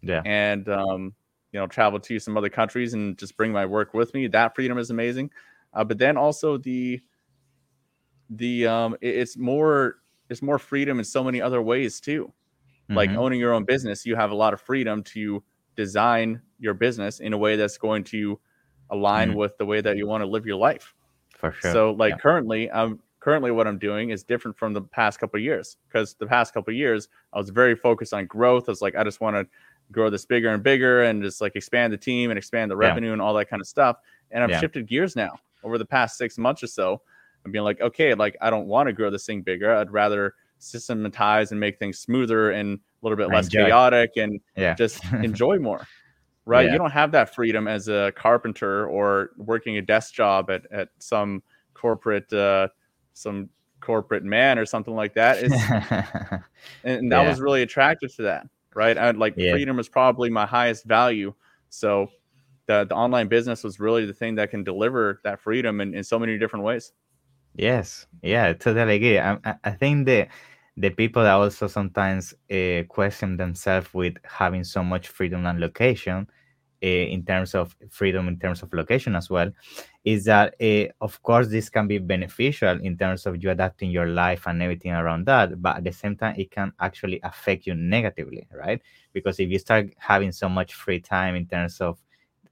Yeah. 0.03 0.23
and 0.25 0.69
um, 0.69 1.15
you 1.57 1.62
know 1.62 1.66
travel 1.66 1.99
to 2.01 2.19
some 2.21 2.37
other 2.37 2.51
countries 2.51 2.95
and 2.95 3.19
just 3.19 3.37
bring 3.38 3.53
my 3.53 3.66
work 3.66 3.95
with 3.95 4.12
me. 4.14 4.29
That 4.29 4.55
freedom 4.55 4.79
is 4.79 4.90
amazing, 4.90 5.31
uh, 5.75 5.85
but 5.85 5.99
then 5.99 6.19
also 6.19 6.59
the 6.59 7.01
the 8.31 8.66
um, 8.66 8.95
it- 9.01 9.16
it's 9.16 9.37
more 9.37 9.97
it's 10.29 10.42
more 10.42 10.59
freedom 10.59 10.99
in 10.99 11.05
so 11.05 11.23
many 11.23 11.40
other 11.40 11.62
ways 11.62 12.01
too. 12.01 12.33
Like 12.95 13.11
Mhm. 13.11 13.16
owning 13.16 13.40
your 13.40 13.55
own 13.55 13.64
business, 13.64 14.07
you 14.07 14.16
have 14.16 14.31
a 14.33 14.37
lot 14.37 14.55
of 14.55 14.61
freedom 14.61 15.03
to 15.05 15.45
design 15.77 16.42
your 16.59 16.75
business 16.75 17.21
in 17.21 17.33
a 17.35 17.38
way 17.38 17.57
that's 17.57 17.79
going 17.79 18.05
to 18.05 18.40
align 18.90 19.35
Mhm. 19.35 19.37
with 19.37 19.59
the 19.59 19.66
way 19.66 19.81
that 19.83 19.97
you 19.99 20.07
want 20.07 20.23
to 20.23 20.27
live 20.27 20.47
your 20.47 20.57
life. 20.57 20.95
for 21.38 21.53
sure. 21.53 21.73
So 21.73 21.92
like 21.92 22.12
Yeah. 22.12 22.19
currently, 22.19 22.71
I'm 22.73 23.01
currently 23.21 23.51
what 23.53 23.66
I'm 23.69 23.79
doing 23.79 24.11
is 24.11 24.25
different 24.25 24.57
from 24.59 24.75
the 24.75 24.83
past 24.83 25.21
couple 25.21 25.38
of 25.38 25.45
years 25.45 25.77
because 25.88 26.14
the 26.16 26.27
past 26.27 26.55
couple 26.55 26.73
of 26.73 26.79
years 26.79 27.09
I 27.33 27.38
was 27.38 27.51
very 27.51 27.77
focused 27.77 28.14
on 28.14 28.27
growth. 28.27 28.69
I 28.69 28.73
was 28.73 28.83
like, 28.83 28.97
I 28.97 29.05
just 29.05 29.21
want 29.21 29.37
to 29.37 29.47
grow 29.92 30.11
this 30.11 30.25
bigger 30.25 30.49
and 30.51 30.62
bigger 30.62 31.03
and 31.05 31.22
just 31.22 31.40
like 31.40 31.55
expand 31.57 31.92
the 31.92 31.96
team 31.96 32.31
and 32.31 32.38
expand 32.38 32.70
the 32.70 32.77
Yeah. 32.77 32.88
revenue 32.88 33.12
and 33.12 33.22
all 33.22 33.35
that 33.35 33.46
kind 33.49 33.61
of 33.61 33.68
stuff. 33.68 33.99
And 34.31 34.42
I've 34.42 34.51
Yeah. 34.51 34.61
shifted 34.61 34.87
gears 34.87 35.14
now 35.16 35.38
over 35.62 35.79
the 35.79 35.85
past 35.85 36.16
six 36.18 36.38
months 36.38 36.62
or 36.62 36.66
so. 36.66 37.01
I'm 37.44 37.53
being 37.53 37.64
like, 37.64 37.81
okay, 37.81 38.14
like 38.14 38.37
I 38.40 38.51
don't 38.51 38.66
want 38.66 38.88
to 38.88 38.92
grow 38.92 39.11
this 39.11 39.25
thing 39.27 39.42
bigger. 39.42 39.72
I'd 39.75 39.90
rather 39.92 40.35
systematize 40.59 41.51
and 41.53 41.61
make 41.61 41.79
things 41.79 41.99
smoother 41.99 42.51
and 42.51 42.79
a 42.79 42.81
little 43.07 43.16
bit 43.16 43.29
less 43.29 43.46
Enjoy. 43.46 43.64
chaotic 43.66 44.12
and 44.16 44.40
yeah. 44.57 44.75
just 44.75 45.05
enjoy 45.12 45.59
more 45.59 45.87
right 46.46 46.64
Yeah. 46.66 46.72
you 46.72 46.79
don't 46.79 46.92
have 46.92 47.12
that 47.12 47.35
freedom 47.35 47.68
as 47.68 47.88
a 47.88 48.12
carpenter 48.16 48.87
or 48.88 49.31
working 49.37 49.77
a 49.77 49.83
desk 49.83 50.14
job 50.14 50.51
at, 50.51 50.64
at 50.72 50.88
some 50.99 51.42
corporate 51.75 52.33
uh 52.33 52.68
some 53.12 53.49
corporate 53.81 54.25
man 54.25 54.59
or 54.59 54.64
something 54.64 54.94
like 54.94 55.12
that 55.14 55.42
and, 55.42 55.53
and 56.85 57.12
that 57.12 57.22
Yeah. 57.22 57.29
was 57.29 57.40
really 57.40 57.62
attractive 57.62 58.14
to 58.16 58.22
that 58.22 58.46
right 58.77 58.99
I, 58.99 59.12
like 59.12 59.37
Yeah. 59.37 59.51
freedom 59.51 59.81
is 59.81 59.89
probably 59.89 60.31
my 60.31 60.47
highest 60.47 60.87
value 60.87 61.35
so 61.71 62.09
the, 62.69 62.85
the 62.85 62.95
online 62.97 63.29
business 63.29 63.65
was 63.65 63.81
really 63.81 64.07
the 64.07 64.15
thing 64.15 64.37
that 64.37 64.51
can 64.51 64.65
deliver 64.65 65.21
that 65.25 65.41
freedom 65.41 65.81
in, 65.81 65.95
in 65.95 66.05
so 66.05 66.19
many 66.19 66.39
different 66.39 66.65
ways 66.65 66.93
Yes, 67.55 68.07
yeah, 68.23 68.53
totally 68.53 68.97
agree. 68.97 69.19
I, 69.19 69.35
I- 69.45 69.59
I 69.65 69.71
think 69.73 70.07
the 70.07 70.29
the 70.79 70.91
people 70.91 71.23
that 71.23 71.33
also 71.33 71.69
sometimes 71.69 72.35
uh, 72.51 72.83
question 72.89 73.39
themselves 73.39 73.93
with 73.95 74.17
having 74.25 74.62
so 74.65 74.83
much 74.85 75.09
freedom 75.09 75.47
and 75.47 75.59
location, 75.59 76.27
uh, 76.83 76.87
in 76.87 77.25
terms 77.25 77.55
of 77.55 77.77
freedom 77.91 78.29
in 78.29 78.39
terms 78.39 78.62
of 78.62 78.73
location 78.75 79.17
as 79.17 79.31
well, 79.31 79.51
is 80.07 80.25
that 80.25 80.55
uh, 80.62 80.87
of 81.05 81.21
course 81.25 81.49
this 81.49 81.69
can 81.69 81.88
be 81.88 81.99
beneficial 81.99 82.79
in 82.81 82.97
terms 82.97 83.27
of 83.27 83.42
you 83.42 83.51
adapting 83.51 83.90
your 83.90 84.07
life 84.07 84.47
and 84.47 84.62
everything 84.62 84.92
around 84.92 85.27
that, 85.27 85.61
but 85.61 85.79
at 85.79 85.85
the 85.85 85.92
same 85.92 86.16
time 86.16 86.37
it 86.38 86.49
can 86.53 86.73
actually 86.81 87.21
affect 87.25 87.66
you 87.66 87.75
negatively, 87.75 88.47
right? 88.55 88.81
Because 89.12 89.40
if 89.40 89.51
you 89.51 89.59
start 89.59 89.88
having 89.99 90.31
so 90.31 90.49
much 90.49 90.75
free 90.75 91.01
time 91.01 91.35
in 91.35 91.45
terms 91.47 91.81
of 91.81 91.99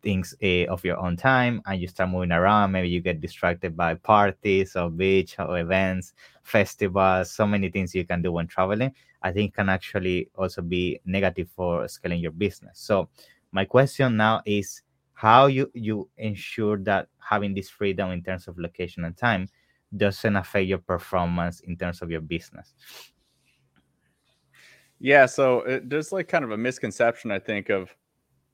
things 0.03 0.35
uh, 0.43 0.67
of 0.67 0.85
your 0.85 0.99
own 0.99 1.17
time 1.17 1.63
and 1.67 1.81
you 1.81 1.89
start 1.89 2.11
moving 2.11 2.33
around 2.33 2.73
maybe 2.73 2.89
you 2.89 3.01
get 3.01 3.21
distracted 3.23 3.75
by 3.77 3.95
parties 3.95 4.77
or 4.77 4.91
beach 4.91 5.37
or 5.39 5.59
events 5.59 6.13
festivals 6.43 7.31
so 7.31 7.47
many 7.47 7.71
things 7.71 7.95
you 7.95 8.05
can 8.05 8.21
do 8.21 8.31
when 8.31 8.47
traveling 8.47 8.93
i 9.23 9.33
think 9.33 9.55
can 9.55 9.71
actually 9.71 10.29
also 10.37 10.61
be 10.61 11.01
negative 11.07 11.49
for 11.57 11.89
scaling 11.89 12.21
your 12.21 12.33
business 12.33 12.79
so 12.79 13.09
my 13.51 13.65
question 13.65 14.17
now 14.17 14.43
is 14.45 14.83
how 15.15 15.47
you 15.47 15.71
you 15.75 16.09
ensure 16.19 16.77
that 16.79 17.09
having 17.19 17.55
this 17.55 17.71
freedom 17.71 18.11
in 18.11 18.23
terms 18.23 18.49
of 18.49 18.59
location 18.59 19.05
and 19.05 19.17
time 19.17 19.49
doesn't 19.97 20.37
affect 20.37 20.67
your 20.67 20.79
performance 20.79 21.61
in 21.61 21.77
terms 21.77 22.03
of 22.03 22.11
your 22.11 22.21
business 22.21 22.75
Yeah, 25.01 25.27
so 25.27 25.61
it, 25.61 25.89
there's 25.91 26.13
like 26.13 26.29
kind 26.29 26.45
of 26.45 26.51
a 26.53 26.57
misconception, 26.57 27.31
I 27.31 27.39
think, 27.39 27.69
of 27.69 27.95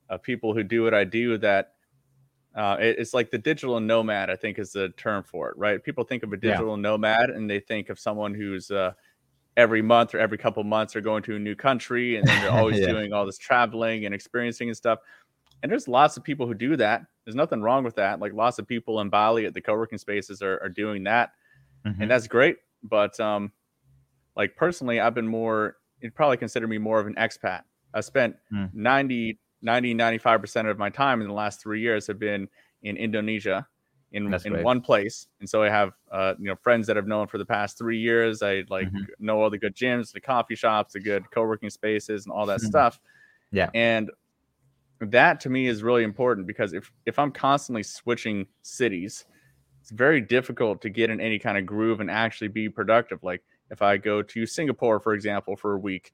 of 0.09 0.21
people 0.21 0.53
who 0.53 0.63
do 0.63 0.83
what 0.83 0.93
I 0.93 1.05
do 1.05 1.37
that 1.37 1.73
uh, 2.55 2.77
it- 2.81 2.99
it's 2.99 3.13
like 3.13 3.31
the 3.31 3.37
digital 3.37 3.79
nomad. 3.79 4.29
I 4.29 4.35
think 4.35 4.59
is 4.59 4.73
the 4.73 4.89
term 4.97 5.23
for 5.23 5.49
it, 5.49 5.57
right? 5.57 5.81
People 5.83 6.03
think 6.03 6.23
of 6.23 6.33
a 6.33 6.37
Yeah. 6.37 6.51
digital 6.53 6.75
nomad 6.77 7.29
and 7.29 7.49
they 7.49 7.59
think 7.61 7.89
of 7.89 7.99
someone 7.99 8.33
who's 8.33 8.71
uh, 8.71 8.91
every 9.57 9.81
month 9.81 10.15
or 10.15 10.19
every 10.19 10.37
couple 10.37 10.63
months 10.63 10.95
are 10.95 11.01
going 11.01 11.23
to 11.23 11.35
a 11.35 11.39
new 11.39 11.55
country 11.55 12.17
and 12.17 12.27
then 12.27 12.41
they're 12.41 12.51
always 12.59 12.81
Yeah. 12.81 12.87
doing 12.87 13.13
all 13.13 13.25
this 13.25 13.37
traveling 13.37 14.05
and 14.05 14.15
experiencing 14.15 14.69
and 14.69 14.77
stuff. 14.77 14.99
And 15.63 15.71
there's 15.71 15.87
lots 15.87 16.17
of 16.17 16.23
people 16.23 16.47
who 16.47 16.53
do 16.53 16.75
that. 16.77 17.03
There's 17.25 17.35
nothing 17.35 17.61
wrong 17.61 17.83
with 17.83 17.95
that. 17.95 18.19
Like 18.19 18.33
lots 18.33 18.57
of 18.59 18.67
people 18.67 18.99
in 19.01 19.09
Bali 19.09 19.45
at 19.45 19.53
the 19.53 19.61
co-working 19.61 19.97
spaces 19.99 20.41
are, 20.41 20.59
are 20.63 20.69
doing 20.69 21.03
that 21.05 21.31
Mhm. 21.85 21.97
and 22.01 22.11
that's 22.11 22.27
great. 22.27 22.57
But 22.83 23.19
um, 23.19 23.51
like 24.35 24.55
personally, 24.55 24.99
I've 24.99 25.13
been 25.15 25.27
more. 25.27 25.77
You'd 25.99 26.15
probably 26.15 26.37
consider 26.37 26.67
me 26.67 26.77
more 26.77 26.99
of 26.99 27.07
an 27.07 27.15
expat. 27.15 27.63
I 27.93 28.01
spent 28.01 28.35
Mm. 28.53 28.73
90, 28.73 29.39
90, 29.61 29.93
95 29.93 30.41
percent 30.41 30.67
of 30.67 30.77
my 30.77 30.89
time 30.89 31.21
in 31.21 31.27
the 31.27 31.33
last 31.33 31.61
three 31.61 31.81
years 31.81 32.07
have 32.07 32.19
been 32.19 32.47
in 32.83 32.97
Indonesia, 32.97 33.67
in 34.11 34.29
That's 34.31 34.45
in 34.45 34.53
great. 34.53 34.63
one 34.63 34.81
place. 34.81 35.27
And 35.39 35.49
so 35.49 35.61
I 35.63 35.69
have 35.69 35.93
uh, 36.11 36.35
you 36.39 36.45
know 36.45 36.55
friends 36.55 36.87
that 36.87 36.97
I've 36.97 37.07
known 37.07 37.27
for 37.27 37.37
the 37.37 37.45
past 37.45 37.77
three 37.77 37.99
years. 37.99 38.41
I 38.41 38.63
like 38.69 38.89
Mhm. 38.91 39.07
know 39.19 39.41
all 39.41 39.49
the 39.49 39.57
good 39.59 39.75
gyms, 39.75 40.11
the 40.11 40.21
coffee 40.21 40.55
shops, 40.55 40.93
the 40.93 40.99
good 40.99 41.29
co-working 41.31 41.69
spaces, 41.69 42.25
and 42.25 42.33
all 42.33 42.45
that 42.47 42.59
Mhm. 42.61 42.65
stuff. 42.65 42.99
Yeah. 43.51 43.69
And 43.73 44.09
that 45.07 45.39
to 45.41 45.49
me 45.49 45.67
is 45.67 45.83
really 45.83 46.03
important 46.03 46.47
because 46.47 46.73
if 46.73 46.91
if 47.05 47.17
I'm 47.19 47.31
constantly 47.31 47.83
switching 47.83 48.47
cities, 48.61 49.25
it's 49.81 49.91
very 49.91 50.21
difficult 50.21 50.81
to 50.83 50.89
get 50.89 51.09
in 51.09 51.21
any 51.21 51.39
kind 51.39 51.57
of 51.57 51.65
groove 51.65 51.99
and 52.01 52.11
actually 52.11 52.49
be 52.49 52.69
productive. 52.69 53.23
Like 53.23 53.43
if 53.71 53.81
I 53.81 53.97
go 53.97 54.21
to 54.23 54.45
Singapore, 54.45 54.99
for 54.99 55.13
example, 55.13 55.55
for 55.57 55.73
a 55.73 55.79
week, 55.79 56.13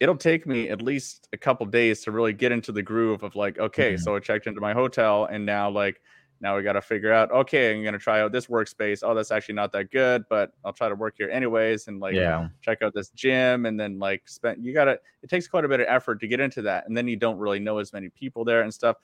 it'll 0.00 0.16
take 0.16 0.46
me 0.46 0.68
at 0.68 0.82
least 0.82 1.28
a 1.32 1.38
couple 1.38 1.66
days 1.66 2.02
to 2.04 2.12
really 2.12 2.32
get 2.32 2.52
into 2.52 2.72
the 2.72 2.82
groove 2.82 3.22
of 3.22 3.34
like, 3.36 3.58
okay, 3.58 3.96
Mhm. 3.96 3.98
so 3.98 4.16
I 4.16 4.20
checked 4.20 4.46
into 4.46 4.60
my 4.60 4.72
hotel 4.74 5.26
and 5.26 5.46
now 5.46 5.70
like 5.70 6.00
now 6.40 6.56
we 6.56 6.62
got 6.62 6.74
to 6.74 6.82
figure 6.82 7.12
out, 7.12 7.30
okay, 7.30 7.74
I'm 7.74 7.82
gonna 7.82 7.98
try 7.98 8.20
out 8.20 8.30
this 8.30 8.46
workspace. 8.46 9.00
Oh, 9.02 9.14
that's 9.14 9.30
actually 9.30 9.54
not 9.54 9.72
that 9.72 9.90
good, 9.90 10.24
but 10.28 10.52
I'll 10.64 10.72
try 10.72 10.88
to 10.88 10.94
work 10.94 11.14
here 11.16 11.30
anyways. 11.30 11.88
And 11.88 11.98
like 11.98 12.14
yeah 12.14 12.48
check 12.60 12.82
out 12.82 12.94
this 12.94 13.10
gym 13.10 13.66
and 13.66 13.78
then 13.78 13.98
like 13.98 14.28
spend 14.28 14.64
you 14.64 14.72
gotta 14.72 14.98
it 15.22 15.30
takes 15.30 15.46
quite 15.46 15.64
a 15.64 15.68
bit 15.68 15.80
of 15.80 15.86
effort 15.88 16.20
to 16.20 16.26
get 16.26 16.40
into 16.40 16.62
that 16.62 16.86
and 16.86 16.96
then 16.96 17.06
you 17.06 17.16
don't 17.16 17.38
really 17.38 17.60
know 17.60 17.78
as 17.78 17.92
many 17.92 18.08
people 18.10 18.44
there 18.44 18.62
and 18.62 18.72
stuff 18.72 18.96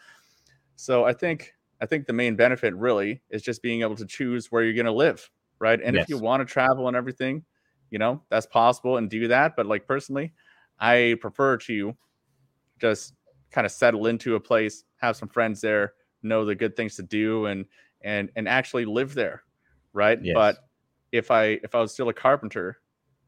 so 0.76 1.04
i 1.04 1.12
think 1.12 1.54
i 1.80 1.86
think 1.86 2.06
the 2.06 2.12
main 2.12 2.36
benefit 2.36 2.74
really 2.74 3.20
is 3.30 3.42
just 3.42 3.62
being 3.62 3.82
able 3.82 3.96
to 3.96 4.06
choose 4.06 4.50
where 4.50 4.62
you're 4.62 4.74
going 4.74 4.86
to 4.86 4.92
live 4.92 5.30
right 5.58 5.80
and 5.82 5.96
if 5.96 6.08
you 6.08 6.18
want 6.18 6.40
to 6.40 6.44
travel 6.50 6.88
and 6.88 6.96
everything 6.96 7.44
you 7.90 7.98
know 7.98 8.20
that's 8.30 8.46
possible 8.46 8.96
and 8.96 9.08
do 9.10 9.28
that 9.28 9.54
but 9.56 9.66
like 9.66 9.86
personally 9.86 10.32
i 10.80 11.14
prefer 11.20 11.56
to 11.56 11.96
just 12.80 13.14
kind 13.50 13.66
of 13.66 13.70
settle 13.70 14.06
into 14.06 14.34
a 14.34 14.40
place 14.40 14.84
have 14.96 15.16
some 15.16 15.28
friends 15.28 15.60
there 15.60 15.92
know 16.22 16.44
the 16.44 16.54
good 16.54 16.76
things 16.76 16.96
to 16.96 17.02
do 17.02 17.46
and 17.46 17.64
and 18.02 18.30
and 18.37 18.48
actually 18.48 18.85
live 18.85 19.14
there 19.14 19.42
right 19.92 20.18
Yes. 20.22 20.35
but 20.35 20.56
if 21.12 21.30
i 21.30 21.58
if 21.62 21.74
i 21.74 21.80
was 21.80 21.92
still 21.92 22.08
a 22.08 22.14
carpenter 22.14 22.79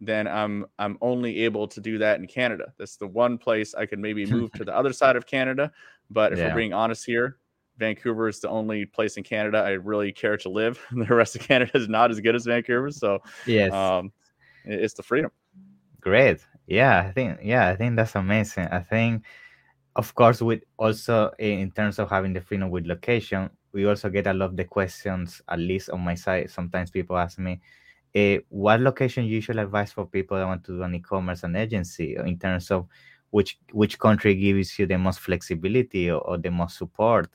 then 0.01 0.26
i'm 0.26 0.66
i'm 0.78 0.99
only 1.01 1.40
able 1.40 1.66
to 1.68 1.80
do 1.80 1.99
that 1.99 2.18
in 2.20 2.26
canada 2.26 2.72
that's 2.78 2.97
the 2.97 3.07
one 3.07 3.38
place 3.38 3.74
i 3.74 3.86
could 3.86 3.99
maybe 3.99 4.26
move 4.26 4.53
to 4.55 4.64
the 4.64 4.74
other 4.76 4.92
side 4.92 5.16
of 5.16 5.26
canada 5.26 5.70
but 6.11 6.32
if 6.32 6.38
Yeah. 6.38 6.49
we're 6.49 6.61
being 6.61 6.72
honest 6.72 7.05
here 7.05 7.38
vancouver 7.78 8.28
is 8.28 8.40
the 8.40 8.49
only 8.49 8.84
place 8.86 9.16
in 9.16 9.22
canada 9.22 9.59
i 9.59 9.70
really 9.70 10.12
care 10.12 10.36
to 10.36 10.49
live 10.49 10.80
the 10.92 11.14
rest 11.14 11.36
of 11.36 11.42
canada 11.42 11.70
is 11.74 11.88
not 11.88 12.11
as 12.11 12.20
good 12.20 12.34
as 12.34 12.45
vancouver 12.47 12.90
so 12.90 13.18
yes 13.47 13.72
um 13.72 14.12
it's 14.64 14.95
the 14.95 15.03
freedom 15.03 15.30
Great. 16.01 16.45
Yeah, 16.66 17.01
I 17.09 17.12
think 17.12 17.40
yeah, 17.42 17.68
I 17.68 17.76
think 17.76 17.97
that's 17.97 18.14
amazing. 18.14 18.68
I 18.70 18.80
think 18.80 19.24
of 19.97 20.14
course 20.14 20.40
with 20.42 20.62
also 20.76 21.30
in 21.38 21.70
terms 21.70 21.99
of 21.99 22.11
having 22.11 22.32
the 22.32 22.40
freedom 22.40 22.70
with 22.70 22.86
location, 22.86 23.51
we 23.72 23.86
also 23.86 24.09
get 24.11 24.26
a 24.26 24.34
lot 24.34 24.47
of 24.51 24.57
the 24.57 24.64
questions, 24.64 25.42
at 25.49 25.59
least 25.59 25.90
on 25.90 26.01
my 26.01 26.14
side. 26.14 26.51
Sometimes 26.51 26.90
people 26.90 27.16
ask 27.16 27.38
me, 27.38 27.61
eh, 28.14 28.38
what 28.49 28.80
location 28.80 29.24
you 29.24 29.36
usually 29.36 29.62
advise 29.62 29.92
for 29.92 30.07
people 30.07 30.36
that 30.38 30.47
want 30.47 30.64
to 30.64 30.76
do 30.78 30.82
an 30.82 30.95
e-commerce 30.95 31.42
and 31.45 31.57
agency 31.57 32.16
in 32.16 32.38
terms 32.38 32.70
of 32.70 32.86
which 33.30 33.59
which 33.72 33.99
country 33.99 34.34
gives 34.36 34.78
you 34.78 34.86
the 34.86 34.99
most 34.99 35.20
flexibility 35.20 36.11
or, 36.11 36.20
or 36.20 36.38
the 36.38 36.51
most 36.51 36.78
support. 36.78 37.28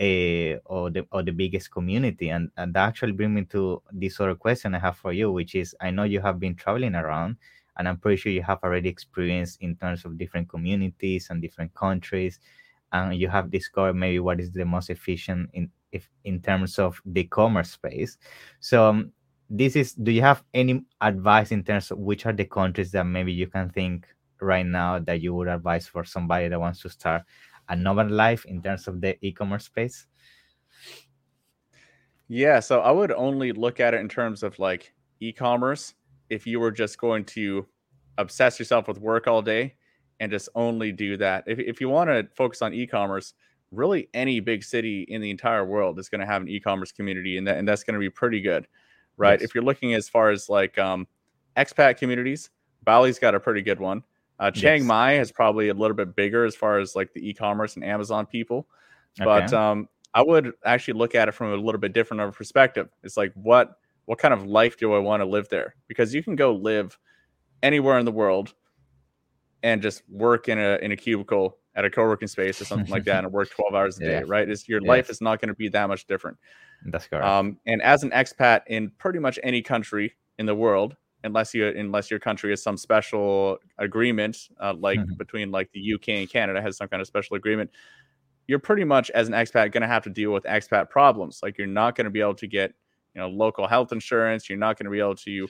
uh, 0.00 0.60
or 0.66 0.90
the 0.90 1.06
or 1.10 1.22
the 1.22 1.32
biggest 1.32 1.70
community 1.70 2.28
and, 2.28 2.50
and 2.56 2.74
that 2.74 2.86
actually 2.88 3.12
brings 3.12 3.32
me 3.34 3.44
to 3.44 3.82
this 3.92 4.20
other 4.20 4.34
question 4.34 4.74
i 4.74 4.78
have 4.78 4.96
for 4.96 5.12
you 5.12 5.32
which 5.32 5.54
is 5.54 5.74
i 5.80 5.90
know 5.90 6.02
you 6.02 6.20
have 6.20 6.38
been 6.38 6.54
traveling 6.54 6.94
around 6.94 7.36
and 7.76 7.88
i'm 7.88 7.98
pretty 7.98 8.16
sure 8.16 8.32
you 8.32 8.42
have 8.42 8.58
already 8.62 8.88
experienced 8.88 9.60
in 9.60 9.76
terms 9.76 10.04
of 10.04 10.18
different 10.18 10.48
communities 10.48 11.28
and 11.30 11.42
different 11.42 11.72
countries. 11.74 12.40
And 12.92 13.16
you 13.16 13.28
have 13.28 13.50
discovered 13.50 13.94
maybe 13.94 14.20
what 14.20 14.40
is 14.40 14.52
the 14.52 14.64
most 14.64 14.90
efficient 14.90 15.50
in 15.52 15.70
if 15.92 16.08
in 16.24 16.40
terms 16.40 16.78
of 16.78 17.00
the 17.04 17.24
commerce 17.24 17.70
space. 17.70 18.16
So 18.60 18.88
um, 18.88 19.12
this 19.50 19.76
is 19.76 19.92
do 19.92 20.12
you 20.12 20.22
have 20.22 20.42
any 20.54 20.84
advice 21.00 21.50
in 21.52 21.64
terms 21.64 21.90
of 21.90 21.98
which 21.98 22.26
are 22.26 22.32
the 22.32 22.44
countries 22.44 22.92
that 22.92 23.04
maybe 23.04 23.32
you 23.32 23.48
can 23.48 23.70
think 23.70 24.06
right 24.40 24.66
now 24.66 24.98
that 25.00 25.20
you 25.20 25.34
would 25.34 25.48
advise 25.48 25.86
for 25.86 26.04
somebody 26.04 26.48
that 26.48 26.60
wants 26.60 26.80
to 26.82 26.88
start 26.90 27.22
a 27.68 27.72
another 27.72 28.04
life 28.04 28.44
in 28.44 28.62
terms 28.62 28.86
of 28.88 29.00
the 29.00 29.16
e-commerce 29.26 29.64
space? 29.64 30.06
Yeah, 32.28 32.60
so 32.60 32.80
I 32.80 32.90
would 32.90 33.12
only 33.12 33.52
look 33.52 33.80
at 33.80 33.94
it 33.94 34.00
in 34.00 34.08
terms 34.08 34.42
of 34.42 34.58
like 34.58 34.92
e-commerce 35.20 35.94
if 36.30 36.46
you 36.46 36.60
were 36.60 36.70
just 36.70 36.98
going 36.98 37.24
to 37.24 37.66
obsess 38.18 38.58
yourself 38.58 38.88
with 38.88 38.98
work 38.98 39.26
all 39.26 39.42
day 39.42 39.74
and 40.20 40.30
just 40.32 40.48
only 40.54 40.92
do 40.92 41.16
that. 41.18 41.44
If 41.46 41.58
if 41.58 41.80
you 41.80 41.88
want 41.88 42.10
to 42.10 42.26
focus 42.34 42.62
on 42.62 42.72
e-commerce, 42.72 43.34
really 43.70 44.08
any 44.14 44.40
big 44.40 44.64
city 44.64 45.02
in 45.02 45.20
the 45.20 45.30
entire 45.30 45.64
world 45.64 45.98
is 45.98 46.08
going 46.08 46.20
to 46.20 46.26
have 46.26 46.42
an 46.42 46.48
e-commerce 46.48 46.92
community 46.92 47.38
and 47.38 47.46
that 47.46 47.58
and 47.58 47.68
that's 47.68 47.82
going 47.82 47.94
to 47.94 48.00
be 48.00 48.10
pretty 48.10 48.40
good. 48.40 48.66
Right? 49.16 49.40
Yes. 49.40 49.48
If 49.48 49.54
you're 49.54 49.64
looking 49.64 49.94
as 49.94 50.08
far 50.08 50.30
as 50.30 50.48
like 50.48 50.78
um 50.78 51.06
expat 51.56 51.98
communities, 51.98 52.50
Bali's 52.84 53.18
got 53.18 53.34
a 53.34 53.40
pretty 53.40 53.62
good 53.62 53.80
one. 53.80 54.02
Uh, 54.38 54.50
Chiang 54.50 54.80
yes. 54.80 54.86
Mai 54.86 55.18
is 55.18 55.32
probably 55.32 55.70
a 55.70 55.74
little 55.74 55.96
bit 55.96 56.14
bigger 56.14 56.44
as 56.44 56.54
far 56.54 56.78
as 56.78 56.94
like 56.94 57.12
the 57.14 57.26
e-commerce 57.26 57.76
and 57.76 57.84
Amazon 57.84 58.26
people, 58.26 58.66
but 59.16 59.44
okay. 59.44 59.56
um, 59.56 59.88
I 60.12 60.22
would 60.22 60.52
actually 60.64 60.94
look 60.94 61.14
at 61.14 61.26
it 61.26 61.32
from 61.32 61.52
a 61.52 61.56
little 61.56 61.80
bit 61.80 61.94
different 61.94 62.20
of 62.20 62.28
a 62.28 62.32
perspective. 62.32 62.90
It's 63.02 63.16
like 63.16 63.32
what 63.34 63.78
what 64.06 64.18
kind 64.18 64.32
of 64.32 64.46
life 64.46 64.78
do 64.78 64.94
I 64.94 64.98
want 64.98 65.20
to 65.20 65.26
live 65.26 65.48
there? 65.48 65.74
Because 65.88 66.14
you 66.14 66.22
can 66.22 66.36
go 66.36 66.54
live 66.54 66.98
anywhere 67.62 67.98
in 67.98 68.04
the 68.04 68.12
world 68.12 68.54
and 69.62 69.82
just 69.82 70.02
work 70.08 70.48
in 70.48 70.58
a 70.58 70.78
in 70.82 70.92
a 70.92 70.96
cubicle 70.96 71.58
at 71.74 71.84
a 71.84 71.90
co-working 71.90 72.28
space 72.28 72.60
or 72.60 72.64
something 72.64 72.90
like 72.90 73.04
that 73.04 73.24
and 73.24 73.32
work 73.32 73.50
12 73.50 73.74
hours 73.74 74.00
a 74.00 74.02
yeah. 74.04 74.20
day 74.20 74.22
right 74.24 74.48
it's, 74.48 74.68
your 74.68 74.80
life 74.80 75.10
is 75.10 75.20
not 75.20 75.40
going 75.40 75.48
to 75.48 75.54
be 75.54 75.68
that 75.68 75.88
much 75.88 76.06
different 76.06 76.36
that's 76.86 77.06
correct 77.06 77.24
um, 77.24 77.58
and 77.66 77.82
as 77.82 78.02
an 78.02 78.10
expat 78.10 78.60
in 78.66 78.90
pretty 78.98 79.18
much 79.18 79.38
any 79.42 79.60
country 79.60 80.14
in 80.38 80.46
the 80.46 80.54
world 80.54 80.96
unless 81.26 81.52
you 81.52 81.66
unless 81.66 82.10
your 82.10 82.20
country 82.20 82.50
has 82.50 82.62
some 82.62 82.78
special 82.78 83.58
agreement, 83.78 84.48
uh, 84.60 84.72
like 84.78 84.98
mm-hmm. 84.98 85.14
between 85.14 85.50
like 85.50 85.70
the 85.72 85.94
UK 85.94 86.08
and 86.10 86.30
Canada 86.30 86.62
has 86.62 86.78
some 86.78 86.88
kind 86.88 87.02
of 87.02 87.06
special 87.06 87.36
agreement. 87.36 87.70
You're 88.46 88.60
pretty 88.60 88.84
much 88.84 89.10
as 89.10 89.28
an 89.28 89.34
expat 89.34 89.72
going 89.72 89.82
to 89.82 89.88
have 89.88 90.04
to 90.04 90.10
deal 90.10 90.30
with 90.30 90.44
expat 90.44 90.88
problems. 90.88 91.40
Like 91.42 91.58
you're 91.58 91.66
not 91.66 91.96
going 91.96 92.04
to 92.04 92.10
be 92.10 92.20
able 92.20 92.36
to 92.36 92.46
get 92.46 92.72
you 93.16 93.22
know 93.22 93.28
local 93.28 93.66
health 93.66 93.92
insurance. 93.92 94.48
You're 94.48 94.58
not 94.58 94.78
going 94.78 94.84
to 94.84 94.90
be 94.90 95.00
able 95.00 95.16
to 95.16 95.48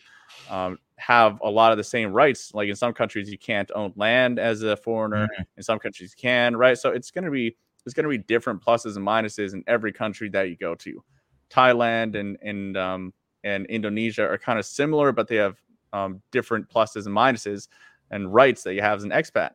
um, 0.49 0.79
have 0.97 1.41
a 1.43 1.51
lot 1.51 1.73
of 1.73 1.79
the 1.79 1.85
same 1.85 2.13
rights. 2.13 2.55
Like 2.55 2.69
in 2.69 2.77
some 2.77 2.93
countries, 2.93 3.29
you 3.29 3.37
can't 3.37 3.71
own 3.75 3.93
land 3.97 4.39
as 4.39 4.63
a 4.63 4.77
foreigner. 4.77 5.25
Mm-hmm. 5.25 5.43
In 5.57 5.63
some 5.65 5.81
countries, 5.81 6.15
you 6.17 6.23
can. 6.23 6.57
Right. 6.57 6.79
So 6.79 6.91
it's 6.91 7.11
going 7.11 7.25
to 7.25 7.31
be 7.31 7.57
there's 7.85 7.93
going 7.93 8.05
to 8.05 8.11
be 8.11 8.19
different 8.19 8.63
pluses 8.63 8.97
and 8.97 9.05
minuses 9.05 9.53
in 9.53 9.65
every 9.67 9.93
country 9.93 10.29
that 10.31 10.49
you 10.49 10.57
go 10.57 10.77
to. 10.77 11.03
Thailand 11.51 12.15
and 12.15 12.39
and 12.41 12.77
um, 12.77 13.13
and 13.43 13.67
Indonesia 13.67 14.23
are 14.23 14.39
kind 14.39 14.59
of 14.61 14.65
similar, 14.65 15.11
but 15.11 15.27
they 15.27 15.37
have 15.37 15.57
um, 15.93 16.23
different 16.31 16.69
pluses 16.69 17.07
and 17.07 17.17
minuses 17.17 17.69
and 18.13 18.33
rights 18.33 18.63
that 18.63 18.75
you 18.75 18.81
have 18.83 18.99
as 18.99 19.05
an 19.05 19.11
expat. 19.11 19.51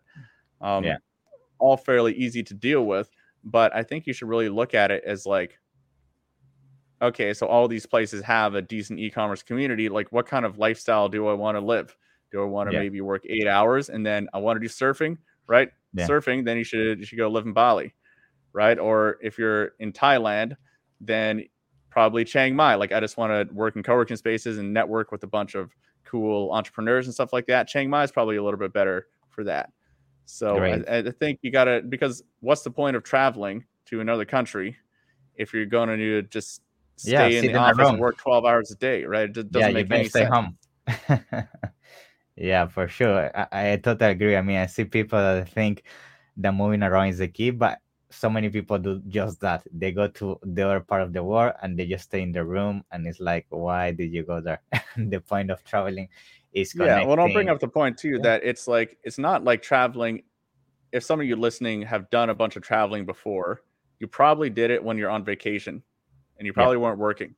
Um, 0.60 0.84
yeah. 0.84 0.98
All 1.60 1.78
fairly 1.78 2.14
easy 2.14 2.44
to 2.44 2.54
deal 2.54 2.86
with, 2.86 3.10
but 3.44 3.74
I 3.74 3.84
think 3.84 4.06
you 4.06 4.14
should 4.14 4.28
really 4.28 4.50
look 4.50 4.74
at 4.74 4.92
it 4.92 5.04
as 5.06 5.26
like, 5.26 5.60
okay, 7.02 7.34
so 7.34 7.48
all 7.48 7.68
these 7.68 7.86
places 7.86 8.24
have 8.24 8.56
a 8.56 8.62
decent 8.62 9.00
e-commerce 9.00 9.44
community. 9.44 9.90
Like, 9.90 10.12
what 10.12 10.28
kind 10.28 10.46
of 10.46 10.58
lifestyle 10.58 11.10
do 11.10 11.28
I 11.28 11.34
want 11.34 11.58
to 11.58 11.62
live? 11.62 11.96
Do 12.32 12.42
I 12.42 12.46
want 12.46 12.70
to 12.70 12.76
yeah. 12.76 12.82
maybe 12.82 13.02
work 13.02 13.24
eight 13.28 13.48
hours 13.48 13.90
and 13.90 14.06
then 14.06 14.30
I 14.34 14.38
want 14.38 14.56
to 14.58 14.60
do 14.62 14.70
surfing, 14.70 15.18
right? 15.48 15.70
Yeah. 15.94 16.08
Surfing, 16.08 16.46
then 16.46 16.58
you 16.58 16.64
should 16.64 17.00
you 17.00 17.06
should 17.06 17.18
go 17.18 17.28
live 17.28 17.46
in 17.46 17.54
Bali, 17.54 17.94
right? 18.54 18.80
Or 18.80 19.18
if 19.22 19.38
you're 19.38 19.74
in 19.80 19.92
Thailand, 19.92 20.56
then 21.02 21.44
probably 21.90 22.24
Chiang 22.24 22.56
Mai. 22.56 22.76
Like, 22.76 22.94
I 22.94 23.00
just 23.02 23.18
want 23.18 23.50
to 23.50 23.54
work 23.54 23.76
in 23.76 23.84
co-working 23.84 24.16
spaces 24.16 24.58
and 24.58 24.74
network 24.74 25.12
with 25.12 25.24
a 25.24 25.28
bunch 25.28 25.56
of 25.56 25.72
cool 26.06 26.52
entrepreneurs 26.52 27.08
and 27.08 27.14
stuff 27.14 27.34
like 27.34 27.48
that. 27.48 27.68
Chiang 27.68 27.90
Mai 27.90 28.04
is 28.04 28.12
probably 28.12 28.38
a 28.38 28.44
little 28.44 28.60
bit 28.60 28.72
better 28.72 29.08
for 29.30 29.44
that. 29.44 29.72
So 30.26 30.60
I, 30.60 31.00
I, 31.00 31.12
think 31.12 31.40
you 31.42 31.52
got 31.52 31.66
to 31.66 31.82
because 31.82 32.24
what's 32.40 32.62
the 32.62 32.72
point 32.72 32.96
of 32.96 33.04
traveling 33.04 33.66
to 33.88 34.00
another 34.00 34.24
country 34.24 34.78
if 35.36 35.54
you're 35.54 35.66
going 35.66 35.90
to 35.90 36.22
just 36.24 36.62
stay 37.02 37.12
yeah, 37.12 37.40
in 37.40 37.46
the 37.48 37.56
office 37.56 37.90
and 37.90 38.00
work 38.00 38.18
12 38.18 38.46
hours 38.46 38.72
a 38.72 38.76
day, 38.76 39.04
right? 39.04 39.30
It 39.30 39.52
doesn't 39.52 39.70
yeah, 39.70 39.74
make 39.74 39.92
any 39.92 40.10
stay 40.10 40.28
sense. 40.28 40.34
home. 40.34 40.58
yeah, 42.36 42.68
for 42.68 42.88
sure. 42.88 43.32
I, 43.36 43.74
I 43.74 43.76
totally 43.78 44.12
agree. 44.12 44.36
I 44.36 44.42
mean, 44.42 44.58
I 44.58 44.68
see 44.68 44.86
people 44.86 45.20
that 45.20 45.50
think 45.50 45.84
that 46.38 46.54
moving 46.54 46.84
around 46.84 47.10
is 47.10 47.18
the 47.18 47.28
key, 47.28 47.50
but 47.50 47.80
so 48.10 48.30
many 48.30 48.50
people 48.50 48.78
do 48.78 49.02
just 49.08 49.40
that. 49.42 49.64
They 49.72 49.92
go 49.92 50.08
to 50.08 50.40
the 50.44 50.64
other 50.64 50.80
part 50.82 51.02
of 51.02 51.14
the 51.14 51.24
world 51.24 51.54
and 51.62 51.78
they 51.78 51.88
just 51.88 52.06
stay 52.06 52.22
in 52.22 52.32
the 52.32 52.46
room, 52.46 52.84
and 52.92 53.08
it's 53.08 53.20
like, 53.20 53.48
why 53.50 53.92
did 53.92 54.12
you 54.14 54.24
go 54.24 54.42
there? 54.42 54.62
the 54.98 55.20
point 55.20 55.50
of 55.50 55.64
traveling 55.64 56.10
is 56.54 56.74
connecting. 56.74 57.02
yeah. 57.02 57.06
Well, 57.08 57.20
I'll 57.20 57.34
bring 57.34 57.50
up 57.50 57.60
the 57.60 57.68
point 57.68 57.98
too 57.98 58.16
yeah. 58.16 58.24
that 58.24 58.44
it's 58.44 58.68
like 58.68 58.98
it's 59.04 59.18
not 59.18 59.44
like 59.44 59.62
traveling. 59.62 60.24
If 60.92 61.04
some 61.04 61.22
of 61.22 61.26
you 61.26 61.38
listening 61.38 61.82
have 61.84 62.10
done 62.10 62.30
a 62.30 62.36
bunch 62.36 62.58
of 62.58 62.64
traveling 62.64 63.06
before, 63.06 63.62
you 64.00 64.08
probably 64.08 64.50
did 64.50 64.72
it 64.72 64.84
when 64.84 64.98
you're 64.98 65.10
on 65.10 65.24
vacation, 65.24 65.82
and 66.42 66.48
you 66.48 66.54
probably 66.54 66.78
yeah. 66.78 66.82
weren't 66.82 66.98
working. 66.98 67.36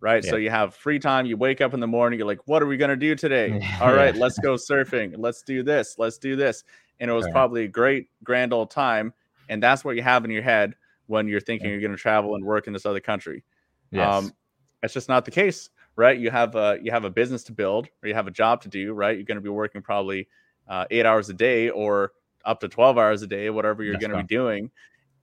Right. 0.00 0.24
Yeah. 0.24 0.30
So 0.30 0.36
you 0.36 0.48
have 0.48 0.74
free 0.74 0.98
time. 0.98 1.26
You 1.26 1.36
wake 1.36 1.60
up 1.60 1.74
in 1.74 1.80
the 1.80 1.86
morning. 1.86 2.18
You're 2.18 2.26
like, 2.26 2.48
what 2.48 2.62
are 2.62 2.66
we 2.66 2.78
going 2.78 2.88
to 2.88 2.96
do 2.96 3.14
today? 3.14 3.60
All 3.82 3.92
right, 3.92 4.16
let's 4.16 4.38
go 4.38 4.54
surfing. 4.54 5.14
Let's 5.18 5.42
do 5.42 5.62
this. 5.62 5.96
Let's 5.98 6.16
do 6.16 6.36
this. 6.36 6.64
And 7.00 7.10
it 7.10 7.12
was 7.12 7.26
right. 7.26 7.34
probably 7.34 7.64
a 7.64 7.68
great, 7.68 8.08
grand 8.24 8.54
old 8.54 8.70
time 8.70 9.12
and 9.50 9.62
that's 9.62 9.84
what 9.84 9.96
you 9.96 10.02
have 10.02 10.24
in 10.24 10.30
your 10.30 10.42
head 10.42 10.74
when 11.08 11.28
you're 11.28 11.40
thinking 11.40 11.66
yeah. 11.66 11.72
you're 11.72 11.80
going 11.80 11.90
to 11.90 11.98
travel 11.98 12.36
and 12.36 12.44
work 12.44 12.68
in 12.68 12.72
this 12.72 12.86
other 12.86 13.00
country. 13.00 13.44
Yes. 13.90 14.14
Um, 14.14 14.32
that's 14.80 14.94
just 14.94 15.08
not 15.08 15.24
the 15.24 15.30
case, 15.32 15.68
right? 15.96 16.18
You 16.18 16.30
have 16.30 16.54
a 16.54 16.78
you 16.80 16.90
have 16.92 17.04
a 17.04 17.10
business 17.10 17.42
to 17.44 17.52
build, 17.52 17.88
or 18.02 18.08
you 18.08 18.14
have 18.14 18.28
a 18.28 18.30
job 18.30 18.62
to 18.62 18.68
do, 18.68 18.94
right? 18.94 19.16
You're 19.16 19.26
going 19.26 19.36
to 19.36 19.42
be 19.42 19.50
working 19.50 19.82
probably 19.82 20.28
uh, 20.68 20.86
eight 20.90 21.04
hours 21.04 21.28
a 21.28 21.34
day, 21.34 21.68
or 21.68 22.12
up 22.44 22.60
to 22.60 22.68
twelve 22.68 22.96
hours 22.96 23.20
a 23.20 23.26
day, 23.26 23.50
whatever 23.50 23.82
you're 23.82 23.98
going 23.98 24.12
to 24.12 24.18
be 24.18 24.22
doing, 24.22 24.70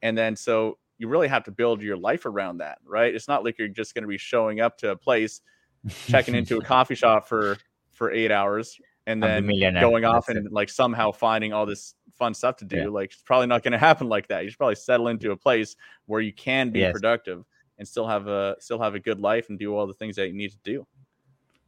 and 0.03 0.15
then 0.15 0.35
so 0.35 0.77
you 0.97 1.07
really 1.07 1.27
have 1.27 1.43
to 1.43 1.51
build 1.51 1.81
your 1.81 1.97
life 1.97 2.25
around 2.25 2.57
that, 2.57 2.79
right? 2.85 3.13
It's 3.13 3.27
not 3.27 3.43
like 3.43 3.57
you're 3.57 3.67
just 3.67 3.93
going 3.93 4.03
to 4.03 4.07
be 4.07 4.17
showing 4.17 4.59
up 4.59 4.77
to 4.79 4.91
a 4.91 4.95
place, 4.95 5.41
checking 6.07 6.35
into 6.35 6.57
a 6.57 6.61
coffee 6.61 6.95
shop 6.95 7.27
for 7.27 7.57
for 7.93 8.11
eight 8.11 8.31
hours, 8.31 8.79
and 9.05 9.21
then 9.21 9.47
going 9.79 10.05
off 10.05 10.29
and 10.29 10.51
like 10.51 10.69
somehow 10.69 11.11
finding 11.11 11.53
all 11.53 11.65
this 11.65 11.95
fun 12.17 12.33
stuff 12.33 12.57
to 12.57 12.65
do. 12.65 12.77
Yeah. 12.77 12.87
Like 12.87 13.11
it's 13.11 13.21
probably 13.21 13.47
not 13.47 13.63
going 13.63 13.71
to 13.73 13.77
happen 13.77 14.09
like 14.09 14.27
that. 14.27 14.43
You 14.43 14.49
should 14.49 14.57
probably 14.57 14.75
settle 14.75 15.07
into 15.07 15.31
a 15.31 15.37
place 15.37 15.75
where 16.05 16.21
you 16.21 16.33
can 16.33 16.71
be 16.71 16.79
yes. 16.79 16.93
productive 16.93 17.43
and 17.77 17.87
still 17.87 18.07
have 18.07 18.27
a 18.27 18.55
still 18.59 18.81
have 18.81 18.95
a 18.95 18.99
good 18.99 19.19
life 19.19 19.49
and 19.49 19.59
do 19.59 19.75
all 19.75 19.87
the 19.87 19.93
things 19.93 20.15
that 20.15 20.27
you 20.27 20.33
need 20.33 20.51
to 20.51 20.59
do. 20.63 20.87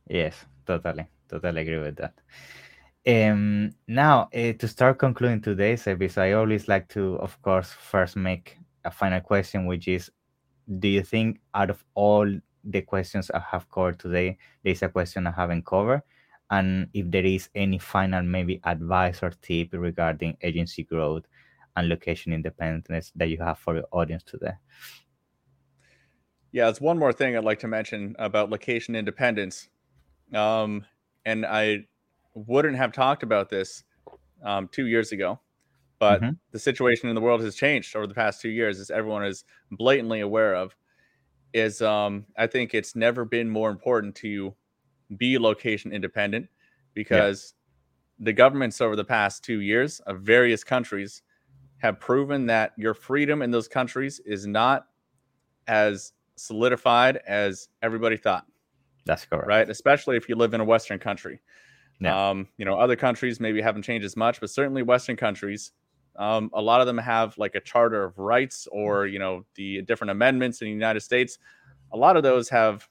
Yes, 0.07 0.45
totally, 0.65 1.05
totally 1.29 1.61
agree 1.61 1.77
with 1.77 1.97
that. 1.97 2.13
Um, 3.07 3.71
now 3.87 4.29
uh, 4.33 4.53
to 4.53 4.67
start 4.67 4.99
concluding 4.99 5.41
today's 5.41 5.87
episode, 5.87 6.21
I 6.21 6.31
always 6.33 6.67
like 6.67 6.89
to, 6.89 7.15
of 7.19 7.41
course, 7.41 7.71
first 7.71 8.15
make 8.15 8.57
a 8.85 8.91
final 8.91 9.21
question, 9.21 9.65
which 9.65 9.87
is, 9.87 10.11
do 10.79 10.87
you 10.87 11.03
think 11.03 11.39
out 11.53 11.69
of 11.69 11.83
all 11.95 12.31
the 12.63 12.81
questions 12.81 13.31
I 13.31 13.39
have 13.51 13.69
covered 13.69 13.99
today, 13.99 14.37
there's 14.63 14.83
a 14.83 14.89
question 14.89 15.27
I 15.27 15.31
haven't 15.31 15.65
covered? 15.65 16.03
and 16.51 16.87
if 16.93 17.09
there 17.11 17.25
is 17.25 17.49
any 17.55 17.77
final 17.77 18.23
maybe 18.23 18.59
advice 18.63 19.21
or 19.21 19.31
tip 19.41 19.69
regarding 19.73 20.37
agency 20.41 20.83
growth 20.83 21.23
and 21.75 21.89
location 21.89 22.33
independence 22.33 23.11
that 23.15 23.29
you 23.29 23.37
have 23.37 23.59
for 23.59 23.75
your 23.75 23.85
audience 23.91 24.23
today. 24.23 24.53
Yeah, 26.51 26.67
it's 26.69 26.81
one 26.81 26.97
more 26.97 27.13
thing 27.13 27.37
I'd 27.37 27.43
like 27.43 27.59
to 27.59 27.67
mention 27.67 28.15
about 28.17 28.49
location 28.49 28.95
independence. 28.95 29.69
Um, 30.33 30.85
and 31.25 31.45
I 31.45 31.85
wouldn't 32.33 32.77
have 32.77 32.91
talked 32.91 33.21
about 33.21 33.49
this 33.49 33.83
um, 34.43 34.67
two 34.71 34.87
years 34.87 35.11
ago, 35.11 35.39
but 35.99 36.21
mm-hmm. 36.21 36.31
the 36.51 36.59
situation 36.59 37.09
in 37.09 37.15
the 37.15 37.21
world 37.21 37.41
has 37.41 37.55
changed 37.55 37.95
over 37.95 38.07
the 38.07 38.13
past 38.13 38.41
two 38.41 38.49
years, 38.49 38.79
as 38.79 38.89
everyone 38.89 39.25
is 39.25 39.43
blatantly 39.71 40.21
aware 40.21 40.55
of. 40.55 40.75
Is 41.53 41.81
um, 41.81 42.25
I 42.37 42.47
think 42.47 42.73
it's 42.73 42.95
never 42.95 43.25
been 43.25 43.49
more 43.49 43.69
important 43.69 44.15
to 44.17 44.53
be 45.17 45.37
location 45.37 45.91
independent 45.91 46.47
because 46.93 47.53
yeah. 48.19 48.25
the 48.25 48.33
governments 48.33 48.81
over 48.81 48.95
the 48.95 49.03
past 49.03 49.43
two 49.43 49.61
years 49.61 49.99
of 50.01 50.21
various 50.21 50.63
countries 50.63 51.23
have 51.77 51.99
proven 51.99 52.45
that 52.47 52.73
your 52.77 52.93
freedom 52.93 53.41
in 53.41 53.51
those 53.51 53.67
countries 53.67 54.19
is 54.25 54.45
not 54.45 54.85
as 55.67 56.13
solidified 56.35 57.17
as 57.27 57.69
everybody 57.81 58.17
thought. 58.17 58.45
That's 59.05 59.25
correct. 59.25 59.47
Right. 59.47 59.69
Especially 59.69 60.17
if 60.17 60.29
you 60.29 60.35
live 60.35 60.53
in 60.53 60.61
a 60.61 60.65
Western 60.65 60.99
country. 60.99 61.41
Yeah. 61.99 62.29
Um, 62.29 62.47
you 62.57 62.65
know, 62.65 62.75
other 62.77 62.95
countries 62.95 63.39
maybe 63.39 63.61
haven't 63.61 63.83
changed 63.83 64.05
as 64.05 64.15
much, 64.15 64.39
but 64.39 64.49
certainly 64.49 64.83
Western 64.83 65.15
countries, 65.15 65.71
Um, 66.19 66.51
a 66.53 66.61
lot 66.61 66.81
of 66.81 66.87
them 66.87 66.97
have 66.99 67.35
like 67.37 67.55
a 67.55 67.61
charter 67.61 68.03
of 68.03 68.19
rights 68.19 68.67
or 68.71 69.07
you 69.07 69.17
know 69.19 69.45
the 69.55 69.81
different 69.83 70.11
amendments 70.11 70.61
in 70.61 70.65
the 70.67 70.71
United 70.73 70.99
States. 70.99 71.39
A 71.93 71.97
lot 71.97 72.17
of 72.17 72.23
those 72.23 72.49
have 72.49 72.87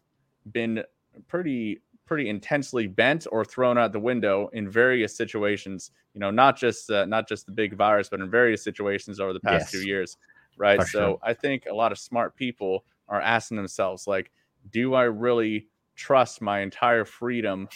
been 0.50 0.82
pretty 1.28 1.82
pretty 2.06 2.30
intensely 2.30 2.86
bent 2.86 3.26
or 3.30 3.44
thrown 3.44 3.76
out 3.76 3.92
the 3.92 4.00
window 4.00 4.48
in 4.54 4.68
various 4.68 5.14
situations. 5.14 5.90
You 6.14 6.20
know, 6.20 6.30
not 6.30 6.56
just 6.56 6.90
uh, 6.90 7.04
not 7.04 7.28
just 7.28 7.44
the 7.46 7.52
big 7.52 7.76
virus, 7.76 8.08
but 8.08 8.20
in 8.20 8.30
various 8.30 8.64
situations 8.64 9.20
over 9.20 9.34
the 9.34 9.40
past 9.40 9.64
Yes. 9.64 9.72
two 9.72 9.82
years, 9.86 10.16
right? 10.56 10.80
For 10.80 10.86
so 10.88 11.00
sure. 11.00 11.18
I 11.22 11.34
think 11.34 11.66
a 11.70 11.74
lot 11.74 11.92
of 11.92 11.98
smart 11.98 12.34
people 12.34 12.84
are 13.08 13.20
asking 13.20 13.58
themselves, 13.58 14.06
like, 14.06 14.30
do 14.70 14.94
I 14.94 15.04
really 15.04 15.68
trust 15.96 16.40
my 16.40 16.60
entire 16.60 17.04
freedom 17.04 17.68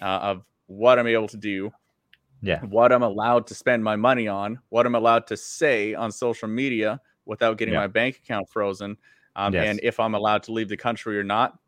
uh, 0.00 0.04
of 0.04 0.44
what 0.66 0.98
I'm 0.98 1.06
able 1.08 1.28
to 1.28 1.36
do, 1.36 1.72
Yeah. 2.42 2.60
what 2.64 2.92
I'm 2.92 3.02
allowed 3.02 3.46
to 3.48 3.54
spend 3.54 3.84
my 3.84 3.96
money 3.96 4.26
on, 4.28 4.58
what 4.70 4.86
I'm 4.86 4.94
allowed 4.94 5.26
to 5.28 5.36
say 5.36 5.94
on 5.94 6.10
social 6.10 6.48
media 6.48 7.00
without 7.26 7.58
getting 7.58 7.74
Yeah. 7.74 7.80
my 7.80 7.86
bank 7.86 8.16
account 8.16 8.48
frozen, 8.48 8.96
um, 9.36 9.52
Yes. 9.54 9.66
and 9.66 9.80
if 9.82 10.00
I'm 10.00 10.14
allowed 10.14 10.42
to 10.44 10.52
leave 10.52 10.68
the 10.68 10.76
country 10.76 11.18
or 11.18 11.24
not. 11.24 11.58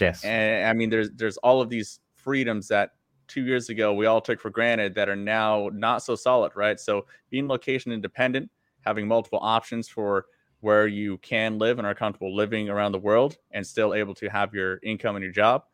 Yes. 0.00 0.24
And 0.24 0.66
I 0.66 0.72
mean, 0.72 0.90
there's 0.90 1.10
there's 1.12 1.36
all 1.38 1.60
of 1.60 1.70
these 1.70 2.00
freedoms 2.14 2.68
that 2.68 2.94
two 3.26 3.44
years 3.44 3.68
ago 3.68 3.92
we 3.94 4.06
all 4.06 4.20
took 4.20 4.40
for 4.40 4.50
granted 4.50 4.94
that 4.94 5.08
are 5.08 5.16
now 5.16 5.70
not 5.72 6.02
so 6.02 6.14
solid, 6.14 6.52
right? 6.56 6.80
So 6.80 7.06
being 7.30 7.46
location 7.48 7.92
independent, 7.92 8.50
having 8.80 9.06
multiple 9.08 9.38
options 9.42 9.88
for 9.88 10.26
where 10.60 10.86
you 10.88 11.18
can 11.18 11.58
live 11.58 11.78
and 11.78 11.86
are 11.86 11.94
comfortable 11.94 12.34
living 12.34 12.68
around 12.68 12.92
the 12.92 12.98
world, 12.98 13.38
and 13.52 13.64
still 13.66 13.94
able 13.94 14.14
to 14.14 14.28
have 14.28 14.52
your 14.54 14.80
income 14.82 15.14
and 15.16 15.22
your 15.22 15.32
job. 15.32 15.64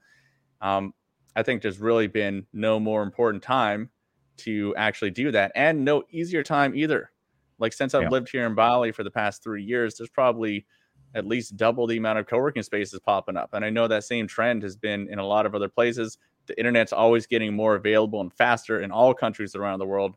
Um, 0.60 0.94
I 1.36 1.42
think 1.42 1.62
there's 1.62 1.78
really 1.78 2.06
been 2.06 2.46
no 2.52 2.78
more 2.78 3.02
important 3.02 3.42
time 3.42 3.90
to 4.38 4.74
actually 4.76 5.10
do 5.10 5.30
that, 5.30 5.52
and 5.54 5.84
no 5.84 6.02
easier 6.10 6.42
time 6.42 6.74
either. 6.74 7.10
Like 7.58 7.72
since 7.72 7.94
I've 7.94 8.02
Yeah. 8.02 8.08
lived 8.10 8.30
here 8.30 8.46
in 8.46 8.54
Bali 8.54 8.92
for 8.92 9.04
the 9.04 9.10
past 9.10 9.42
three 9.42 9.62
years, 9.62 9.96
there's 9.96 10.10
probably 10.10 10.66
at 11.14 11.24
least 11.26 11.56
double 11.56 11.86
the 11.86 11.96
amount 11.96 12.18
of 12.18 12.26
co-working 12.26 12.64
spaces 12.64 12.98
popping 12.98 13.36
up. 13.36 13.54
And 13.54 13.64
I 13.64 13.70
know 13.70 13.86
that 13.86 14.02
same 14.02 14.26
trend 14.26 14.64
has 14.64 14.74
been 14.76 15.08
in 15.08 15.20
a 15.20 15.26
lot 15.26 15.46
of 15.46 15.54
other 15.54 15.68
places. 15.68 16.18
The 16.46 16.58
internet's 16.58 16.92
always 16.92 17.26
getting 17.26 17.54
more 17.54 17.76
available 17.76 18.20
and 18.20 18.32
faster 18.32 18.80
in 18.80 18.90
all 18.90 19.14
countries 19.14 19.54
around 19.54 19.78
the 19.78 19.86
world. 19.86 20.16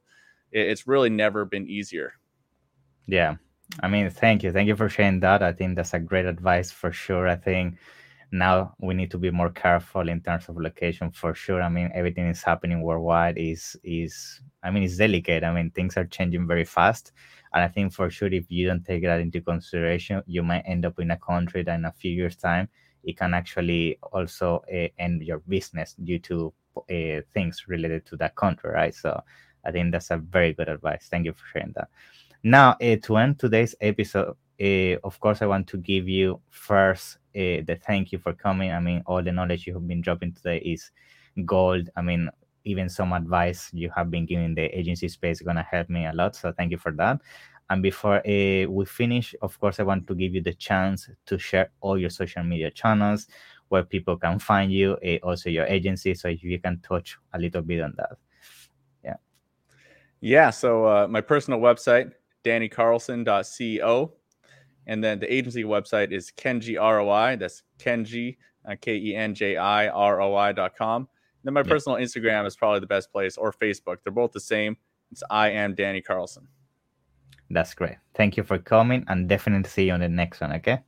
It's 0.52 0.88
really 0.88 1.12
never 1.12 1.46
been 1.46 1.68
easier. 1.68 2.14
Yeah. 3.06 3.36
I 3.82 3.88
mean, 3.88 4.10
thank 4.10 4.44
you. 4.44 4.52
Thank 4.52 4.68
you 4.68 4.76
for 4.76 4.90
sharing 4.90 5.20
that. 5.20 5.44
I 5.44 5.54
think 5.54 5.76
that's 5.76 5.94
a 5.94 6.00
great 6.00 6.26
advice 6.26 6.72
for 6.72 6.92
sure. 6.92 7.28
I 7.28 7.36
think 7.36 7.78
now 8.32 8.74
we 8.80 8.94
need 8.94 9.12
to 9.12 9.18
be 9.18 9.32
more 9.32 9.50
careful 9.50 10.10
in 10.10 10.22
terms 10.22 10.50
of 10.50 10.58
location 10.58 11.12
for 11.12 11.34
sure. 11.34 11.62
I 11.62 11.70
mean, 11.70 11.90
everything 11.94 12.28
is 12.28 12.44
happening 12.44 12.82
worldwide 12.82 13.38
is 13.38 13.78
is 13.84 14.42
I 14.64 14.72
mean, 14.72 14.84
it's 14.84 14.98
delicate. 14.98 15.44
I 15.44 15.54
mean, 15.54 15.72
things 15.72 15.98
are 15.98 16.06
changing 16.06 16.48
very 16.48 16.66
fast. 16.66 17.14
And 17.54 17.64
I 17.64 17.68
think 17.70 17.94
for 17.94 18.10
sure 18.10 18.28
if 18.28 18.46
you 18.50 18.68
don't 18.68 18.84
take 18.84 19.04
that 19.04 19.22
into 19.22 19.40
consideration, 19.42 20.22
you 20.28 20.44
might 20.44 20.64
end 20.66 20.86
up 20.86 21.00
in 21.00 21.12
a 21.12 21.18
country 21.18 21.64
that 21.64 21.76
in 21.76 21.86
a 21.86 21.92
few 21.92 22.12
years' 22.12 22.36
time 22.36 22.68
it 23.04 23.18
can 23.18 23.34
actually 23.34 23.98
also 24.12 24.64
uh, 24.74 24.88
end 25.00 25.22
your 25.24 25.40
business 25.48 25.96
due 26.04 26.20
to 26.20 26.54
uh, 26.78 27.22
things 27.34 27.66
related 27.68 28.06
to 28.08 28.18
that 28.18 28.36
country, 28.36 28.70
right? 28.72 28.94
So 28.94 29.22
I 29.64 29.72
think 29.72 29.92
that's 29.92 30.12
a 30.12 30.18
very 30.18 30.54
good 30.54 30.68
advice. 30.68 31.08
Thank 31.10 31.26
you 31.26 31.34
for 31.34 31.46
sharing 31.54 31.74
that. 31.76 31.90
Now, 32.44 32.72
uh, 32.82 32.98
to 33.04 33.18
end 33.18 33.40
today's 33.40 33.76
episode, 33.82 34.36
uh, 34.62 34.98
of 35.04 35.20
course, 35.20 35.42
I 35.42 35.46
want 35.46 35.68
to 35.68 35.78
give 35.78 36.08
you 36.08 36.42
first 36.50 37.18
uh, 37.38 37.64
the 37.66 37.80
thank 37.86 38.12
you 38.12 38.18
for 38.18 38.34
coming. 38.34 38.72
I 38.72 38.80
mean, 38.80 39.04
all 39.06 39.22
the 39.22 39.32
knowledge 39.32 39.68
you 39.68 39.74
have 39.74 39.88
been 39.88 40.02
dropping 40.02 40.34
today 40.34 40.58
is 40.60 40.92
gold. 41.46 41.90
I 41.96 42.02
mean, 42.02 42.30
even 42.64 42.90
some 42.90 43.14
advice 43.14 43.70
you 43.74 43.92
have 43.96 44.10
been 44.10 44.26
giving 44.26 44.56
the 44.56 44.66
agency 44.78 45.08
space 45.08 45.42
is 45.42 45.46
to 45.46 45.62
help 45.62 45.90
me 45.90 46.06
a 46.06 46.14
lot. 46.14 46.36
So, 46.36 46.52
thank 46.52 46.72
you 46.72 46.78
for 46.78 46.92
that. 46.94 47.22
And 47.70 47.84
before 47.84 48.18
uh, 48.18 48.66
we 48.70 48.86
finish, 48.86 49.36
of 49.42 49.60
course, 49.60 49.80
I 49.80 49.84
want 49.84 50.08
to 50.08 50.16
give 50.16 50.34
you 50.34 50.42
the 50.42 50.54
chance 50.54 51.10
to 51.26 51.38
share 51.38 51.70
all 51.82 51.98
your 51.98 52.10
social 52.10 52.44
media 52.44 52.72
channels 52.72 53.28
where 53.70 53.84
people 53.84 54.18
can 54.18 54.40
find 54.40 54.72
you, 54.72 54.98
uh, 55.06 55.26
also 55.26 55.50
your 55.50 55.66
agency. 55.66 56.14
So, 56.14 56.30
if 56.30 56.44
you 56.44 56.60
can 56.60 56.80
touch 56.80 57.18
a 57.34 57.40
little 57.40 57.62
bit 57.62 57.82
on 57.82 57.94
that. 57.98 58.18
Yeah. 59.04 59.16
Yeah. 60.22 60.50
So 60.50 60.86
uh, 60.86 61.08
my 61.08 61.22
personal 61.22 61.60
website, 61.60 62.14
dannycarlson.co. 62.44 64.14
And 64.88 65.04
then 65.04 65.20
the 65.20 65.32
agency 65.32 65.64
website 65.64 66.12
is 66.12 66.32
Kenji 66.32 66.76
ROI. 66.80 67.36
That's 67.38 67.62
Kenji, 67.78 68.38
uh, 68.68 68.76
K 68.82 68.96
E 68.98 69.16
N 69.16 69.36
J 69.36 69.58
I 69.58 69.90
R 69.90 70.20
O 70.22 70.34
I.com. 70.36 71.08
Then 71.44 71.54
my 71.54 71.60
Yeah. 71.62 71.68
personal 71.70 71.98
Instagram 72.00 72.46
is 72.48 72.56
probably 72.56 72.80
the 72.80 72.88
best 72.88 73.12
place, 73.12 73.38
or 73.38 73.52
Facebook. 73.52 73.98
They're 74.04 74.12
both 74.14 74.32
the 74.32 74.40
same. 74.40 74.78
It's 75.12 75.24
I 75.30 75.50
am 75.52 75.76
Danny 75.76 76.02
Carlson. 76.02 76.48
That's 77.50 77.74
great. 77.74 77.98
Thank 78.16 78.36
you 78.38 78.44
for 78.44 78.58
coming 78.58 79.06
and 79.08 79.28
definitely 79.30 79.70
see 79.70 79.86
you 79.88 79.94
on 79.94 80.00
the 80.02 80.10
next 80.10 80.42
one. 80.42 80.54
Okay. 80.54 80.80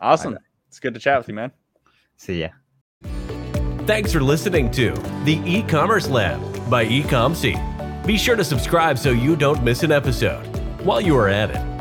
Awesome. 0.00 0.38
It's 0.68 0.78
good 0.80 0.94
to 0.94 1.00
chat 1.00 1.18
with 1.18 1.28
you, 1.28 1.34
man. 1.34 1.52
See 2.16 2.40
ya. 2.40 2.48
Thanks 3.86 4.12
for 4.12 4.20
listening 4.20 4.70
to 4.72 4.92
the 5.24 5.40
e-commerce 5.44 6.08
lab 6.08 6.40
by 6.68 6.84
Ecomcy. 6.86 7.54
Be 8.06 8.16
sure 8.18 8.36
to 8.36 8.44
subscribe 8.44 8.98
so 8.98 9.10
you 9.10 9.36
don't 9.36 9.62
miss 9.62 9.82
an 9.82 9.92
episode. 9.92 10.44
While 10.84 11.00
you 11.00 11.16
are 11.16 11.28
at 11.28 11.50
it, 11.50 11.75